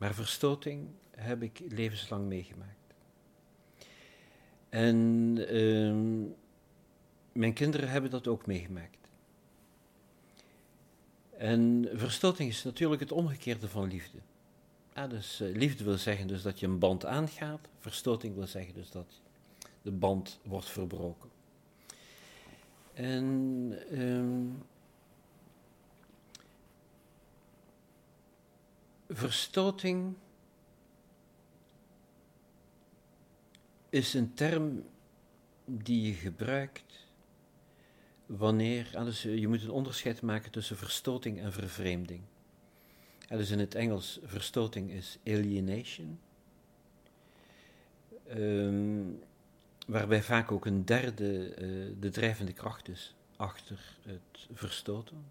maar 0.00 0.14
verstoting 0.14 0.88
heb 1.10 1.42
ik 1.42 1.62
levenslang 1.68 2.26
meegemaakt. 2.26 2.94
En 4.68 5.36
ehm, 5.48 6.22
mijn 7.32 7.52
kinderen 7.52 7.88
hebben 7.88 8.10
dat 8.10 8.26
ook 8.26 8.46
meegemaakt. 8.46 8.98
En 11.36 11.88
verstoting 11.92 12.48
is 12.48 12.62
natuurlijk 12.62 13.00
het 13.00 13.12
omgekeerde 13.12 13.68
van 13.68 13.88
liefde. 13.88 14.18
Ja, 14.94 15.06
dus 15.06 15.40
uh, 15.40 15.56
liefde 15.56 15.84
wil 15.84 15.98
zeggen 15.98 16.26
dus 16.26 16.42
dat 16.42 16.60
je 16.60 16.66
een 16.66 16.78
band 16.78 17.04
aangaat. 17.04 17.68
Verstoting 17.78 18.34
wil 18.34 18.46
zeggen 18.46 18.74
dus 18.74 18.90
dat 18.90 19.20
de 19.82 19.92
band 19.92 20.38
wordt 20.42 20.70
verbroken. 20.70 21.30
En 22.92 23.74
um, 23.92 24.62
verstoting 29.10 30.14
is 33.88 34.14
een 34.14 34.34
term 34.34 34.84
die 35.64 36.06
je 36.06 36.12
gebruikt 36.12 37.06
wanneer, 38.26 38.90
dus 39.04 39.22
je 39.22 39.48
moet 39.48 39.62
een 39.62 39.70
onderscheid 39.70 40.22
maken 40.22 40.50
tussen 40.50 40.76
verstoting 40.76 41.40
en 41.40 41.52
vervreemding. 41.52 42.22
En 43.28 43.38
dus 43.38 43.50
in 43.50 43.58
het 43.58 43.74
Engels, 43.74 44.20
verstoting 44.22 44.90
is 44.90 45.18
alienation, 45.26 46.20
um, 48.36 49.22
waarbij 49.86 50.22
vaak 50.22 50.52
ook 50.52 50.66
een 50.66 50.84
derde 50.84 51.54
uh, 51.58 51.96
de 52.00 52.10
drijvende 52.10 52.52
kracht 52.52 52.88
is 52.88 53.14
achter 53.36 53.96
het 54.02 54.48
verstoten. 54.52 55.24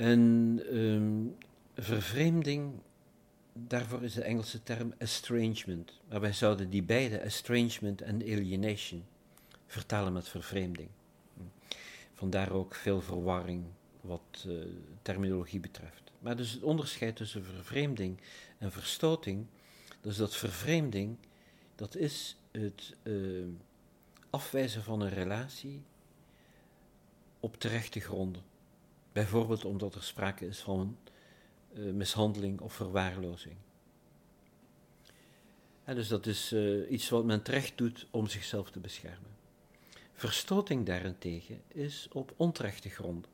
En 0.00 0.60
um, 0.72 1.36
vervreemding, 1.74 2.72
daarvoor 3.52 4.02
is 4.02 4.14
de 4.14 4.22
Engelse 4.22 4.62
term 4.62 4.94
estrangement. 4.98 6.00
Maar 6.08 6.20
wij 6.20 6.32
zouden 6.32 6.70
die 6.70 6.82
beide, 6.82 7.16
estrangement 7.16 8.02
en 8.02 8.14
alienation, 8.14 9.04
vertalen 9.66 10.12
met 10.12 10.28
vervreemding. 10.28 10.88
Vandaar 12.14 12.52
ook 12.52 12.74
veel 12.74 13.00
verwarring 13.00 13.64
wat 14.00 14.44
uh, 14.46 14.64
terminologie 15.02 15.60
betreft. 15.60 16.12
Maar 16.18 16.36
dus 16.36 16.52
het 16.52 16.62
onderscheid 16.62 17.16
tussen 17.16 17.44
vervreemding 17.44 18.20
en 18.58 18.72
verstoting, 18.72 19.46
dus 20.00 20.16
dat 20.16 20.36
vervreemding, 20.36 21.16
dat 21.74 21.96
is 21.96 22.36
het 22.50 22.96
uh, 23.02 23.44
afwijzen 24.30 24.82
van 24.82 25.00
een 25.00 25.14
relatie 25.14 25.82
op 27.40 27.56
terechte 27.56 28.00
gronden. 28.00 28.49
Bijvoorbeeld 29.12 29.64
omdat 29.64 29.94
er 29.94 30.02
sprake 30.02 30.46
is 30.46 30.60
van 30.60 30.96
uh, 31.72 31.92
mishandeling 31.92 32.60
of 32.60 32.72
verwaarlozing. 32.72 33.56
En 35.84 35.94
dus 35.94 36.08
dat 36.08 36.26
is 36.26 36.54
iets 36.88 37.08
wat 37.08 37.24
men 37.24 37.42
terecht 37.42 37.78
doet 37.78 38.06
om 38.10 38.26
zichzelf 38.26 38.70
te 38.70 38.80
beschermen. 38.80 39.30
Verstoting 40.12 40.86
daarentegen 40.86 41.62
is 41.68 42.08
op 42.12 42.32
onterechte 42.36 42.88
gronden. 42.88 43.30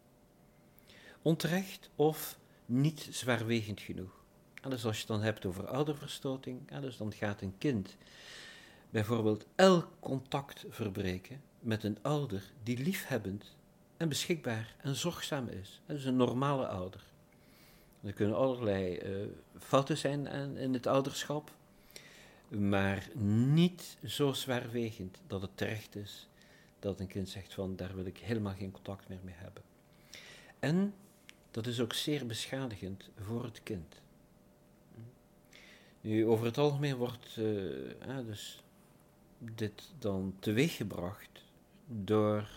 Onterecht 1.22 1.90
of 1.96 2.38
niet 2.66 3.08
zwaarwegend 3.10 3.80
genoeg. 3.80 4.24
En 4.62 4.70
dus 4.70 4.84
als 4.84 4.94
je 4.94 5.00
het 5.00 5.10
dan 5.10 5.22
hebt 5.22 5.46
over 5.46 5.66
ouderverstoting, 5.66 6.80
dus 6.80 6.96
dan 6.96 7.12
gaat 7.12 7.40
een 7.40 7.58
kind 7.58 7.96
bijvoorbeeld 8.90 9.46
elk 9.54 9.88
contact 10.00 10.64
verbreken 10.68 11.42
met 11.60 11.84
een 11.84 11.98
ouder 12.02 12.52
die 12.62 12.78
liefhebbend 12.78 13.56
en 13.96 14.08
beschikbaar 14.08 14.74
en 14.80 14.94
zorgzaam 14.94 15.48
is. 15.48 15.80
Dat 15.86 15.96
is 15.96 16.04
een 16.04 16.16
normale 16.16 16.66
ouder. 16.66 17.04
Er 18.02 18.12
kunnen 18.12 18.36
allerlei 18.36 18.98
uh, 18.98 19.26
fouten 19.58 19.96
zijn 19.96 20.26
in 20.56 20.72
het 20.72 20.86
ouderschap, 20.86 21.50
maar 22.48 23.08
niet 23.18 23.98
zo 24.04 24.32
zwaarwegend 24.32 25.20
dat 25.26 25.42
het 25.42 25.56
terecht 25.56 25.96
is 25.96 26.28
dat 26.78 27.00
een 27.00 27.06
kind 27.06 27.28
zegt 27.28 27.54
van 27.54 27.76
daar 27.76 27.94
wil 27.94 28.04
ik 28.04 28.18
helemaal 28.18 28.54
geen 28.54 28.70
contact 28.70 29.08
meer 29.08 29.20
mee 29.22 29.34
hebben. 29.36 29.62
En 30.58 30.94
dat 31.50 31.66
is 31.66 31.80
ook 31.80 31.92
zeer 31.92 32.26
beschadigend 32.26 33.10
voor 33.18 33.44
het 33.44 33.62
kind. 33.62 34.00
Nu, 36.00 36.26
over 36.26 36.46
het 36.46 36.58
algemeen 36.58 36.96
wordt 36.96 37.36
uh, 37.38 38.18
dus 38.26 38.62
dit 39.38 39.92
dan 39.98 40.36
teweeggebracht 40.38 41.44
door, 41.86 42.48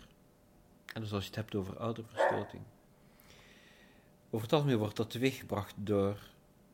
en 0.94 1.02
dus 1.02 1.14
als 1.14 1.24
je 1.24 1.28
het 1.28 1.36
hebt 1.36 1.56
over 1.56 1.80
ouderverstoting, 1.80 2.64
over 4.30 4.46
het 4.46 4.54
algemeen 4.54 4.78
wordt 4.78 4.96
dat 4.96 5.10
teweeggebracht 5.10 5.74
door 5.78 6.20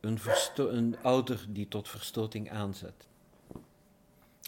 een, 0.00 0.18
een 0.56 0.96
ouder 1.02 1.46
die 1.48 1.68
tot 1.68 1.88
verstoting 1.88 2.50
aanzet. 2.50 3.06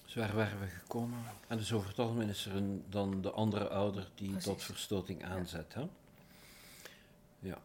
Dus 0.05 0.15
waar 0.15 0.35
waren 0.35 0.61
we 0.61 0.67
gekomen? 0.67 1.19
En 1.47 1.57
dus 1.57 1.73
over 1.73 1.89
het 1.89 1.99
algemeen 1.99 2.29
is 2.29 2.47
er 2.47 2.55
een, 2.55 2.85
dan 2.89 3.21
de 3.21 3.31
andere 3.31 3.69
ouder 3.69 4.11
die 4.15 4.37
tot 4.37 4.63
verstoting 4.63 5.25
aanzet. 5.25 5.75
Hè? 5.75 5.89
Ja. 7.39 7.59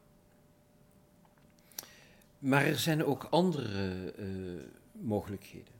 Maar 2.39 2.66
er 2.66 2.80
zijn 2.80 3.06
ook 3.06 3.24
andere 3.24 4.14
uh, 4.18 4.62
mogelijkheden. 4.91 5.74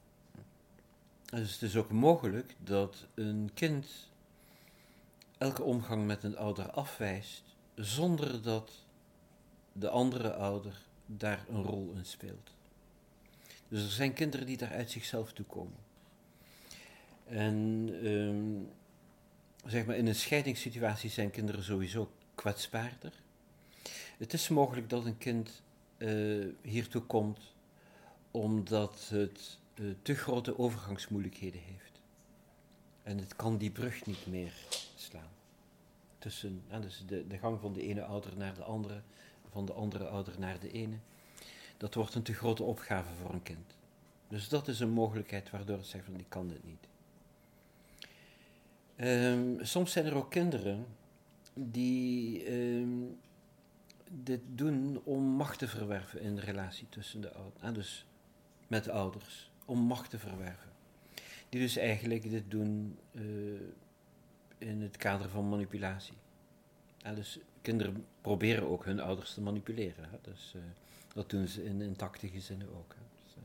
Dus 1.24 1.52
het 1.52 1.62
is 1.62 1.76
ook 1.76 1.90
mogelijk 1.90 2.54
dat 2.58 3.06
een 3.14 3.50
kind 3.54 3.86
elke 5.44 5.62
omgang 5.62 6.06
met 6.06 6.22
een 6.22 6.36
ouder 6.36 6.70
afwijst, 6.70 7.42
zonder 7.74 8.42
dat 8.42 8.72
de 9.72 9.88
andere 9.88 10.34
ouder 10.34 10.82
daar 11.06 11.44
een 11.48 11.62
rol 11.62 11.92
in 11.94 12.04
speelt. 12.04 12.50
Dus 13.68 13.82
er 13.82 13.90
zijn 13.90 14.12
kinderen 14.12 14.46
die 14.46 14.56
daar 14.56 14.72
uit 14.72 14.90
zichzelf 14.90 15.32
toe 15.32 15.44
komen. 15.44 15.78
En 17.24 17.88
um, 18.04 18.70
zeg 19.66 19.86
maar, 19.86 19.96
in 19.96 20.06
een 20.06 20.14
scheidingssituatie 20.14 21.10
zijn 21.10 21.30
kinderen 21.30 21.64
sowieso 21.64 22.10
kwetsbaarder. 22.34 23.12
Het 24.18 24.32
is 24.32 24.48
mogelijk 24.48 24.90
dat 24.90 25.04
een 25.04 25.18
kind 25.18 25.62
uh, 25.98 26.46
hiertoe 26.62 27.02
komt 27.02 27.40
omdat 28.30 29.08
het 29.08 29.58
uh, 29.74 29.94
te 30.02 30.14
grote 30.14 30.58
overgangsmoeilijkheden 30.58 31.60
heeft. 31.60 32.00
En 33.02 33.18
het 33.18 33.36
kan 33.36 33.58
die 33.58 33.70
brug 33.70 34.06
niet 34.06 34.26
meer. 34.26 34.52
Tussen 36.24 36.62
uh, 36.70 36.80
dus 36.80 37.02
de, 37.06 37.26
de 37.26 37.38
gang 37.38 37.60
van 37.60 37.72
de 37.72 37.82
ene 37.82 38.04
ouder 38.04 38.36
naar 38.36 38.54
de 38.54 38.62
andere, 38.62 39.02
van 39.50 39.64
de 39.64 39.72
andere 39.72 40.06
ouder 40.06 40.38
naar 40.38 40.60
de 40.60 40.70
ene. 40.70 40.96
Dat 41.76 41.94
wordt 41.94 42.14
een 42.14 42.22
te 42.22 42.34
grote 42.34 42.62
opgave 42.62 43.14
voor 43.14 43.32
een 43.32 43.42
kind. 43.42 43.76
Dus 44.28 44.48
dat 44.48 44.68
is 44.68 44.80
een 44.80 44.90
mogelijkheid 44.90 45.50
waardoor 45.50 45.76
het 45.76 45.86
zegt 45.86 46.04
van 46.04 46.18
ik 46.18 46.28
kan 46.28 46.48
dit 46.48 46.64
niet. 46.64 46.88
Um, 48.96 49.64
soms 49.64 49.92
zijn 49.92 50.06
er 50.06 50.14
ook 50.14 50.30
kinderen 50.30 50.86
die 51.54 52.52
um, 52.52 53.18
dit 54.10 54.40
doen 54.46 55.00
om 55.04 55.22
macht 55.22 55.58
te 55.58 55.68
verwerven 55.68 56.20
in 56.20 56.34
de 56.34 56.40
relatie 56.40 56.86
tussen 56.88 57.20
de 57.20 57.32
ouders. 57.32 57.62
Ah, 57.62 57.74
dus 57.74 58.06
met 58.66 58.84
de 58.84 58.92
ouders, 58.92 59.50
om 59.64 59.78
macht 59.78 60.10
te 60.10 60.18
verwerven. 60.18 60.70
Die 61.48 61.60
dus 61.60 61.76
eigenlijk 61.76 62.30
dit 62.30 62.50
doen 62.50 62.98
uh, 63.12 63.22
in 64.64 64.82
het 64.82 64.96
kader 64.96 65.28
van 65.28 65.48
manipulatie. 65.48 66.14
Dus 67.14 67.38
kinderen 67.62 68.06
proberen 68.20 68.68
ook 68.68 68.84
hun 68.84 69.00
ouders 69.00 69.34
te 69.34 69.40
manipuleren. 69.40 70.04
Hè? 70.10 70.18
Dus 70.22 70.52
uh, 70.56 70.62
dat 71.14 71.30
doen 71.30 71.48
ze 71.48 71.64
in 71.64 71.80
intacte 71.80 72.28
gezinnen 72.28 72.68
ook. 72.68 72.94
Hè? 72.94 73.02
Dus, 73.22 73.34
uh, 73.36 73.42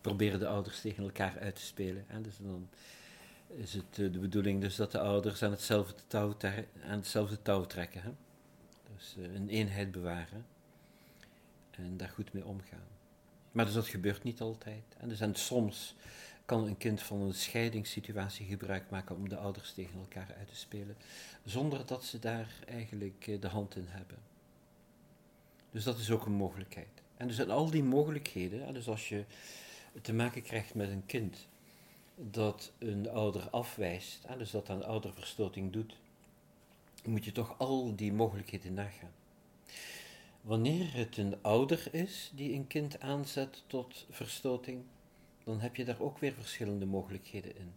proberen 0.00 0.38
de 0.38 0.46
ouders 0.46 0.80
tegen 0.80 1.04
elkaar 1.04 1.38
uit 1.38 1.54
te 1.54 1.64
spelen. 1.64 2.04
Hè? 2.06 2.20
Dus 2.20 2.36
dan 2.38 2.68
is 3.46 3.72
het 3.72 3.98
eh, 3.98 4.12
de 4.12 4.18
bedoeling 4.18 4.60
dus 4.60 4.76
dat 4.76 4.92
de 4.92 5.00
ouders 5.00 5.42
aan 5.42 5.50
hetzelfde 5.50 6.02
touw, 6.06 6.36
hetzelfde 6.78 7.42
touw 7.42 7.64
trekken. 7.64 8.02
Hè? 8.02 8.10
Dus 8.96 9.16
een 9.16 9.48
eenheid 9.48 9.92
bewaren 9.92 10.46
en 11.70 11.96
daar 11.96 12.08
goed 12.08 12.32
mee 12.32 12.44
omgaan. 12.44 12.88
Maar 13.52 13.64
dus 13.64 13.74
dat 13.74 13.88
gebeurt 13.88 14.22
niet 14.22 14.40
altijd. 14.40 14.82
En 14.98 15.08
dus 15.08 15.20
en 15.20 15.34
soms 15.34 15.94
kan 16.50 16.66
een 16.66 16.76
kind 16.76 17.02
van 17.02 17.20
een 17.20 17.34
scheidingssituatie 17.34 18.46
gebruik 18.46 18.90
maken 18.90 19.16
om 19.16 19.28
de 19.28 19.36
ouders 19.36 19.72
tegen 19.72 19.98
elkaar 19.98 20.34
uit 20.38 20.48
te 20.48 20.56
spelen, 20.56 20.96
zonder 21.44 21.86
dat 21.86 22.04
ze 22.04 22.18
daar 22.18 22.48
eigenlijk 22.66 23.26
eh, 23.26 23.40
de 23.40 23.48
hand 23.48 23.76
in 23.76 23.86
hebben. 23.88 24.18
Dus 25.70 25.84
dat 25.84 25.98
is 25.98 26.10
ook 26.10 26.26
een 26.26 26.32
mogelijkheid. 26.32 27.02
En 27.16 27.28
dus 27.28 27.40
aan 27.40 27.50
al 27.50 27.70
die 27.70 27.82
mogelijkheden, 27.82 28.74
dus 28.74 28.88
als 28.88 29.08
je 29.08 29.24
te 30.02 30.12
maken 30.12 30.42
krijgt 30.42 30.74
met 30.74 30.90
een 30.90 31.06
kind 31.06 31.48
dat 32.14 32.72
een 32.78 33.10
ouder 33.10 33.50
afwijst, 33.50 34.26
dus 34.38 34.50
dat 34.50 34.68
een 34.68 34.84
ouderverstoting 34.84 35.72
doet, 35.72 35.96
moet 37.04 37.24
je 37.24 37.32
toch 37.32 37.58
al 37.58 37.96
die 37.96 38.12
mogelijkheden 38.12 38.74
nagaan. 38.74 39.12
Wanneer 40.40 40.94
het 40.94 41.16
een 41.16 41.36
ouder 41.40 41.88
is 41.92 42.30
die 42.34 42.52
een 42.52 42.66
kind 42.66 43.00
aanzet 43.00 43.62
tot 43.66 44.06
verstoting, 44.10 44.82
dan 45.50 45.60
heb 45.60 45.76
je 45.76 45.84
daar 45.84 46.00
ook 46.00 46.18
weer 46.18 46.32
verschillende 46.32 46.86
mogelijkheden 46.86 47.56
in. 47.56 47.72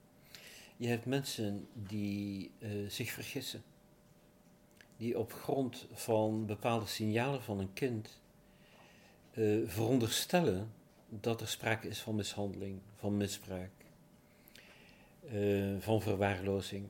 Je 0.77 0.87
hebt 0.87 1.05
mensen 1.05 1.67
die 1.73 2.51
uh, 2.59 2.89
zich 2.89 3.11
vergissen, 3.11 3.63
die 4.97 5.19
op 5.19 5.33
grond 5.33 5.87
van 5.91 6.45
bepaalde 6.45 6.85
signalen 6.85 7.41
van 7.43 7.59
een 7.59 7.73
kind 7.73 8.21
uh, 9.33 9.69
veronderstellen 9.69 10.71
dat 11.09 11.41
er 11.41 11.47
sprake 11.47 11.87
is 11.87 12.01
van 12.01 12.15
mishandeling, 12.15 12.79
van 12.95 13.17
misbruik, 13.17 13.71
eh, 15.27 15.75
van 15.79 16.01
verwaarlozing, 16.01 16.87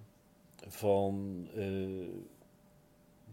van 0.67 1.47
eh, 1.55 2.07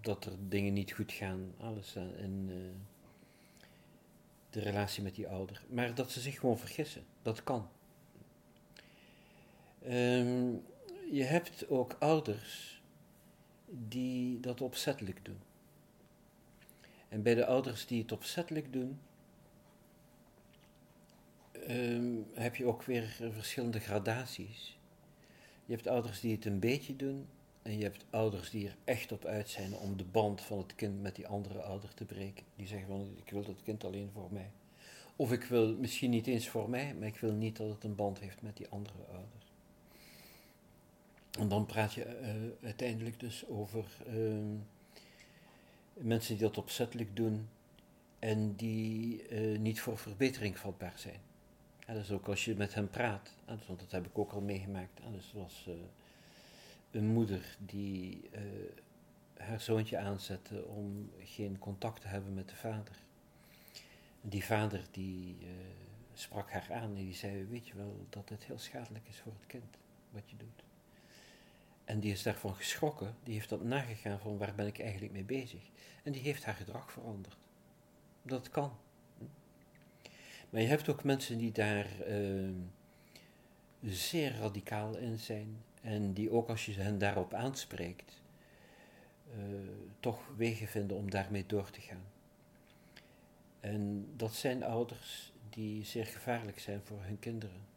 dat 0.01 0.25
er 0.25 0.33
dingen 0.49 0.73
niet 0.73 0.93
goed 0.93 1.13
gaan, 1.13 1.55
alles 1.59 1.97
in 1.97 2.51
de 4.51 4.61
relatie 4.61 5.03
met 5.03 5.15
die 5.15 5.29
ouder. 5.29 5.63
Maar 5.69 5.95
dat 5.95 6.11
ze 6.11 6.21
zich 6.21 6.39
gewoon 6.39 6.59
vergissen, 6.59 7.05
dat 7.23 7.45
kan. 7.45 7.69
Ehm, 9.83 10.53
je 11.11 11.23
hebt 11.23 11.69
ook 11.69 11.97
ouders 11.99 12.83
die 13.67 14.41
dat 14.41 14.61
opzettelijk 14.61 15.25
doen. 15.25 15.41
En 17.09 17.23
bij 17.23 17.35
de 17.35 17.47
ouders 17.47 17.87
die 17.87 18.03
het 18.03 18.13
opzettelijk 18.13 18.73
doen, 18.73 19.01
ehm, 21.53 22.17
heb 22.33 22.57
je 22.57 22.65
ook 22.67 22.83
weer 22.83 23.17
verschillende 23.33 23.81
gradaties. 23.81 24.79
Je 25.65 25.75
hebt 25.75 25.87
ouders 25.87 26.21
die 26.21 26.35
het 26.35 26.45
een 26.45 26.59
beetje 26.59 26.97
doen, 26.97 27.29
en 27.63 27.79
je 27.79 27.83
hebt 27.83 28.05
ouders 28.11 28.51
die 28.51 28.67
er 28.67 28.77
echt 28.85 29.13
op 29.13 29.25
uit 29.25 29.49
zijn 29.49 29.75
om 29.75 29.97
de 29.97 30.05
band 30.05 30.41
van 30.41 30.59
het 30.59 30.75
kind 30.75 31.03
met 31.03 31.17
die 31.17 31.27
andere 31.27 31.63
ouder 31.63 31.95
te 31.95 32.05
breken. 32.05 32.45
Die 32.57 32.67
zeggen 32.67 32.89
van, 32.89 33.15
ik 33.25 33.31
wil 33.31 33.45
dat 33.45 33.63
kind 33.63 33.85
alleen 33.85 34.11
voor 34.13 34.29
mij. 34.33 34.51
Of 35.17 35.33
ik 35.33 35.45
wil 35.45 35.77
misschien 35.77 36.11
niet 36.11 36.27
eens 36.27 36.49
voor 36.49 36.71
mij, 36.71 36.95
maar 36.95 37.09
ik 37.09 37.17
wil 37.17 37.33
niet 37.33 37.57
dat 37.57 37.69
het 37.69 37.85
een 37.85 37.95
band 37.95 38.19
heeft 38.19 38.43
met 38.43 38.57
die 38.57 38.69
andere 38.69 38.99
ouder. 39.13 39.39
En 41.39 41.49
dan 41.49 41.67
praat 41.67 41.93
je 41.93 42.07
uh, 42.07 42.67
uiteindelijk 42.67 43.21
dus 43.21 43.47
over 43.49 43.85
uh, 44.09 44.39
mensen 45.93 46.37
die 46.37 46.47
dat 46.47 46.59
opzettelijk 46.59 47.17
doen 47.17 47.49
en 48.19 48.55
die 48.57 49.29
uh, 49.29 49.59
niet 49.59 49.81
voor 49.81 49.99
verbetering 49.99 50.59
vatbaar 50.59 50.99
zijn. 50.99 51.21
Ja, 51.87 51.95
dus 51.95 52.11
ook 52.11 52.29
als 52.29 52.45
je 52.45 52.55
met 52.55 52.75
hen 52.75 52.91
praat, 52.91 53.35
want 53.47 53.81
dat 53.81 53.91
heb 53.91 54.07
ik 54.07 54.19
ook 54.19 54.33
al 54.33 54.41
meegemaakt. 54.41 55.01
Dus 55.13 55.33
was 55.33 55.67
uh, 55.69 55.75
een 56.91 57.07
moeder 57.07 57.57
die 57.59 58.31
haar 59.37 59.61
zoontje 59.61 59.99
aanzette 59.99 60.65
om 60.65 61.11
geen 61.19 61.59
contact 61.59 62.01
te 62.01 62.09
hebben 62.09 62.35
met 62.35 62.49
de 62.49 62.57
vader. 62.57 62.97
Die 64.21 64.45
vader 64.45 64.85
die 64.91 65.37
sprak 66.15 66.51
haar 66.51 66.69
aan 66.71 66.83
en 66.83 66.95
die 66.95 67.15
zei, 67.15 67.45
weet 67.45 67.67
je 67.67 67.77
wel 67.77 68.07
dat 68.09 68.29
het 68.29 68.45
heel 68.45 68.59
schadelijk 68.59 69.09
is 69.09 69.19
voor 69.19 69.33
het 69.33 69.47
kind 69.47 69.77
wat 70.11 70.31
je 70.31 70.37
doet. 70.37 70.65
En 71.85 72.01
die 72.01 72.13
is 72.13 72.23
daarvan 72.23 72.55
geschrokken, 72.55 73.17
die 73.23 73.35
heeft 73.35 73.49
dat 73.49 73.63
nagegaan 73.63 74.19
van 74.21 74.39
waar 74.39 74.55
ben 74.55 74.67
ik 74.67 74.79
eigenlijk 74.79 75.13
mee 75.13 75.25
bezig. 75.25 75.71
En 76.03 76.13
die 76.13 76.23
heeft 76.23 76.45
haar 76.45 76.55
gedrag 76.55 76.93
veranderd. 76.93 77.37
Dat 78.23 78.49
kan. 78.49 78.73
Maar 80.51 80.61
je 80.61 80.67
hebt 80.67 80.89
ook 80.89 81.05
mensen 81.05 81.39
die 81.39 81.53
daar 81.53 81.87
uh, 82.09 82.51
zeer 83.83 84.37
radicaal 84.37 84.97
in 84.97 85.19
zijn 85.19 85.63
en 85.81 86.13
die 86.13 86.31
ook 86.31 86.49
als 86.49 86.67
je 86.67 86.73
hen 86.73 86.99
daarop 86.99 87.35
aanspreekt, 87.35 88.21
uh, 89.39 89.45
toch 90.01 90.21
wegen 90.37 90.69
vinden 90.69 90.97
om 90.97 91.11
daarmee 91.11 91.47
door 91.47 91.71
te 91.71 91.81
gaan. 91.81 92.05
En 93.61 94.09
dat 94.17 94.35
zijn 94.35 94.63
ouders 94.63 95.33
die 95.51 95.85
zeer 95.85 96.07
gevaarlijk 96.07 96.59
zijn 96.59 96.81
voor 96.85 97.03
hun 97.03 97.19
kinderen. 97.19 97.69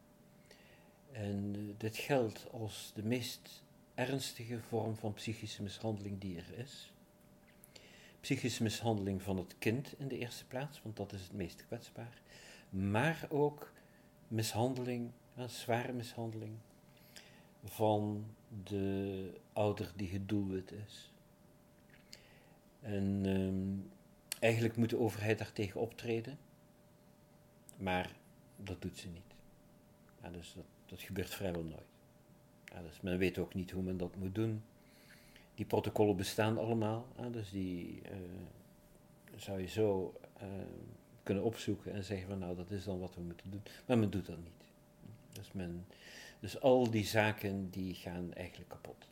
En 1.12 1.54
uh, 1.58 1.74
dit 1.78 1.98
geldt 1.98 2.48
als 2.52 2.92
de 2.96 3.04
meest 3.04 3.64
ernstige 3.96 4.60
vorm 4.60 4.96
van 4.96 5.14
psychische 5.14 5.64
mishandeling 5.64 6.20
die 6.20 6.38
er 6.38 6.58
is. 6.58 6.92
Psychische 8.20 8.64
mishandeling 8.64 9.22
van 9.22 9.38
het 9.38 9.56
kind 9.60 9.94
in 10.00 10.08
de 10.08 10.18
eerste 10.18 10.46
plaats, 10.46 10.82
want 10.82 10.98
dat 10.98 11.14
is 11.14 11.22
het 11.22 11.34
meest 11.34 11.66
kwetsbaar. 11.68 12.22
Maar 12.70 13.26
ook 13.30 13.72
mishandeling, 14.28 15.12
zware 15.48 15.94
mishandeling, 15.94 16.58
van 17.64 18.26
de 18.64 19.30
ouder 19.54 19.92
die 19.96 20.12
het 20.12 20.30
doelwit 20.30 20.72
is. 20.72 21.12
En 22.80 23.26
um, 23.26 23.92
eigenlijk 24.40 24.78
moet 24.78 24.90
de 24.90 25.00
overheid 25.00 25.38
daartegen 25.38 25.82
optreden, 25.82 26.38
maar 27.78 28.16
dat 28.56 28.82
doet 28.82 28.98
ze 28.98 29.08
niet. 29.08 29.36
Ja, 30.22 30.30
dus 30.30 30.54
dat, 30.54 30.66
dat 30.86 31.02
gebeurt 31.02 31.30
vrijwel 31.30 31.64
nooit. 31.64 31.92
Ja, 32.66 32.82
dus 32.82 33.02
men 33.02 33.18
weet 33.18 33.38
ook 33.38 33.54
niet 33.54 33.72
hoe 33.72 33.84
men 33.84 33.98
dat 33.98 34.16
moet 34.16 34.36
doen. 34.36 34.64
Die 35.56 35.66
protocollen 35.66 36.16
bestaan 36.16 36.58
allemaal, 36.58 37.08
dus 37.32 37.50
die 37.50 38.02
uh, 38.02 38.18
zou 39.36 39.60
je 39.60 39.68
zo 39.68 40.20
uh, 40.42 40.48
kunnen 41.24 41.44
opzoeken 41.44 41.94
en 41.94 42.04
zeggen 42.04 42.28
van 42.28 42.40
nou 42.40 42.56
dat 42.56 42.72
is 42.72 42.84
dan 42.84 43.00
wat 43.00 43.16
we 43.16 43.22
moeten 43.22 43.52
doen. 43.52 43.64
Maar 43.86 43.98
men 43.98 44.10
doet 44.10 44.26
dat 44.26 44.38
niet. 44.38 44.64
Dus, 45.32 45.52
men, 45.52 45.86
dus 46.44 46.62
al 46.62 46.92
die 46.92 47.06
zaken 47.06 47.70
die 47.70 47.94
gaan 47.94 48.34
eigenlijk 48.34 48.70
kapot. 48.70 49.08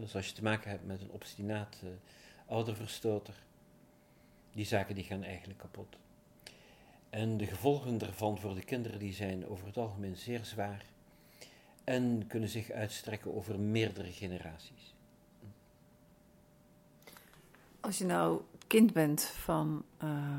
Dus 0.00 0.14
als 0.14 0.28
je 0.28 0.32
te 0.32 0.42
maken 0.42 0.70
hebt 0.70 0.86
met 0.86 1.00
een 1.00 1.10
obstinaat 1.10 1.80
uh, 1.84 1.90
ouderverstoter, 2.46 3.42
die 4.52 4.64
zaken 4.64 4.94
die 4.94 5.04
gaan 5.04 5.22
eigenlijk 5.22 5.58
kapot. 5.58 5.96
En 7.10 7.36
de 7.36 7.46
gevolgen 7.46 7.98
daarvan 7.98 8.38
voor 8.38 8.54
de 8.54 8.64
kinderen 8.64 8.98
die 8.98 9.12
zijn 9.12 9.46
over 9.46 9.66
het 9.66 9.76
algemeen 9.76 10.16
zeer 10.16 10.44
zwaar 10.44 10.84
en 11.84 12.26
kunnen 12.26 12.48
zich 12.48 12.70
uitstrekken 12.70 13.34
over 13.34 13.60
meerdere 13.60 14.12
generaties. 14.12 14.94
Als 17.80 17.98
je 17.98 18.04
nou 18.04 18.40
kind 18.66 18.92
bent 18.92 19.22
van, 19.22 19.84
uh, 20.04 20.38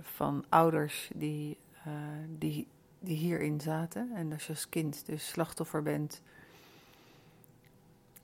van 0.00 0.44
ouders 0.48 1.10
die, 1.14 1.58
uh, 1.86 1.92
die, 2.38 2.66
die 3.04 3.16
hierin 3.16 3.60
zaten, 3.60 4.10
en 4.14 4.32
als 4.32 4.46
je 4.46 4.52
als 4.52 4.68
kind 4.68 5.06
dus 5.06 5.28
slachtoffer 5.28 5.82
bent 5.82 6.22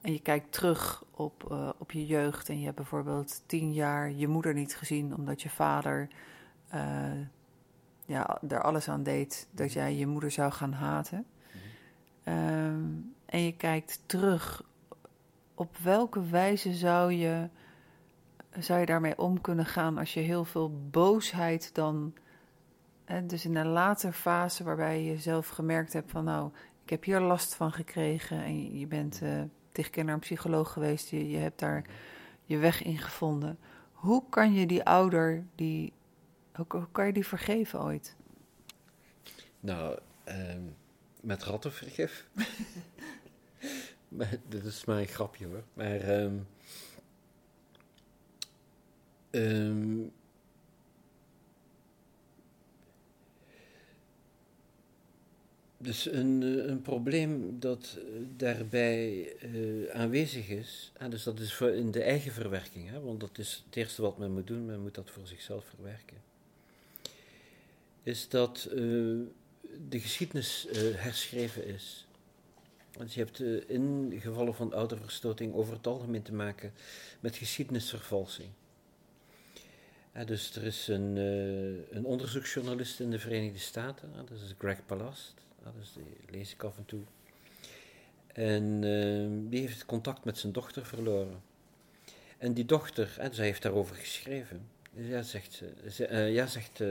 en 0.01 0.13
je 0.13 0.21
kijkt 0.21 0.53
terug 0.53 1.05
op, 1.11 1.49
uh, 1.51 1.69
op 1.79 1.93
je 1.93 2.07
jeugd 2.07 2.49
en 2.49 2.59
je 2.59 2.65
hebt 2.65 2.77
bijvoorbeeld 2.77 3.43
tien 3.47 3.73
jaar 3.73 4.11
je 4.11 4.29
moeder 4.29 4.55
niet 4.55 4.77
gezien 4.77 5.15
omdat 5.15 5.43
je 5.43 5.51
vader 5.51 6.09
ja, 8.11 8.41
er 8.49 8.63
alles 8.63 8.89
aan 8.89 9.03
deed 9.03 9.49
dat 9.51 9.73
jij 9.73 9.95
je 9.95 10.07
moeder 10.07 10.31
zou 10.31 10.53
gaan 10.53 10.73
haten. 10.73 11.27
Um, 12.25 13.15
en 13.27 13.41
je 13.45 13.53
kijkt 13.57 14.03
terug, 14.07 14.63
op 15.55 15.77
welke 15.77 16.23
wijze 16.23 16.75
zou 16.75 17.13
je, 17.13 17.49
zou 18.59 18.81
je 18.81 18.87
daarmee 18.87 19.19
om 19.19 19.41
kunnen 19.41 19.67
gaan 19.67 19.99
als 19.99 20.15
je 20.15 20.21
heel 20.21 20.45
veel 20.45 20.89
boosheid 20.91 21.75
dan. 21.75 22.15
Dus 23.27 23.45
in 23.45 23.57
een 23.57 23.67
later 23.67 24.13
fase 24.13 24.65
waarbij 24.65 25.03
je 25.03 25.19
zelf 25.19 25.49
gemerkt 25.49 25.93
hebt 25.93 26.11
van 26.11 26.25
nou, 26.25 26.51
ik 26.85 26.91
heb 26.91 27.05
hier 27.05 27.21
last 27.21 27.55
van 27.55 27.73
gekregen 27.73 28.43
en 28.43 28.79
je 28.79 28.87
bent 28.87 29.21
uh, 29.23 29.43
tegen 29.73 30.05
naar 30.05 30.15
een 30.15 30.21
psycholoog 30.21 30.73
geweest, 30.73 31.09
je, 31.09 31.31
je 31.31 31.37
hebt 31.37 31.59
daar 31.59 31.85
je 32.45 32.59
weg 32.59 32.83
in 32.83 32.99
gevonden. 32.99 33.59
Hoe 33.93 34.23
kan 34.29 34.53
je 34.53 34.67
die 34.67 34.85
ouder, 34.85 35.45
die, 35.55 35.93
hoe, 36.53 36.89
kan 36.93 37.07
je 37.07 37.13
die 37.13 37.27
vergeven 37.27 37.83
ooit? 37.83 38.17
Nou, 39.61 39.99
um 40.25 40.75
met 41.21 41.43
rattenvergif. 41.43 42.29
dit 44.49 44.65
is 44.65 44.85
maar 44.85 44.99
een 44.99 45.07
grapje 45.07 45.47
hoor. 45.47 45.63
Maar. 45.73 46.09
Um, 46.09 46.47
um, 49.31 50.13
dus 55.83 56.13
een, 56.13 56.43
eh, 56.43 56.71
een 56.71 56.83
probleem 56.83 57.61
dat 57.61 57.99
daarbij 58.37 59.33
uh, 59.43 59.91
aanwezig 59.91 60.49
is, 60.49 60.93
ah, 60.99 61.11
dus 61.11 61.23
dat 61.23 61.41
is 61.41 61.55
voor 61.55 61.69
in 61.71 61.91
de 61.91 62.03
eigen 62.03 62.33
verwerking, 62.33 62.89
hè, 62.89 63.01
want 63.01 63.21
dat 63.21 63.39
is 63.39 63.63
het 63.67 63.77
eerste 63.77 64.03
wat 64.03 64.19
men 64.19 64.33
moet 64.33 64.47
doen, 64.47 64.67
men 64.67 64.81
moet 64.81 64.95
dat 64.95 65.11
voor 65.11 65.27
zichzelf 65.27 65.65
verwerken, 65.65 66.17
is 68.03 68.29
dat 68.29 68.69
de 69.89 70.01
geschiedenis 70.01 70.67
herschreven 70.97 71.67
is. 71.67 72.07
Want 72.93 73.13
je 73.13 73.21
hebt 73.21 73.41
in 73.69 74.15
gevallen 74.21 74.55
van 74.55 74.73
ouderverstoting 74.73 75.55
over 75.55 75.73
het 75.73 75.87
algemeen 75.87 76.23
te 76.23 76.33
maken 76.33 76.73
met 77.21 77.37
geschiedenisvervalsing. 77.37 78.49
Ja, 80.15 80.25
dus 80.25 80.57
er 80.57 80.65
is 80.65 80.89
een, 80.89 81.17
een 81.91 82.05
onderzoeksjournalist 82.05 83.01
in 83.01 83.11
de 83.11 83.19
Verenigde 83.19 83.59
Staten, 83.59 84.13
dat 84.17 84.31
is 84.31 84.55
Greg 84.59 84.87
Palast, 84.87 85.35
dus 85.79 85.95
lees 86.31 86.53
ik 86.53 86.63
af 86.63 86.77
en 86.77 86.85
toe. 86.85 87.03
En 88.33 88.81
die 89.49 89.61
heeft 89.61 89.87
contact 89.87 90.25
met 90.25 90.39
zijn 90.39 90.53
dochter 90.53 90.87
verloren. 90.87 91.43
En 92.39 92.55
die 92.55 92.65
dochter, 92.65 93.17
en 93.19 93.35
zij 93.35 93.45
heeft 93.45 93.63
daarover 93.63 93.97
geschreven. 93.97 94.69
Ja, 94.93 95.23
zegt 95.23 95.53
ze. 95.53 95.73
ze 95.91 96.15
ja, 96.15 96.47
zegt 96.47 96.83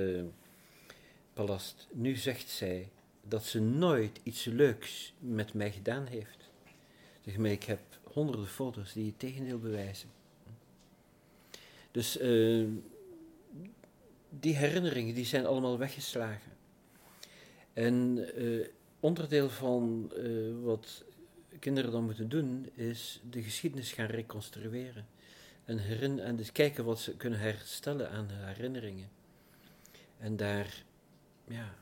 Palast, 1.33 1.87
nu 1.91 2.15
zegt 2.15 2.49
zij 2.49 2.89
dat 3.21 3.45
ze 3.45 3.59
nooit 3.59 4.19
iets 4.23 4.45
leuks 4.45 5.13
met 5.19 5.53
mij 5.53 5.71
gedaan 5.71 6.05
heeft. 6.05 6.49
Zeg 7.25 7.37
maar, 7.37 7.51
ik 7.51 7.63
heb 7.63 7.79
honderden 8.03 8.47
foto's 8.47 8.93
die 8.93 9.05
het 9.05 9.19
tegendeel 9.19 9.59
bewijzen. 9.59 10.09
Dus 11.91 12.21
uh, 12.21 12.67
die 14.29 14.55
herinneringen 14.55 15.15
die 15.15 15.25
zijn 15.25 15.45
allemaal 15.45 15.77
weggeslagen. 15.77 16.48
En 17.79 18.29
uh, 18.35 18.67
onderdeel 18.99 19.49
van 19.49 20.11
uh, 20.17 20.63
wat 20.63 21.03
kinderen 21.59 21.91
dan 21.91 22.03
moeten 22.03 22.29
doen, 22.29 22.69
is 22.73 23.21
de 23.29 23.43
geschiedenis 23.43 23.91
gaan 23.91 24.05
reconstrueren. 24.05 25.07
En, 25.65 25.77
herin 25.77 26.19
en 26.19 26.35
dus 26.35 26.51
kijken 26.51 26.85
wat 26.85 26.99
ze 26.99 27.15
kunnen 27.15 27.39
herstellen 27.39 28.11
aan 28.11 28.29
herinneringen. 28.29 29.09
En 30.17 30.37
daar, 30.37 30.83
ja, 31.47 31.75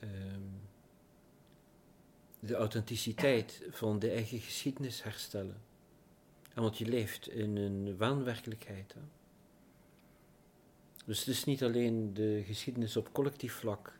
um, 0.00 0.60
de 2.40 2.54
authenticiteit 2.54 3.62
van 3.70 3.98
de 3.98 4.10
eigen 4.10 4.40
geschiedenis 4.40 5.02
herstellen. 5.02 5.60
En 6.54 6.62
want 6.62 6.78
je 6.78 6.86
leeft 6.86 7.28
in 7.28 7.56
een 7.56 7.96
waanwerkelijkheid. 7.96 8.94
Hè? 8.94 9.00
Dus 11.04 11.18
het 11.18 11.28
is 11.28 11.44
niet 11.44 11.62
alleen 11.62 12.14
de 12.14 12.42
geschiedenis 12.46 12.96
op 12.96 13.12
collectief 13.12 13.52
vlak 13.52 13.95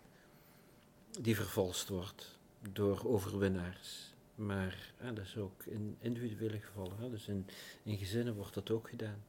die 1.21 1.37
vervalst 1.37 1.89
wordt 1.89 2.39
door 2.73 3.07
overwinnaars, 3.07 4.15
maar 4.35 4.93
dat 5.15 5.25
is 5.25 5.37
ook 5.37 5.65
in 5.65 5.97
individuele 6.01 6.61
gevallen. 6.61 6.99
Hè? 6.99 7.11
Dus 7.11 7.29
in, 7.29 7.47
in 7.83 7.99
gezinnen 7.99 8.35
wordt 8.35 8.55
dat 8.55 8.71
ook 8.71 8.89
gedaan. 8.89 9.25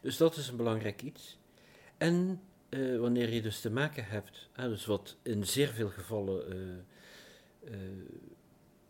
Dus 0.00 0.16
dat 0.16 0.36
is 0.36 0.48
een 0.48 0.56
belangrijk 0.56 1.02
iets. 1.02 1.38
En 1.96 2.40
uh, 2.68 3.00
wanneer 3.00 3.32
je 3.32 3.42
dus 3.42 3.60
te 3.60 3.70
maken 3.70 4.04
hebt, 4.04 4.48
dus 4.54 4.86
wat 4.86 5.16
in 5.22 5.46
zeer 5.46 5.68
veel 5.68 5.88
gevallen 5.88 6.56
uh, 6.56 7.72
uh, 7.72 7.78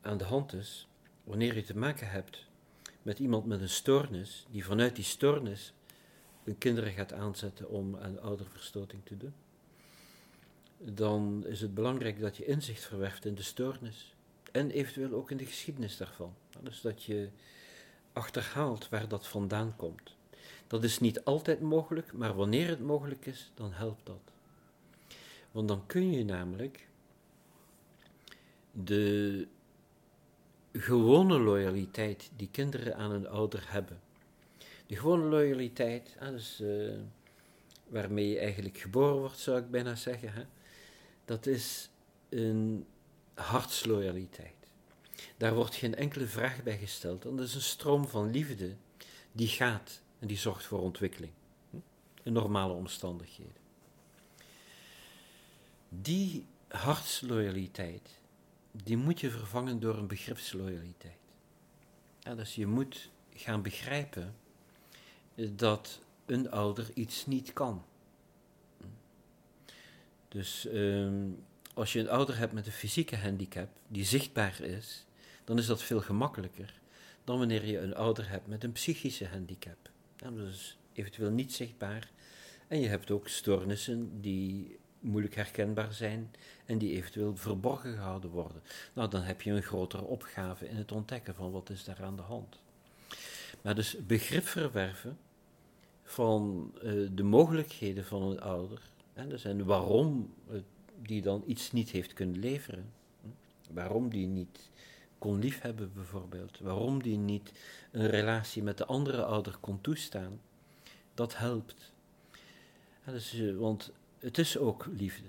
aan 0.01 0.19
de 0.19 0.25
hand 0.25 0.53
is, 0.53 0.89
wanneer 1.25 1.55
je 1.55 1.63
te 1.63 1.77
maken 1.77 2.11
hebt 2.11 2.47
met 3.03 3.19
iemand 3.19 3.47
met 3.47 3.61
een 3.61 3.69
stoornis, 3.69 4.47
die 4.51 4.65
vanuit 4.65 4.97
die 4.97 5.05
stoornis 5.05 5.73
hun 6.45 6.59
kinderen 6.59 6.93
gaat 6.93 7.13
aanzetten 7.13 7.69
om 7.69 7.97
aan 7.97 8.21
ouderverstoting 8.21 9.05
te 9.05 9.17
doen, 9.17 9.35
dan 10.79 11.45
is 11.47 11.61
het 11.61 11.75
belangrijk 11.75 12.21
dat 12.21 12.37
je 12.37 12.45
inzicht 12.45 12.85
verwerft 12.85 13.25
in 13.25 13.35
de 13.35 13.43
stoornis 13.43 14.15
en 14.53 14.71
eventueel 14.71 15.13
ook 15.13 15.31
in 15.31 15.37
de 15.37 15.47
geschiedenis 15.47 15.97
daarvan. 15.97 16.35
Dus 16.61 16.81
dat 16.81 17.03
je 17.03 17.29
achterhaalt 18.13 18.89
waar 18.89 19.09
dat 19.09 19.27
vandaan 19.27 19.77
komt. 19.77 20.17
Dat 20.67 20.85
is 20.85 20.99
niet 20.99 21.25
altijd 21.25 21.61
mogelijk, 21.61 22.13
maar 22.13 22.35
wanneer 22.35 22.69
het 22.69 22.81
mogelijk 22.81 23.27
is, 23.27 23.51
dan 23.55 23.73
helpt 23.73 24.07
dat. 24.07 24.21
Want 25.51 25.69
dan 25.69 25.87
kun 25.87 26.11
je 26.13 26.25
namelijk 26.25 26.89
de 28.73 29.47
gewone 30.73 31.39
loyaliteit 31.39 32.31
die 32.37 32.49
kinderen 32.51 32.97
aan 32.97 33.11
hun 33.11 33.29
ouder 33.29 33.65
hebben. 33.67 34.01
De 34.87 34.97
gewone 34.97 35.25
loyaliteit, 35.25 36.17
dus, 36.21 36.61
uh, 36.61 36.93
waarmee 37.89 38.29
je 38.29 38.39
eigenlijk 38.39 38.79
geboren 38.79 39.19
wordt, 39.19 39.39
zou 39.39 39.59
ik 39.59 39.71
bijna 39.71 39.95
zeggen, 39.95 40.33
hè? 40.33 40.45
Dat 41.29 41.47
is 41.47 41.91
een 42.29 42.87
hartsloyaliteit. 43.35 44.55
Daar 45.37 45.55
wordt 45.55 45.75
geen 45.75 45.95
enkele 45.95 46.27
vraag 46.27 46.63
bij 46.63 46.79
gesteld. 46.79 47.23
Dat 47.23 47.41
is 47.41 47.55
een 47.55 47.61
stroom 47.61 48.09
van 48.09 48.31
liefde 48.31 48.77
die 49.33 49.49
gaat 49.49 50.03
en 50.19 50.27
die 50.27 50.37
zorgt 50.37 50.65
voor 50.65 50.81
ontwikkeling. 50.81 51.33
Hm? 51.71 51.77
In 52.23 52.33
normale 52.33 52.73
omstandigheden. 52.73 53.57
Die 55.89 56.47
hartsloyaliteit, 56.69 58.21
die 58.73 58.97
moet 58.97 59.21
je 59.21 59.31
vervangen 59.31 59.81
door 59.81 59.97
een 59.97 60.07
begripsloyaliteit. 60.07 61.19
Ja, 62.21 62.35
dus 62.35 62.55
je 62.55 62.67
moet 62.67 63.11
gaan 63.35 63.63
begrijpen 63.63 64.35
dat 65.35 66.01
een 66.27 66.51
ouder 66.51 66.91
iets 66.95 67.27
niet 67.27 67.53
kan. 67.53 67.85
Dus 70.29 70.67
um, 70.73 71.45
als 71.75 71.93
je 71.93 72.01
een 72.01 72.11
ouder 72.11 72.39
hebt 72.39 72.53
met 72.53 72.67
een 72.67 72.73
fysieke 72.73 73.17
handicap 73.17 73.69
die 73.89 74.05
zichtbaar 74.05 74.61
is, 74.61 75.07
dan 75.45 75.59
is 75.59 75.67
dat 75.67 75.83
veel 75.83 76.01
gemakkelijker 76.01 76.75
dan 77.25 77.39
wanneer 77.39 77.65
je 77.67 77.79
een 77.79 77.95
ouder 77.95 78.29
hebt 78.29 78.47
met 78.47 78.65
een 78.65 78.73
psychische 78.73 79.27
handicap. 79.27 79.91
Dat 80.17 80.33
is 80.39 80.79
eventueel 80.93 81.31
niet 81.31 81.53
zichtbaar. 81.53 82.11
En 82.69 82.81
je 82.81 82.89
hebt 82.89 83.11
ook 83.11 83.29
stoornissen 83.29 84.21
die 84.21 84.79
moeilijk 85.01 85.35
herkenbaar 85.35 85.93
zijn 85.93 86.31
en 86.65 86.79
die 86.79 86.97
eventueel 86.97 87.37
verborgen 87.37 87.93
gehouden 87.93 88.31
worden. 88.31 88.63
Nou, 88.93 89.11
dan 89.11 89.23
heb 89.23 89.43
je 89.43 89.51
een 89.51 89.63
grotere 89.63 90.05
opgave 90.05 90.69
in 90.69 90.77
het 90.77 90.93
ontdekken 90.93 91.35
van 91.35 91.51
wat 91.51 91.71
is 91.71 91.85
daar 91.85 92.03
aan 92.03 92.17
de 92.17 92.23
hand. 92.23 92.61
Maar 93.63 93.75
dus 93.75 93.97
begrip 94.07 94.47
verwerven 94.47 95.19
van 96.03 96.73
uh, 96.83 97.09
de 97.13 97.23
mogelijkheden 97.23 98.05
van 98.05 98.23
een 98.23 98.41
ouder 98.41 98.81
dus 99.27 99.45
en 99.45 99.65
waarom 99.65 100.35
uh, 100.51 100.61
die 101.03 101.23
dan 101.23 101.43
iets 101.47 101.73
niet 101.73 101.91
heeft 101.91 102.13
kunnen 102.13 102.39
leveren. 102.39 102.93
Waarom 103.71 104.11
die 104.11 104.27
niet 104.27 104.71
kon 105.19 105.39
liefhebben 105.39 105.93
bijvoorbeeld. 105.95 106.59
Waarom 106.59 107.03
die 107.03 107.17
niet 107.17 107.53
een 107.91 108.07
relatie 108.07 108.63
met 108.63 108.79
de 108.79 108.85
andere 108.85 109.25
ouder 109.25 109.57
kon 109.61 109.81
toestaan. 109.81 110.41
Dat 111.15 111.37
helpt. 111.37 111.93
Dus, 113.05 113.35
uh, 113.35 113.57
want 113.57 113.93
het 114.19 114.39
is 114.39 114.59
ook 114.59 114.87
liefde. 114.87 115.29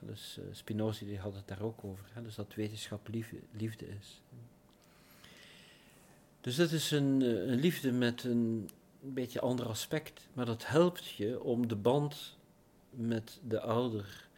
Dus 0.00 0.38
uh, 0.38 0.44
Spinoza 0.50 1.04
die 1.04 1.18
had 1.18 1.34
het 1.34 1.48
daar 1.48 1.62
ook 1.62 1.84
over. 1.84 2.04
Dus 2.22 2.34
dat 2.34 2.54
wetenschap 2.54 3.08
liefde, 3.08 3.36
liefde 3.50 3.86
is. 3.88 4.22
Dus 6.40 6.56
dat 6.56 6.70
is 6.70 6.90
een, 6.90 7.20
een 7.50 7.60
liefde 7.60 7.92
met 7.92 8.24
een, 8.24 8.70
een 9.02 9.14
beetje 9.14 9.40
ander 9.40 9.66
aspect. 9.66 10.28
Maar 10.32 10.46
dat 10.46 10.66
helpt 10.66 11.08
je 11.08 11.42
om 11.42 11.68
de 11.68 11.76
band 11.76 12.38
met 12.90 13.40
de 13.42 13.60
ouder 13.60 14.28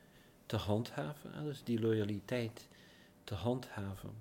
te 0.47 0.57
handhaven. 0.57 1.45
Dus 1.45 1.65
die 1.65 1.81
loyaliteit 1.81 2.69
te 3.25 3.35
handhaven. 3.35 4.15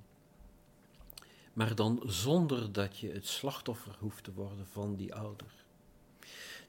Maar 1.53 1.75
dan 1.75 2.01
zonder 2.05 2.71
dat 2.71 2.97
je 2.97 3.11
het 3.11 3.27
slachtoffer 3.27 3.95
hoeft 3.99 4.23
te 4.23 4.33
worden 4.33 4.67
van 4.67 4.95
die 4.95 5.15
ouder. 5.15 5.53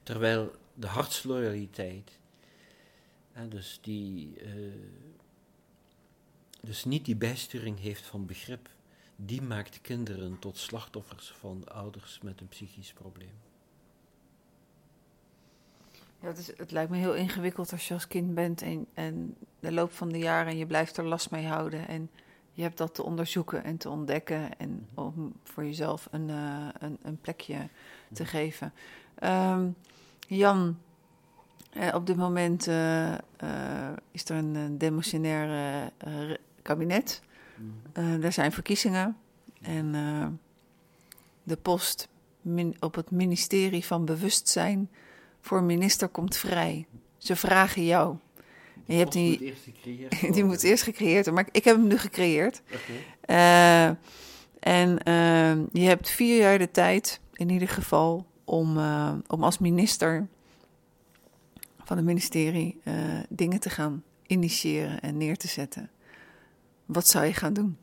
Terwijl 0.03 0.51
de 0.73 0.87
hartsloyaliteit 0.87 2.19
dus, 3.49 3.79
die, 3.81 4.41
uh, 4.41 4.73
dus 6.61 6.85
niet 6.85 7.05
die 7.05 7.15
bijsturing 7.15 7.79
heeft 7.79 8.05
van 8.05 8.25
begrip, 8.25 8.69
die 9.15 9.41
maakt 9.41 9.81
kinderen 9.81 10.39
tot 10.39 10.57
slachtoffers 10.57 11.31
van 11.31 11.67
ouders 11.67 12.19
met 12.21 12.41
een 12.41 12.47
psychisch 12.47 12.93
probleem. 12.93 13.42
Ja, 16.23 16.29
het, 16.29 16.37
is, 16.37 16.57
het 16.57 16.71
lijkt 16.71 16.91
me 16.91 16.97
heel 16.97 17.13
ingewikkeld 17.13 17.71
als 17.71 17.87
je 17.87 17.93
als 17.93 18.07
kind 18.07 18.33
bent 18.33 18.61
en, 18.61 18.87
en 18.93 19.35
de 19.59 19.71
loop 19.71 19.91
van 19.91 20.09
de 20.09 20.17
jaren 20.17 20.51
en 20.51 20.57
je 20.57 20.65
blijft 20.65 20.97
er 20.97 21.05
last 21.05 21.31
mee 21.31 21.45
houden. 21.45 21.87
En 21.87 22.09
je 22.51 22.61
hebt 22.61 22.77
dat 22.77 22.95
te 22.95 23.03
onderzoeken 23.03 23.63
en 23.63 23.77
te 23.77 23.89
ontdekken 23.89 24.57
en 24.57 24.87
mhm. 24.93 25.05
om 25.05 25.33
voor 25.43 25.65
jezelf 25.65 26.07
een, 26.11 26.29
uh, 26.29 26.67
een, 26.79 26.97
een, 27.01 27.17
plekje 27.21 27.69
te 28.13 28.21
mhm. 28.21 28.31
geven. 28.31 28.73
Um, 29.23 29.75
Jan, 30.27 30.77
uh, 31.73 31.95
op 31.95 32.07
dit 32.07 32.15
moment 32.15 32.67
uh, 32.67 33.11
uh, 33.11 33.17
is 34.11 34.29
er 34.29 34.35
een 34.35 34.77
demotionair 34.77 35.91
kabinet. 36.61 37.21
Mm. 37.55 38.23
er 38.23 38.31
zijn 38.31 38.51
verkiezingen. 38.51 39.17
En 39.61 39.91
de 41.43 41.57
post 41.57 42.07
min, 42.41 42.75
op 42.79 42.95
het 42.95 43.11
ministerie 43.11 43.85
van 43.85 44.05
Bewustzijn 44.05 44.89
voor 45.43 45.63
minister 45.63 46.07
komt 46.07 46.37
vrij. 46.37 46.85
Ze 47.17 47.35
vragen 47.35 47.85
jou. 47.85 48.17
En 48.85 48.95
je 48.95 48.97
hebt 48.97 49.11
die, 49.17 49.29
moet 49.29 49.41
eerst 49.41 49.63
gecreëerd 49.63 50.33
die 50.33 50.43
moet 50.43 50.63
eerst 50.63 50.83
gecreëerd 50.83 51.25
worden, 51.25 51.33
maar 51.33 51.47
ik 51.51 51.63
heb 51.63 51.75
hem 51.75 51.87
nu 51.87 51.97
gecreëerd. 51.97 52.61
Okay. 52.73 53.97
en 54.59 54.99
je 55.71 55.87
hebt 55.87 56.09
vier 56.09 56.37
jaar 56.37 56.57
de 56.57 56.71
tijd, 56.71 57.19
in 57.33 57.49
ieder 57.49 57.67
geval, 57.67 58.25
om, 58.43 58.77
om 59.27 59.43
als 59.43 59.57
minister 59.57 60.27
van 61.83 61.97
het 61.97 62.05
ministerie 62.05 62.81
uh, 62.83 63.19
dingen 63.29 63.59
te 63.59 63.69
gaan 63.69 64.03
initiëren 64.27 65.01
en 65.01 65.17
neer 65.17 65.37
te 65.37 65.47
zetten. 65.47 65.89
Wat 66.85 67.07
zou 67.07 67.25
je 67.25 67.33
gaan 67.33 67.53
doen? 67.53 67.77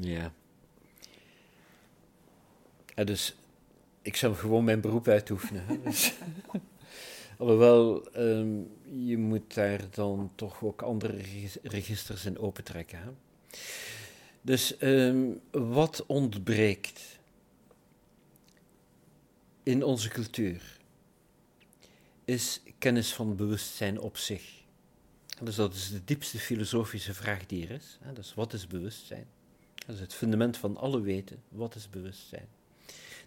Ja. 0.00 0.32
ja 2.94 3.04
dus 3.04 3.36
ik 4.02 4.16
zou 4.16 4.34
gewoon 4.34 4.64
mijn 4.64 4.80
beroep 4.80 5.08
uitoefenen. 5.08 5.82
Dus, 5.84 6.12
alhoewel, 7.38 8.08
um, 8.16 8.70
je 8.84 9.18
moet 9.18 9.54
daar 9.54 9.80
dan 9.90 10.32
toch 10.34 10.62
ook 10.62 10.82
andere 10.82 11.20
registers 11.62 12.24
in 12.24 12.38
opentrekken. 12.38 12.98
Hè? 12.98 13.10
Dus 14.42 14.76
um, 14.80 15.40
wat 15.50 16.06
ontbreekt 16.06 17.18
in 19.62 19.84
onze 19.84 20.08
cultuur? 20.08 20.80
is 22.24 22.60
kennis 22.78 23.12
van 23.14 23.36
bewustzijn 23.36 24.00
op 24.00 24.16
zich. 24.16 24.62
Dus 25.42 25.54
dat 25.54 25.74
is 25.74 25.90
de 25.90 26.04
diepste 26.04 26.38
filosofische 26.38 27.14
vraag 27.14 27.46
die 27.46 27.66
er 27.66 27.70
is. 27.70 27.98
Dus 28.14 28.34
wat 28.34 28.52
is 28.52 28.66
bewustzijn? 28.66 29.26
Dat 29.86 29.94
is 29.94 30.00
het 30.00 30.14
fundament 30.14 30.56
van 30.56 30.76
alle 30.76 31.00
weten. 31.00 31.42
Wat 31.48 31.74
is 31.74 31.90
bewustzijn? 31.90 32.48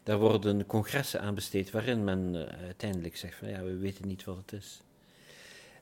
Daar 0.06 0.18
worden 0.18 0.66
congressen 0.66 1.22
aan 1.22 1.36
besteed 1.36 1.72
waarin 1.72 2.04
men 2.04 2.34
uh, 2.34 2.44
uiteindelijk 2.44 3.18
zegt 3.18 3.38
van 3.38 3.50
ja, 3.50 3.64
we 3.64 3.78
weten 3.78 4.08
niet 4.08 4.24
wat 4.24 4.38
het 4.38 4.54
is. 4.54 4.82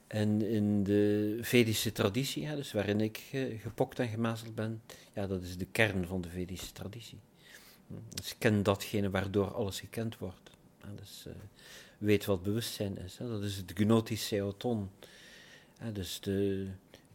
En 0.07 0.41
in 0.41 0.83
de 0.83 1.37
Vedische 1.41 1.91
traditie, 1.91 2.55
dus 2.55 2.71
waarin 2.71 3.01
ik 3.01 3.23
uh, 3.31 3.61
gepokt 3.61 3.99
en 3.99 4.07
gemazeld 4.07 4.55
ben, 4.55 4.81
ja, 5.13 5.27
dat 5.27 5.41
is 5.41 5.57
de 5.57 5.65
kern 5.65 6.07
van 6.07 6.21
de 6.21 6.29
Vedische 6.29 6.71
traditie. 6.71 7.19
Dus 8.09 8.37
ken 8.37 8.63
datgene 8.63 9.09
waardoor 9.09 9.53
alles 9.53 9.79
gekend 9.79 10.17
wordt. 10.17 10.49
dus 10.95 11.23
uh, 11.27 11.33
weet 11.97 12.25
wat 12.25 12.43
bewustzijn 12.43 12.97
is. 12.97 13.17
Dat 13.17 13.43
is 13.43 13.55
het 13.55 13.71
gnotisch 13.75 14.27
seoton. 14.27 14.89
dus 15.93 16.19
de, 16.19 16.67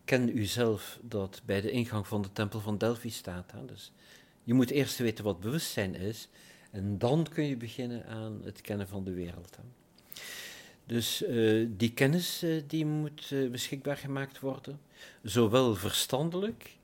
ken 0.04 0.38
uzelf 0.38 0.98
dat 1.02 1.42
bij 1.44 1.60
de 1.60 1.70
ingang 1.70 2.06
van 2.06 2.22
de 2.22 2.32
tempel 2.32 2.60
van 2.60 2.78
Delphi 2.78 3.10
staat. 3.10 3.52
Hè. 3.52 3.64
Dus 3.64 3.92
je 4.44 4.54
moet 4.54 4.70
eerst 4.70 4.98
weten 4.98 5.24
wat 5.24 5.40
bewustzijn 5.40 5.94
is. 5.94 6.28
En 6.70 6.98
dan 6.98 7.26
kun 7.32 7.44
je 7.44 7.56
beginnen 7.56 8.06
aan 8.06 8.40
het 8.44 8.60
kennen 8.60 8.88
van 8.88 9.04
de 9.04 9.12
wereld. 9.12 9.56
Hè. 9.56 9.62
Dus 10.88 11.22
uh, 11.22 11.68
die 11.70 11.92
kennis 11.92 12.42
uh, 12.42 12.62
die 12.66 12.86
moet 12.86 13.30
uh, 13.30 13.50
beschikbaar 13.50 13.96
gemaakt 13.96 14.40
worden, 14.40 14.80
zowel 15.22 15.74
verstandelijk 15.74 16.76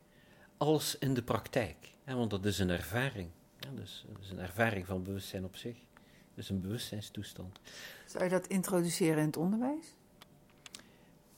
als 0.56 0.98
in 0.98 1.14
de 1.14 1.22
praktijk. 1.22 1.76
Hè, 2.04 2.14
want 2.14 2.30
dat 2.30 2.44
is 2.44 2.58
een 2.58 2.70
ervaring. 2.70 3.28
Ja, 3.60 3.68
dus 3.74 4.04
dat 4.12 4.22
is 4.22 4.30
een 4.30 4.38
ervaring 4.38 4.86
van 4.86 5.02
bewustzijn 5.02 5.44
op 5.44 5.56
zich. 5.56 5.76
Dus 6.34 6.48
een 6.48 6.60
bewustzijnstoestand. 6.60 7.60
Zou 8.06 8.24
je 8.24 8.30
dat 8.30 8.46
introduceren 8.46 9.18
in 9.18 9.26
het 9.26 9.36
onderwijs? 9.36 9.94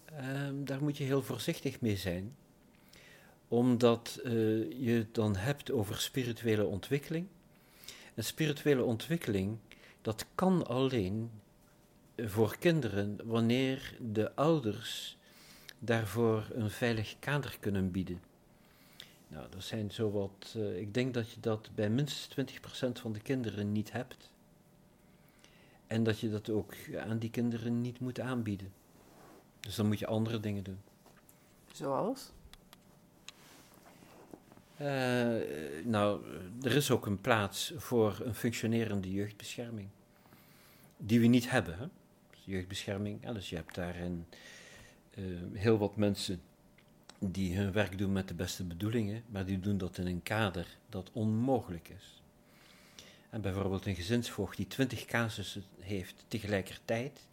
Ehm, 0.05 0.65
daar 0.65 0.83
moet 0.83 0.97
je 0.97 1.05
heel 1.05 1.23
voorzichtig 1.23 1.81
mee 1.81 1.97
zijn. 1.97 2.37
Omdat 3.49 4.21
je 4.23 4.95
het 4.99 5.15
dan 5.15 5.37
hebt 5.37 5.71
over 5.71 6.01
spirituele 6.01 6.65
ontwikkeling. 6.65 7.27
En 8.17 8.25
spirituele 8.25 8.85
ontwikkeling, 8.85 9.59
dat 10.03 10.27
kan 10.35 10.67
alleen 10.67 11.31
voor 12.17 12.57
kinderen 12.59 13.19
wanneer 13.25 13.97
de 14.13 14.35
ouders 14.35 15.19
daarvoor 15.79 16.49
een 16.53 16.71
veilig 16.71 17.17
kader 17.19 17.57
kunnen 17.61 17.91
bieden. 17.91 18.21
Nou, 19.29 19.47
er 19.57 19.63
zijn 19.63 19.91
zowat, 19.91 20.55
uh, 20.57 20.81
ik 20.81 20.95
denk 20.95 21.15
dat 21.15 21.31
je 21.31 21.41
dat 21.41 21.71
bij 21.75 21.91
minstens 21.91 22.51
20% 22.89 23.01
van 23.01 23.13
de 23.13 23.21
kinderen 23.21 23.73
niet 23.73 23.93
hebt. 23.93 24.31
En 25.87 26.03
dat 26.03 26.19
je 26.19 26.31
dat 26.31 26.51
ook 26.51 26.75
aan 26.97 27.19
die 27.19 27.31
kinderen 27.31 27.81
niet 27.81 28.01
moet 28.01 28.21
aanbieden. 28.21 28.73
Dus 29.61 29.75
dan 29.75 29.87
moet 29.87 29.99
je 29.99 30.07
andere 30.07 30.41
dingen 30.41 30.63
doen. 30.63 30.79
Zoals? 31.73 32.31
Uh, 34.81 35.85
nou, 35.85 36.21
er 36.63 36.77
is 36.77 36.91
ook 36.91 37.07
een 37.07 37.21
plaats 37.21 37.73
voor 37.77 38.21
een 38.25 38.35
functionerende 38.35 39.13
jeugdbescherming. 39.13 39.89
Die 40.97 41.21
we 41.21 41.27
niet 41.27 41.51
hebben. 41.51 41.79
Hè? 41.79 41.87
jeugdbescherming. 42.47 43.33
Dus 43.33 43.51
je 43.51 43.57
hebt 43.57 43.75
daarin 43.75 44.27
uh, 45.15 45.25
heel 45.53 45.79
wat 45.79 45.97
mensen 45.97 46.41
die 47.19 47.57
hun 47.57 47.73
werk 47.73 47.99
doen 47.99 48.13
met 48.13 48.29
de 48.29 48.35
beste 48.35 48.65
bedoelingen, 48.65 49.23
maar 49.27 49.45
die 49.45 49.61
doen 49.61 49.79
dat 49.79 49.99
in 49.99 50.07
een 50.07 50.23
kader 50.23 50.67
dat 50.89 51.11
onmogelijk 51.13 51.89
is. 51.89 52.23
En 53.31 53.41
bijvoorbeeld 53.41 53.87
een 53.87 53.95
gezinsvoogd 53.95 54.57
die 54.57 54.67
twintig 54.67 55.05
casussen 55.05 55.65
heeft 55.81 56.25
tegelijkertijd, 56.29 57.27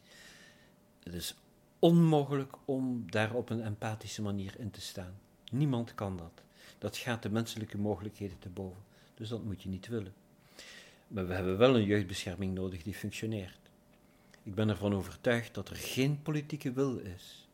het 1.03 1.13
is 1.13 1.35
onmogelijk 1.79 2.55
om 2.65 3.11
daar 3.11 3.33
op 3.33 3.49
een 3.49 3.63
empathische 3.63 4.21
manier 4.21 4.53
in 4.57 4.71
te 4.71 4.81
staan. 4.81 5.13
Niemand 5.51 5.95
kan 5.95 6.17
dat. 6.17 6.41
Dat 6.83 6.97
gaat 6.97 7.23
de 7.23 7.29
menselijke 7.29 7.77
mogelijkheden 7.77 8.39
te 8.39 8.49
boven. 8.49 8.83
Dus 9.13 9.29
dat 9.29 9.43
moet 9.43 9.63
je 9.63 9.69
niet 9.69 9.87
willen. 9.87 10.13
Maar 11.07 11.27
we 11.27 11.33
hebben 11.33 11.57
wel 11.57 11.75
een 11.75 11.85
jeugdbescherming 11.85 12.53
nodig 12.53 12.83
die 12.83 12.93
functioneert. 12.93 13.59
Ik 14.43 14.55
ben 14.55 14.69
ervan 14.69 14.93
overtuigd 14.93 15.53
dat 15.53 15.69
er 15.69 15.75
geen 15.75 16.21
politieke 16.21 16.71
wil 16.71 16.97
is 16.97 17.47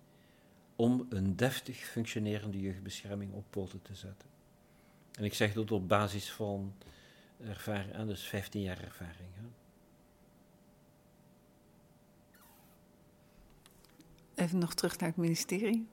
om 0.75 1.05
een 1.09 1.35
deftig 1.35 1.77
functionerende 1.77 2.59
jeugdbescherming 2.59 3.33
op 3.33 3.45
poten 3.49 3.81
te 3.81 3.95
zetten. 3.95 4.29
En 5.11 5.23
ik 5.23 5.33
zeg 5.33 5.53
dat 5.53 5.71
op 5.71 5.87
basis 5.87 6.31
van 6.31 6.73
ervaring, 7.43 8.05
dus 8.05 8.27
15 8.27 8.61
jaar 8.61 8.83
ervaring. 8.83 9.29
Hè. 9.33 9.43
Even 14.43 14.57
nog 14.57 14.73
terug 14.73 14.97
naar 14.99 15.09
het 15.09 15.17
ministerie. 15.17 15.87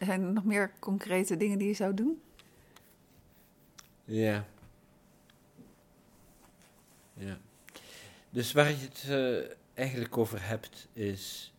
Zijn 0.00 0.22
er 0.22 0.32
nog 0.32 0.44
meer 0.44 0.72
concrete 0.78 1.36
dingen 1.36 1.58
die 1.58 1.68
je 1.68 1.74
zou 1.74 1.94
doen? 1.94 2.20
Ja. 4.06 4.46
Ja. 7.14 7.38
Dus 8.30 8.52
waar 8.52 8.70
je 8.70 8.76
het 8.76 9.04
uh, 9.08 9.56
eigenlijk 9.74 10.16
over 10.16 10.48
hebt, 10.48 10.88
is 10.92 11.52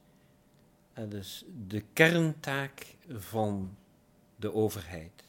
dus 1.10 1.45
de 1.68 1.84
kerntaak 1.93 2.95
van 3.08 3.78
de 4.36 4.54
overheid 4.54 5.24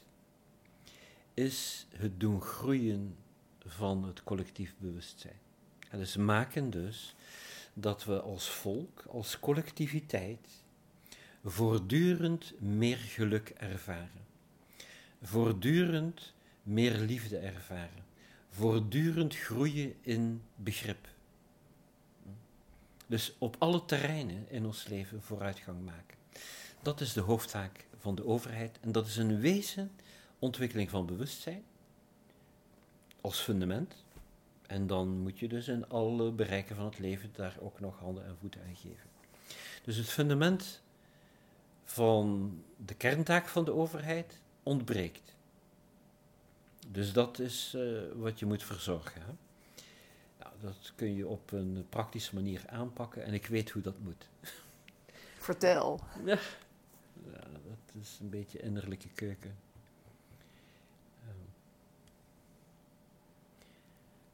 is 1.33 1.87
het 1.95 2.19
doen 2.19 2.41
groeien 2.41 3.15
van 3.65 4.03
het 4.03 4.23
collectief 4.23 4.75
bewustzijn. 4.77 5.39
En 5.89 5.97
dus 5.99 6.15
maken 6.15 6.69
dus 6.69 7.15
dat 7.73 8.03
we 8.03 8.21
als 8.21 8.49
volk, 8.49 9.03
als 9.07 9.39
collectiviteit, 9.39 10.63
voortdurend 11.43 12.53
meer 12.59 12.97
geluk 12.97 13.49
ervaren. 13.49 14.27
Voortdurend 15.21 16.33
meer 16.69 16.97
liefde 16.97 17.37
ervaren. 17.37 18.05
Voortdurend 18.49 19.35
groeien 19.35 19.95
in 20.01 20.41
begrip. 20.55 21.07
Dus 23.07 23.33
op 23.37 23.55
alle 23.59 23.85
terreinen 23.85 24.45
in 24.49 24.65
ons 24.65 24.87
leven 24.87 25.21
vooruitgang 25.21 25.85
maken. 25.85 26.17
Dat 26.81 27.01
is 27.01 27.13
de 27.13 27.21
hoofdtaak 27.21 27.85
van 27.97 28.15
de 28.15 28.25
overheid 28.25 28.79
en 28.81 28.91
dat 28.91 29.07
is 29.07 29.17
een 29.17 29.39
wezen 29.39 29.91
ontwikkeling 30.39 30.89
van 30.89 31.05
bewustzijn 31.05 31.63
als 33.21 33.39
fundament. 33.39 34.05
En 34.67 34.87
dan 34.87 35.19
moet 35.19 35.39
je 35.39 35.47
dus 35.47 35.67
in 35.67 35.89
alle 35.89 36.31
bereiken 36.31 36.75
van 36.75 36.85
het 36.85 36.99
leven 36.99 37.29
daar 37.33 37.55
ook 37.59 37.79
nog 37.79 37.99
handen 37.99 38.25
en 38.25 38.37
voeten 38.39 38.61
aan 38.61 38.75
geven. 38.75 39.09
Dus 39.83 39.95
het 39.95 40.09
fundament 40.09 40.81
van 41.83 42.53
de 42.85 42.93
kerntaak 42.93 43.47
van 43.47 43.65
de 43.65 43.73
overheid 43.73 44.41
ontbreekt. 44.63 45.37
Dus 46.91 47.13
dat 47.13 47.39
is 47.39 47.73
uh, 47.75 48.01
wat 48.15 48.39
je 48.39 48.45
moet 48.45 48.63
verzorgen. 48.63 49.21
Hè? 49.21 49.31
dat 50.61 50.93
kun 50.95 51.15
je 51.15 51.27
op 51.27 51.51
een 51.51 51.85
praktische 51.89 52.35
manier 52.35 52.63
aanpakken 52.67 53.23
en 53.23 53.33
ik 53.33 53.45
weet 53.45 53.69
hoe 53.69 53.81
dat 53.81 53.99
moet. 53.99 54.29
Vertel. 55.37 55.99
Ja, 56.25 56.39
ja 57.31 57.41
dat 57.51 58.01
is 58.01 58.17
een 58.21 58.29
beetje 58.29 58.59
innerlijke 58.59 59.09
keuken. 59.09 59.55
Ehm. 61.21 61.35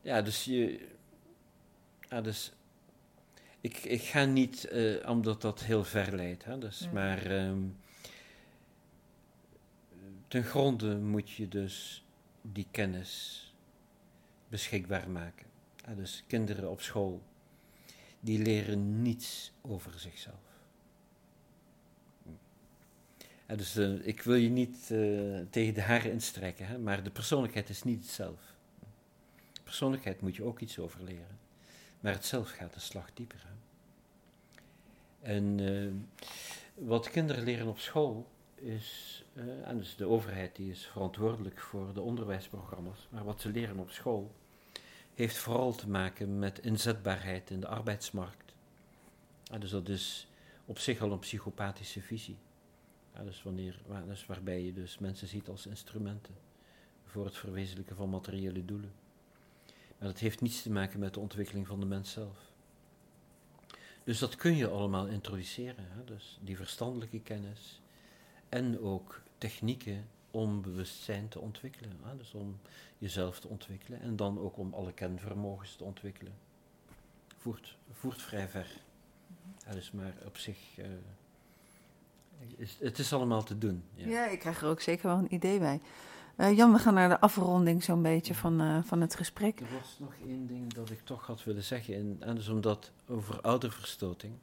Ja, 0.01 0.21
dus 0.21 0.43
je. 0.43 0.87
Ja, 2.09 2.21
dus 2.21 2.51
ik, 3.61 3.77
ik 3.77 4.01
ga 4.01 4.25
niet, 4.25 4.67
uh, 4.71 5.09
omdat 5.09 5.41
dat 5.41 5.63
heel 5.63 5.83
ver 5.83 6.15
leidt, 6.15 6.45
hè, 6.45 6.57
dus, 6.57 6.89
maar 6.93 7.31
um, 7.31 7.77
ten 10.27 10.43
gronde 10.43 10.97
moet 10.97 11.29
je 11.29 11.47
dus 11.47 12.04
die 12.51 12.67
kennis 12.71 13.41
beschikbaar 14.49 15.09
maken 15.09 15.45
dus 15.93 16.23
kinderen 16.27 16.69
op 16.69 16.81
school, 16.81 17.23
die 18.19 18.39
leren 18.39 19.01
niets 19.01 19.51
over 19.61 19.99
zichzelf. 19.99 20.43
dus 23.45 23.75
uh, 23.77 24.07
ik 24.07 24.21
wil 24.21 24.35
je 24.35 24.49
niet 24.49 24.89
uh, 24.91 25.39
tegen 25.49 25.73
de 25.73 25.81
haren 25.81 26.11
instrekken, 26.11 26.67
hè, 26.67 26.77
maar 26.77 27.03
de 27.03 27.11
persoonlijkheid 27.11 27.69
is 27.69 27.83
niet 27.83 28.01
hetzelfde. 28.01 28.53
Persoonlijkheid 29.63 30.21
moet 30.21 30.35
je 30.35 30.43
ook 30.43 30.59
iets 30.59 30.79
over 30.79 31.03
leren, 31.03 31.39
maar 31.99 32.13
het 32.13 32.25
zelf 32.25 32.49
gaat 32.49 32.75
een 32.75 32.81
slag 32.81 33.13
dieper. 33.13 33.45
Hè. 33.47 33.53
En 35.33 35.59
uh, 35.59 35.91
wat 36.73 37.09
kinderen 37.09 37.43
leren 37.43 37.67
op 37.67 37.79
school 37.79 38.27
is, 38.55 39.23
en 39.63 39.77
dus 39.77 39.95
de 39.95 40.05
overheid 40.05 40.55
die 40.55 40.71
is 40.71 40.85
verantwoordelijk 40.85 41.59
voor 41.59 41.93
de 41.93 42.01
onderwijsprogramma's, 42.01 43.07
maar 43.09 43.23
wat 43.23 43.41
ze 43.41 43.49
leren 43.49 43.79
op 43.79 43.89
school 43.89 44.35
heeft 45.13 45.37
vooral 45.37 45.73
te 45.75 45.89
maken 45.89 46.39
met 46.39 46.59
inzetbaarheid 46.59 47.49
in 47.49 47.59
de 47.59 47.67
arbeidsmarkt. 47.67 48.53
dus 49.59 49.69
dat 49.69 49.89
is 49.89 50.27
op 50.65 50.79
zich 50.79 51.01
al 51.01 51.11
een 51.11 51.19
psychopathische 51.19 52.01
visie. 52.01 52.37
dus 53.23 53.43
wanneer, 53.43 53.81
dus 54.07 54.25
waarbij 54.25 54.61
je 54.63 54.73
dus 54.73 54.97
mensen 54.97 55.27
ziet 55.27 55.49
als 55.49 55.65
instrumenten 55.65 56.35
voor 57.05 57.25
het 57.25 57.37
verwezenlijken 57.37 57.95
van 57.95 58.09
materiële 58.09 58.65
doelen. 58.65 58.93
Maar 59.97 60.07
dat 60.07 60.19
heeft 60.19 60.41
niets 60.41 60.61
te 60.61 60.71
maken 60.71 60.99
met 60.99 61.13
de 61.13 61.19
ontwikkeling 61.19 61.67
van 61.67 61.79
de 61.79 61.85
mens 61.85 62.11
zelf. 62.11 62.53
Dus 64.03 64.19
dat 64.19 64.35
kun 64.35 64.55
je 64.55 64.67
allemaal 64.67 65.07
introduceren. 65.07 65.87
Hè? 65.89 66.03
Dus 66.03 66.39
die 66.41 66.57
verstandelijke 66.57 67.19
kennis 67.19 67.81
en 68.49 68.79
ook 68.79 69.21
technieken 69.37 70.07
om 70.31 70.61
bewustzijn 70.61 71.27
te 71.27 71.39
ontwikkelen. 71.39 71.97
Hè? 72.03 72.17
Dus 72.17 72.33
om 72.33 72.59
jezelf 72.97 73.39
te 73.39 73.47
ontwikkelen 73.47 74.01
en 74.01 74.15
dan 74.15 74.39
ook 74.39 74.57
om 74.57 74.73
alle 74.73 74.91
kenvermogens 74.93 75.75
te 75.75 75.83
ontwikkelen. 75.83 76.33
Voert, 77.37 77.77
voert 77.91 78.21
vrij 78.21 78.47
ver. 78.47 78.67
Ja, 79.65 79.71
dus 79.71 79.91
maar 79.91 80.13
op 80.25 80.37
zich, 80.37 80.57
uh, 80.77 80.85
is- 82.57 82.77
het 82.79 82.99
is 82.99 83.13
allemaal 83.13 83.43
te 83.43 83.57
doen. 83.57 83.83
Ja. 83.93 84.07
Ja, 84.07 84.25
ik 84.27 84.39
krijg 84.39 84.61
er 84.61 84.67
ook 84.67 84.81
zeker 84.81 85.07
wel 85.07 85.17
een 85.17 85.33
idee 85.33 85.59
bij. 85.59 85.79
Eh, 86.35 86.55
Jan, 86.57 86.71
we 86.73 86.79
gaan 86.79 86.93
naar 86.93 87.09
de 87.09 87.19
afronding 87.19 87.83
zo'n 87.83 88.01
beetje 88.01 88.35
van, 88.35 88.61
eh, 88.61 88.83
van 88.83 89.01
het 89.01 89.15
gesprek. 89.15 89.59
Er 89.59 89.73
was 89.79 89.97
nog 89.99 90.13
één 90.27 90.47
ding 90.47 90.73
dat 90.73 90.89
ik 90.89 90.99
toch 91.03 91.25
had 91.27 91.43
willen 91.43 91.63
zeggen. 91.63 91.95
En, 91.95 92.17
en 92.19 92.35
dus 92.35 92.47
omdat 92.47 92.91
over 93.07 93.41
ouderverstoting. 93.41 94.33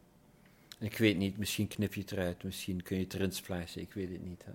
Ik 0.82 0.98
weet 0.98 1.16
niet, 1.16 1.38
misschien 1.38 1.68
knip 1.68 1.94
je 1.94 2.00
het 2.00 2.12
eruit, 2.12 2.44
misschien 2.44 2.82
kun 2.82 2.96
je 2.96 3.02
het 3.02 3.14
erin 3.14 3.32
splijzen, 3.32 3.80
ik 3.80 3.92
weet 3.92 4.10
het 4.10 4.24
niet. 4.24 4.44
Hè. 4.44 4.52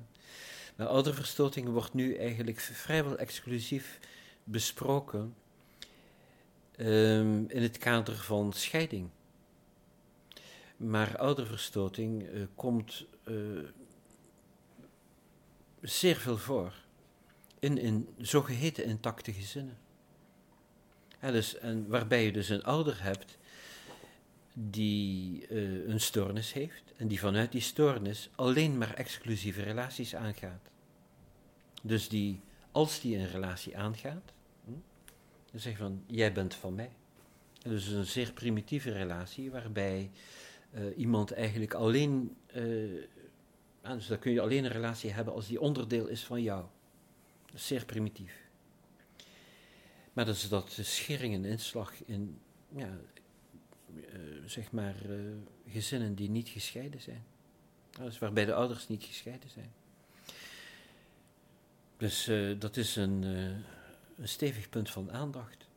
Maar 0.75 0.88
ouderverstoting 0.88 1.67
wordt 1.67 1.93
nu 1.93 2.15
eigenlijk 2.15 2.59
vrijwel 2.59 3.17
exclusief 3.17 3.99
besproken 4.43 5.36
ehm, 6.75 7.43
in 7.47 7.61
het 7.61 7.78
kader 7.78 8.15
van 8.15 8.53
scheiding. 8.53 9.09
Maar 10.78 11.17
ouderverstoting 11.17 12.23
eh, 12.23 12.41
komt 12.55 13.05
eh, 13.23 13.34
zeer 15.82 16.15
veel 16.15 16.38
voor 16.38 16.73
in, 17.59 17.78
in 17.78 18.07
zogeheten 18.17 18.86
intacte 18.86 19.34
gezinnen. 19.34 19.78
Ja, 21.21 21.32
dus, 21.32 21.57
en 21.57 21.88
waarbij 21.88 22.25
je 22.25 22.32
dus 22.32 22.49
een 22.49 22.63
ouder 22.63 23.03
hebt 23.03 23.38
die 24.59 25.47
eh, 25.47 25.87
een 25.87 25.99
stoornis 25.99 26.53
heeft 26.53 26.83
en 26.95 27.07
die 27.07 27.19
vanuit 27.19 27.51
die 27.51 27.61
stoornis 27.61 28.29
alleen 28.35 28.77
maar 28.77 28.93
exclusieve 28.93 29.61
relaties 29.61 30.15
aangaat. 30.15 30.69
Dus 31.83 32.09
die, 32.09 32.39
als 32.71 33.01
die 33.01 33.17
een 33.17 33.27
relatie 33.27 33.77
aangaat, 33.77 34.33
hm, 34.65 34.71
dan 35.51 35.59
zegt 35.59 35.77
van, 35.77 36.03
jij 36.05 36.33
bent 36.33 36.55
van 36.55 36.75
mij. 36.75 36.91
En 37.61 37.69
dus 37.69 37.87
een 37.87 38.05
zeer 38.05 38.33
primitieve 38.33 38.91
relatie 38.91 39.51
waarbij 39.51 40.11
eh, 40.71 40.97
iemand 40.97 41.31
eigenlijk 41.31 41.73
alleen, 41.73 42.37
eh, 42.45 42.95
ja, 43.83 43.95
dus 43.95 44.07
dan 44.07 44.19
kun 44.19 44.31
je 44.31 44.41
alleen 44.41 44.63
een 44.63 44.71
relatie 44.71 45.11
hebben 45.11 45.33
als 45.33 45.47
die 45.47 45.61
onderdeel 45.61 46.07
is 46.07 46.23
van 46.23 46.41
jou. 46.41 46.65
Dat 47.45 47.55
is 47.55 47.67
zeer 47.67 47.85
primitief. 47.85 48.45
Maar 50.13 50.25
dat 50.25 50.35
is 50.35 50.49
dat 50.49 50.71
de 50.75 50.83
schering 50.83 51.33
en 51.33 51.45
inslag 51.45 51.93
in, 52.05 52.39
ja, 52.75 52.97
zeg 54.45 54.71
maar, 54.71 54.95
eh, 55.09 55.17
gezinnen 55.67 56.15
die 56.15 56.29
niet 56.29 56.49
gescheiden 56.49 57.01
zijn. 57.01 57.23
Dus 57.99 58.19
waarbij 58.19 58.45
de 58.45 58.53
ouders 58.53 58.87
niet 58.87 59.03
gescheiden 59.03 59.49
zijn. 59.49 59.71
Dus 61.97 62.27
eh, 62.27 62.59
dat 62.59 62.77
is 62.77 62.95
een, 62.95 63.23
eh, 63.23 64.21
een 64.21 64.27
stevig 64.27 64.69
punt 64.69 64.89
van 64.89 65.11
aandacht. 65.11 65.67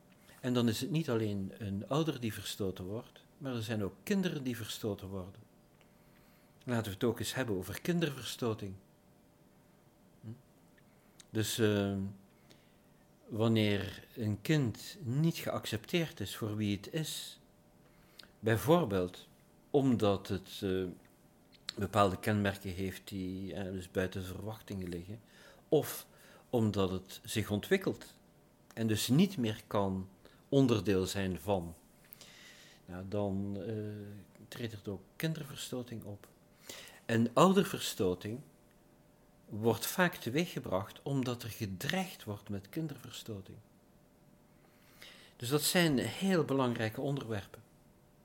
En 0.40 0.54
dan 0.54 0.68
is 0.68 0.80
het 0.80 0.90
niet 0.90 1.10
alleen 1.10 1.52
een 1.58 1.88
ouder 1.88 2.20
die 2.20 2.32
verstoten 2.32 2.84
wordt, 2.84 3.24
maar 3.38 3.54
er 3.54 3.62
zijn 3.62 3.84
ook 3.84 3.94
kinderen 4.02 4.44
die 4.44 4.56
verstoten 4.56 5.08
worden. 5.08 5.40
Laten 6.64 6.84
we 6.84 6.90
het 6.90 7.04
ook 7.04 7.18
eens 7.18 7.34
hebben 7.34 7.56
over 7.56 7.80
kinderverstoting. 7.80 8.74
Hm? 10.20 10.28
Dus 11.30 11.58
eh, 11.58 11.96
wanneer 13.28 14.04
een 14.16 14.40
kind 14.40 14.96
niet 15.02 15.36
geaccepteerd 15.36 16.20
is 16.20 16.36
voor 16.36 16.56
wie 16.56 16.76
het 16.76 16.92
is, 16.92 17.39
bijvoorbeeld 18.40 19.28
omdat 19.70 20.28
het 20.28 20.60
eh, 20.62 20.84
bepaalde 21.76 22.18
kenmerken 22.18 22.70
heeft 22.70 23.08
die 23.08 23.54
eh, 23.54 23.72
dus 23.72 23.90
buiten 23.90 24.24
verwachtingen 24.24 24.88
liggen, 24.88 25.20
of 25.68 26.06
omdat 26.50 26.90
het 26.90 27.20
zich 27.24 27.50
ontwikkelt 27.50 28.14
en 28.74 28.86
dus 28.86 29.08
niet 29.08 29.36
meer 29.36 29.62
kan 29.66 30.08
onderdeel 30.48 31.06
zijn 31.06 31.40
van, 31.40 31.74
nou, 32.84 33.04
dan 33.08 33.56
eh, 33.66 33.74
treedt 34.48 34.72
er 34.72 34.92
ook 34.92 35.02
kinderverstoting 35.16 36.04
op. 36.04 36.28
En 37.04 37.30
ouderverstoting 37.32 38.40
wordt 39.48 39.86
vaak 39.86 40.14
teweeggebracht 40.14 41.00
omdat 41.02 41.42
er 41.42 41.50
gedreigd 41.50 42.24
wordt 42.24 42.48
met 42.48 42.68
kinderverstoting. 42.68 43.56
Dus 45.36 45.48
dat 45.48 45.62
zijn 45.62 45.98
heel 45.98 46.44
belangrijke 46.44 47.00
onderwerpen. 47.00 47.69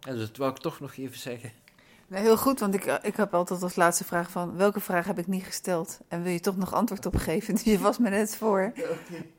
En 0.06 0.18
dat 0.18 0.38
wou 0.38 0.52
ik 0.52 0.58
toch 0.58 0.80
nog 0.80 0.96
even 0.96 1.20
zeggen. 1.20 1.52
Nee, 2.08 2.22
heel 2.22 2.38
goed, 2.38 2.60
want 2.60 2.74
ik, 2.74 2.86
ik 2.86 3.16
heb 3.16 3.34
altijd 3.34 3.64
als 3.64 3.76
laatste 3.76 4.04
vraag 4.04 4.32
van... 4.32 4.56
welke 4.58 4.80
vraag 4.80 5.06
heb 5.06 5.20
ik 5.20 5.28
niet 5.28 5.44
gesteld? 5.44 6.00
En 6.08 6.24
wil 6.24 6.32
je 6.32 6.40
toch 6.40 6.58
nog 6.58 6.74
antwoord 6.74 7.06
op 7.06 7.16
geven? 7.16 7.54
Dus 7.54 7.64
je 7.74 7.80
was 7.80 7.98
me 7.98 8.10
net 8.10 8.36
voor. 8.36 8.74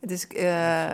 Dus, 0.00 0.26
eh, 0.26 0.90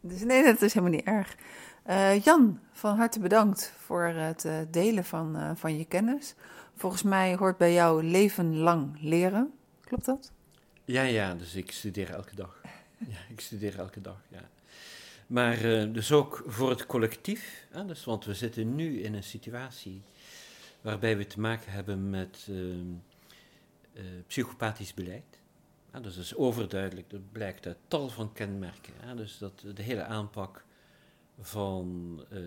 dus 0.00 0.24
nee, 0.24 0.44
dat 0.44 0.62
is 0.62 0.74
helemaal 0.74 0.96
niet 0.96 1.06
erg. 1.06 1.36
Eh, 1.82 2.20
Jan, 2.20 2.60
van 2.72 2.96
harte 2.96 3.20
bedankt 3.20 3.72
voor 3.78 4.04
het 4.04 4.44
eh, 4.44 4.58
delen 4.70 5.04
van, 5.04 5.36
eh, 5.36 5.50
van 5.54 5.78
je 5.78 5.84
kennis. 5.84 6.34
Volgens 6.76 7.02
mij 7.02 7.36
hoort 7.36 7.56
bij 7.56 7.72
jou 7.72 8.04
leven 8.04 8.56
lang 8.56 8.96
leren. 9.00 9.52
Klopt 9.80 10.04
dat? 10.04 10.32
Ja, 10.84 11.02
ja, 11.02 11.34
dus 11.34 11.54
ik 11.54 11.72
studeer 11.72 12.10
elke 12.10 12.34
dag. 12.34 12.60
Ja, 12.98 13.18
ik 13.28 13.40
studeer 13.40 13.78
elke 13.78 14.00
dag, 14.00 14.20
ja. 14.28 14.40
Maar 15.32 15.64
eh, 15.64 15.92
dus 15.92 16.12
ook 16.12 16.42
voor 16.46 16.70
het 16.70 16.86
collectief, 16.86 17.66
hè, 17.70 17.86
dus, 17.86 18.04
want 18.04 18.24
we 18.24 18.34
zitten 18.34 18.74
nu 18.74 19.00
in 19.00 19.14
een 19.14 19.22
situatie 19.22 20.02
waarbij 20.80 21.16
we 21.16 21.26
te 21.26 21.40
maken 21.40 21.72
hebben 21.72 22.10
met 22.10 22.46
eh, 22.48 22.70
eh, 23.92 24.04
psychopathisch 24.26 24.94
beleid. 24.94 25.40
Dus 26.00 26.14
dat 26.14 26.24
is 26.24 26.34
overduidelijk, 26.34 27.10
dat 27.10 27.32
blijkt 27.32 27.66
uit 27.66 27.76
tal 27.88 28.08
van 28.08 28.32
kenmerken. 28.32 29.16
dus 29.16 29.38
dat 29.38 29.64
de 29.74 29.82
hele 29.82 30.04
aanpak 30.04 30.64
van 31.40 32.18
eh, 32.30 32.40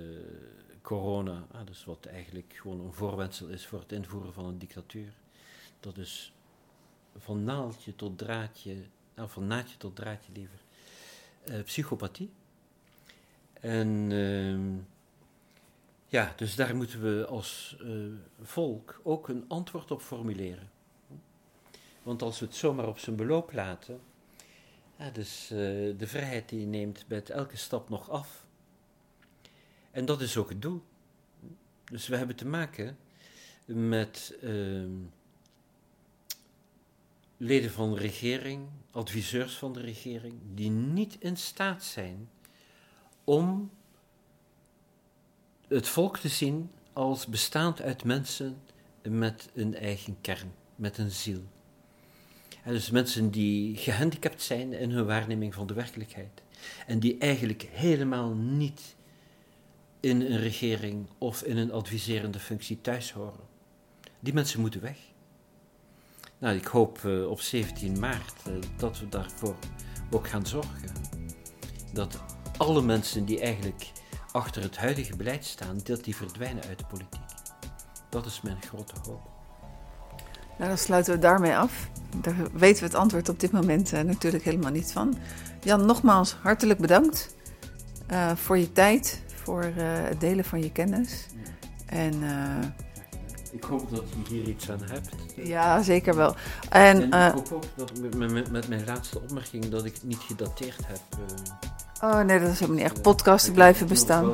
corona, 0.81 1.47
hè, 1.51 1.63
dus 1.63 1.85
wat 1.85 2.05
eigenlijk 2.05 2.53
gewoon 2.61 2.79
een 2.79 2.93
voorwendsel 2.93 3.47
is 3.47 3.65
voor 3.65 3.79
het 3.79 3.91
invoeren 3.91 4.33
van 4.33 4.45
een 4.45 4.57
dictatuur, 4.57 5.13
dat 5.79 5.97
is 5.97 6.33
van 7.17 7.43
naaldje 7.43 7.95
tot 7.95 8.17
draadje, 8.17 8.75
nou 9.15 9.29
van 9.29 9.47
naadje 9.47 9.77
tot 9.77 9.95
draadje 9.95 10.31
liever, 10.33 10.59
eh, 11.43 11.63
psychopathie. 11.63 12.31
En 13.65 14.11
ehm, 14.11 14.77
ja, 16.07 16.33
dus 16.35 16.55
daar 16.55 16.75
moeten 16.75 17.01
we 17.01 17.25
als 17.25 17.77
eh, 17.81 17.89
volk 18.41 19.01
ook 19.03 19.27
een 19.27 19.45
antwoord 19.47 19.91
op 19.91 20.01
formuleren. 20.01 20.69
Want 22.03 22.21
als 22.21 22.39
we 22.39 22.45
het 22.45 22.55
zomaar 22.55 22.87
op 22.87 22.99
zijn 22.99 23.15
beloop 23.15 23.53
laten, 23.53 23.99
dus 25.13 25.51
eh, 25.51 25.57
de 25.97 26.07
vrijheid 26.07 26.49
die 26.49 26.65
neemt 26.65 27.05
het 27.07 27.29
elke 27.29 27.57
stap 27.57 27.89
nog 27.89 28.09
af. 28.09 28.45
En 29.91 30.05
dat 30.05 30.21
is 30.21 30.37
ook 30.37 30.49
het 30.49 30.61
doel. 30.61 30.83
Dus 31.85 32.07
we 32.07 32.15
hebben 32.15 32.35
te 32.35 32.47
maken 32.47 32.97
met 33.65 34.37
ehm, 34.41 34.97
leden 37.37 37.71
van 37.71 37.93
de 37.93 37.99
regering, 37.99 38.67
adviseurs 38.91 39.57
van 39.57 39.73
de 39.73 39.81
regering, 39.81 40.33
die 40.53 40.69
niet 40.69 41.15
in 41.19 41.37
staat 41.37 41.83
zijn 41.83 42.29
om 43.25 43.71
het 45.67 45.87
volk 45.87 46.17
te 46.17 46.29
zien 46.29 46.69
als 46.93 47.25
bestaand 47.25 47.81
uit 47.81 48.03
mensen 48.03 48.57
met 49.01 49.49
een 49.53 49.75
eigen 49.75 50.17
kern, 50.21 50.53
met 50.75 50.97
een 50.97 51.11
ziel. 51.11 51.41
En 52.63 52.73
dus 52.73 52.89
mensen 52.89 53.31
die 53.31 53.75
gehandicapt 53.77 54.41
zijn 54.41 54.73
in 54.73 54.91
hun 54.91 55.05
waarneming 55.05 55.53
van 55.53 55.67
de 55.67 55.73
werkelijkheid. 55.73 56.41
En 56.87 56.99
die 56.99 57.17
eigenlijk 57.17 57.67
helemaal 57.71 58.33
niet 58.33 58.95
in 59.99 60.21
een 60.21 60.39
regering 60.39 61.07
of 61.17 61.41
in 61.43 61.57
een 61.57 61.71
adviserende 61.71 62.39
functie 62.39 62.81
thuis 62.81 63.11
horen. 63.11 63.43
Die 64.19 64.33
mensen 64.33 64.59
moeten 64.59 64.81
weg. 64.81 64.97
Nou, 66.37 66.55
ik 66.55 66.65
hoop 66.65 67.01
uh, 67.05 67.29
op 67.29 67.41
17 67.41 67.99
maart 67.99 68.33
uh, 68.47 68.53
dat 68.77 68.99
we 68.99 69.09
daarvoor 69.09 69.55
ook 70.11 70.27
gaan 70.27 70.45
zorgen. 70.45 70.91
Dat 71.93 72.34
alle 72.57 72.81
mensen 72.81 73.25
die 73.25 73.39
eigenlijk 73.39 73.91
achter 74.31 74.61
het 74.61 74.77
huidige 74.77 75.15
beleid 75.15 75.45
staan, 75.45 75.79
dat 75.83 76.03
die 76.03 76.15
verdwijnen 76.15 76.63
uit 76.63 76.79
de 76.79 76.85
politiek. 76.85 77.21
Dat 78.09 78.25
is 78.25 78.41
mijn 78.41 78.61
grote 78.61 78.93
hoop. 79.05 79.21
Nou, 80.57 80.69
dan 80.69 80.77
sluiten 80.77 81.13
we 81.13 81.19
daarmee 81.19 81.57
af. 81.57 81.89
Daar 82.21 82.35
weten 82.53 82.79
we 82.79 82.89
het 82.89 82.95
antwoord 82.95 83.29
op 83.29 83.39
dit 83.39 83.51
moment 83.51 83.93
uh, 83.93 84.01
natuurlijk 84.01 84.43
helemaal 84.43 84.71
niet 84.71 84.91
van. 84.91 85.17
Jan, 85.63 85.85
nogmaals 85.85 86.33
hartelijk 86.33 86.79
bedankt 86.79 87.35
voor 88.35 88.57
je 88.57 88.71
tijd, 88.71 89.23
voor 89.43 89.63
het 89.63 90.19
delen 90.19 90.45
van 90.45 90.61
je 90.61 90.71
kennis. 90.71 91.25
En 91.85 92.23
ik 93.51 93.63
hoop 93.63 93.89
dat 93.89 94.03
je 94.09 94.33
hier 94.33 94.47
iets 94.47 94.71
aan 94.71 94.81
hebt. 94.81 95.09
Ja, 95.35 95.81
zeker 95.81 96.15
wel. 96.15 96.35
En, 96.69 97.11
en 97.11 97.27
ik 97.27 97.33
hoop 97.33 97.51
ook 97.51 97.63
dat 97.75 97.99
met, 97.99 98.31
met, 98.31 98.51
met, 98.51 98.67
mijn 98.67 98.85
laatste 98.85 99.19
opmerking 99.21 99.69
dat 99.69 99.85
ik 99.85 99.93
het 99.93 100.03
niet 100.03 100.19
gedateerd 100.19 100.87
heb. 100.87 100.99
Oh 102.05 102.19
nee, 102.19 102.39
dat 102.39 102.49
is 102.49 102.59
helemaal 102.59 102.81
niet 102.81 102.91
echt. 102.91 103.01
Podcasten 103.01 103.53
blijven 103.53 103.87
bestaan. 103.87 104.25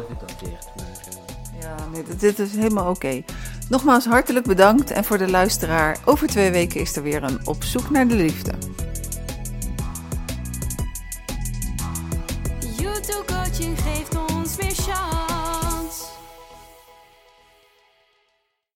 ja, 1.59 1.75
nee, 1.93 2.03
dit, 2.17 2.39
is 2.39 2.55
helemaal 2.55 2.89
oké. 2.89 3.23
Nogmaals 3.69 4.05
hartelijk 4.05 4.45
bedankt. 4.45 4.91
En 4.91 5.03
voor 5.03 5.17
de 5.17 5.29
luisteraar, 5.29 5.97
over 6.05 6.27
twee 6.27 6.51
weken 6.51 6.81
is 6.81 6.95
er 6.95 7.03
weer 7.03 7.23
een 7.23 7.47
Op 7.47 7.63
zoek 7.63 7.89
naar 7.89 8.07
de 8.07 8.15
liefde. 8.15 8.51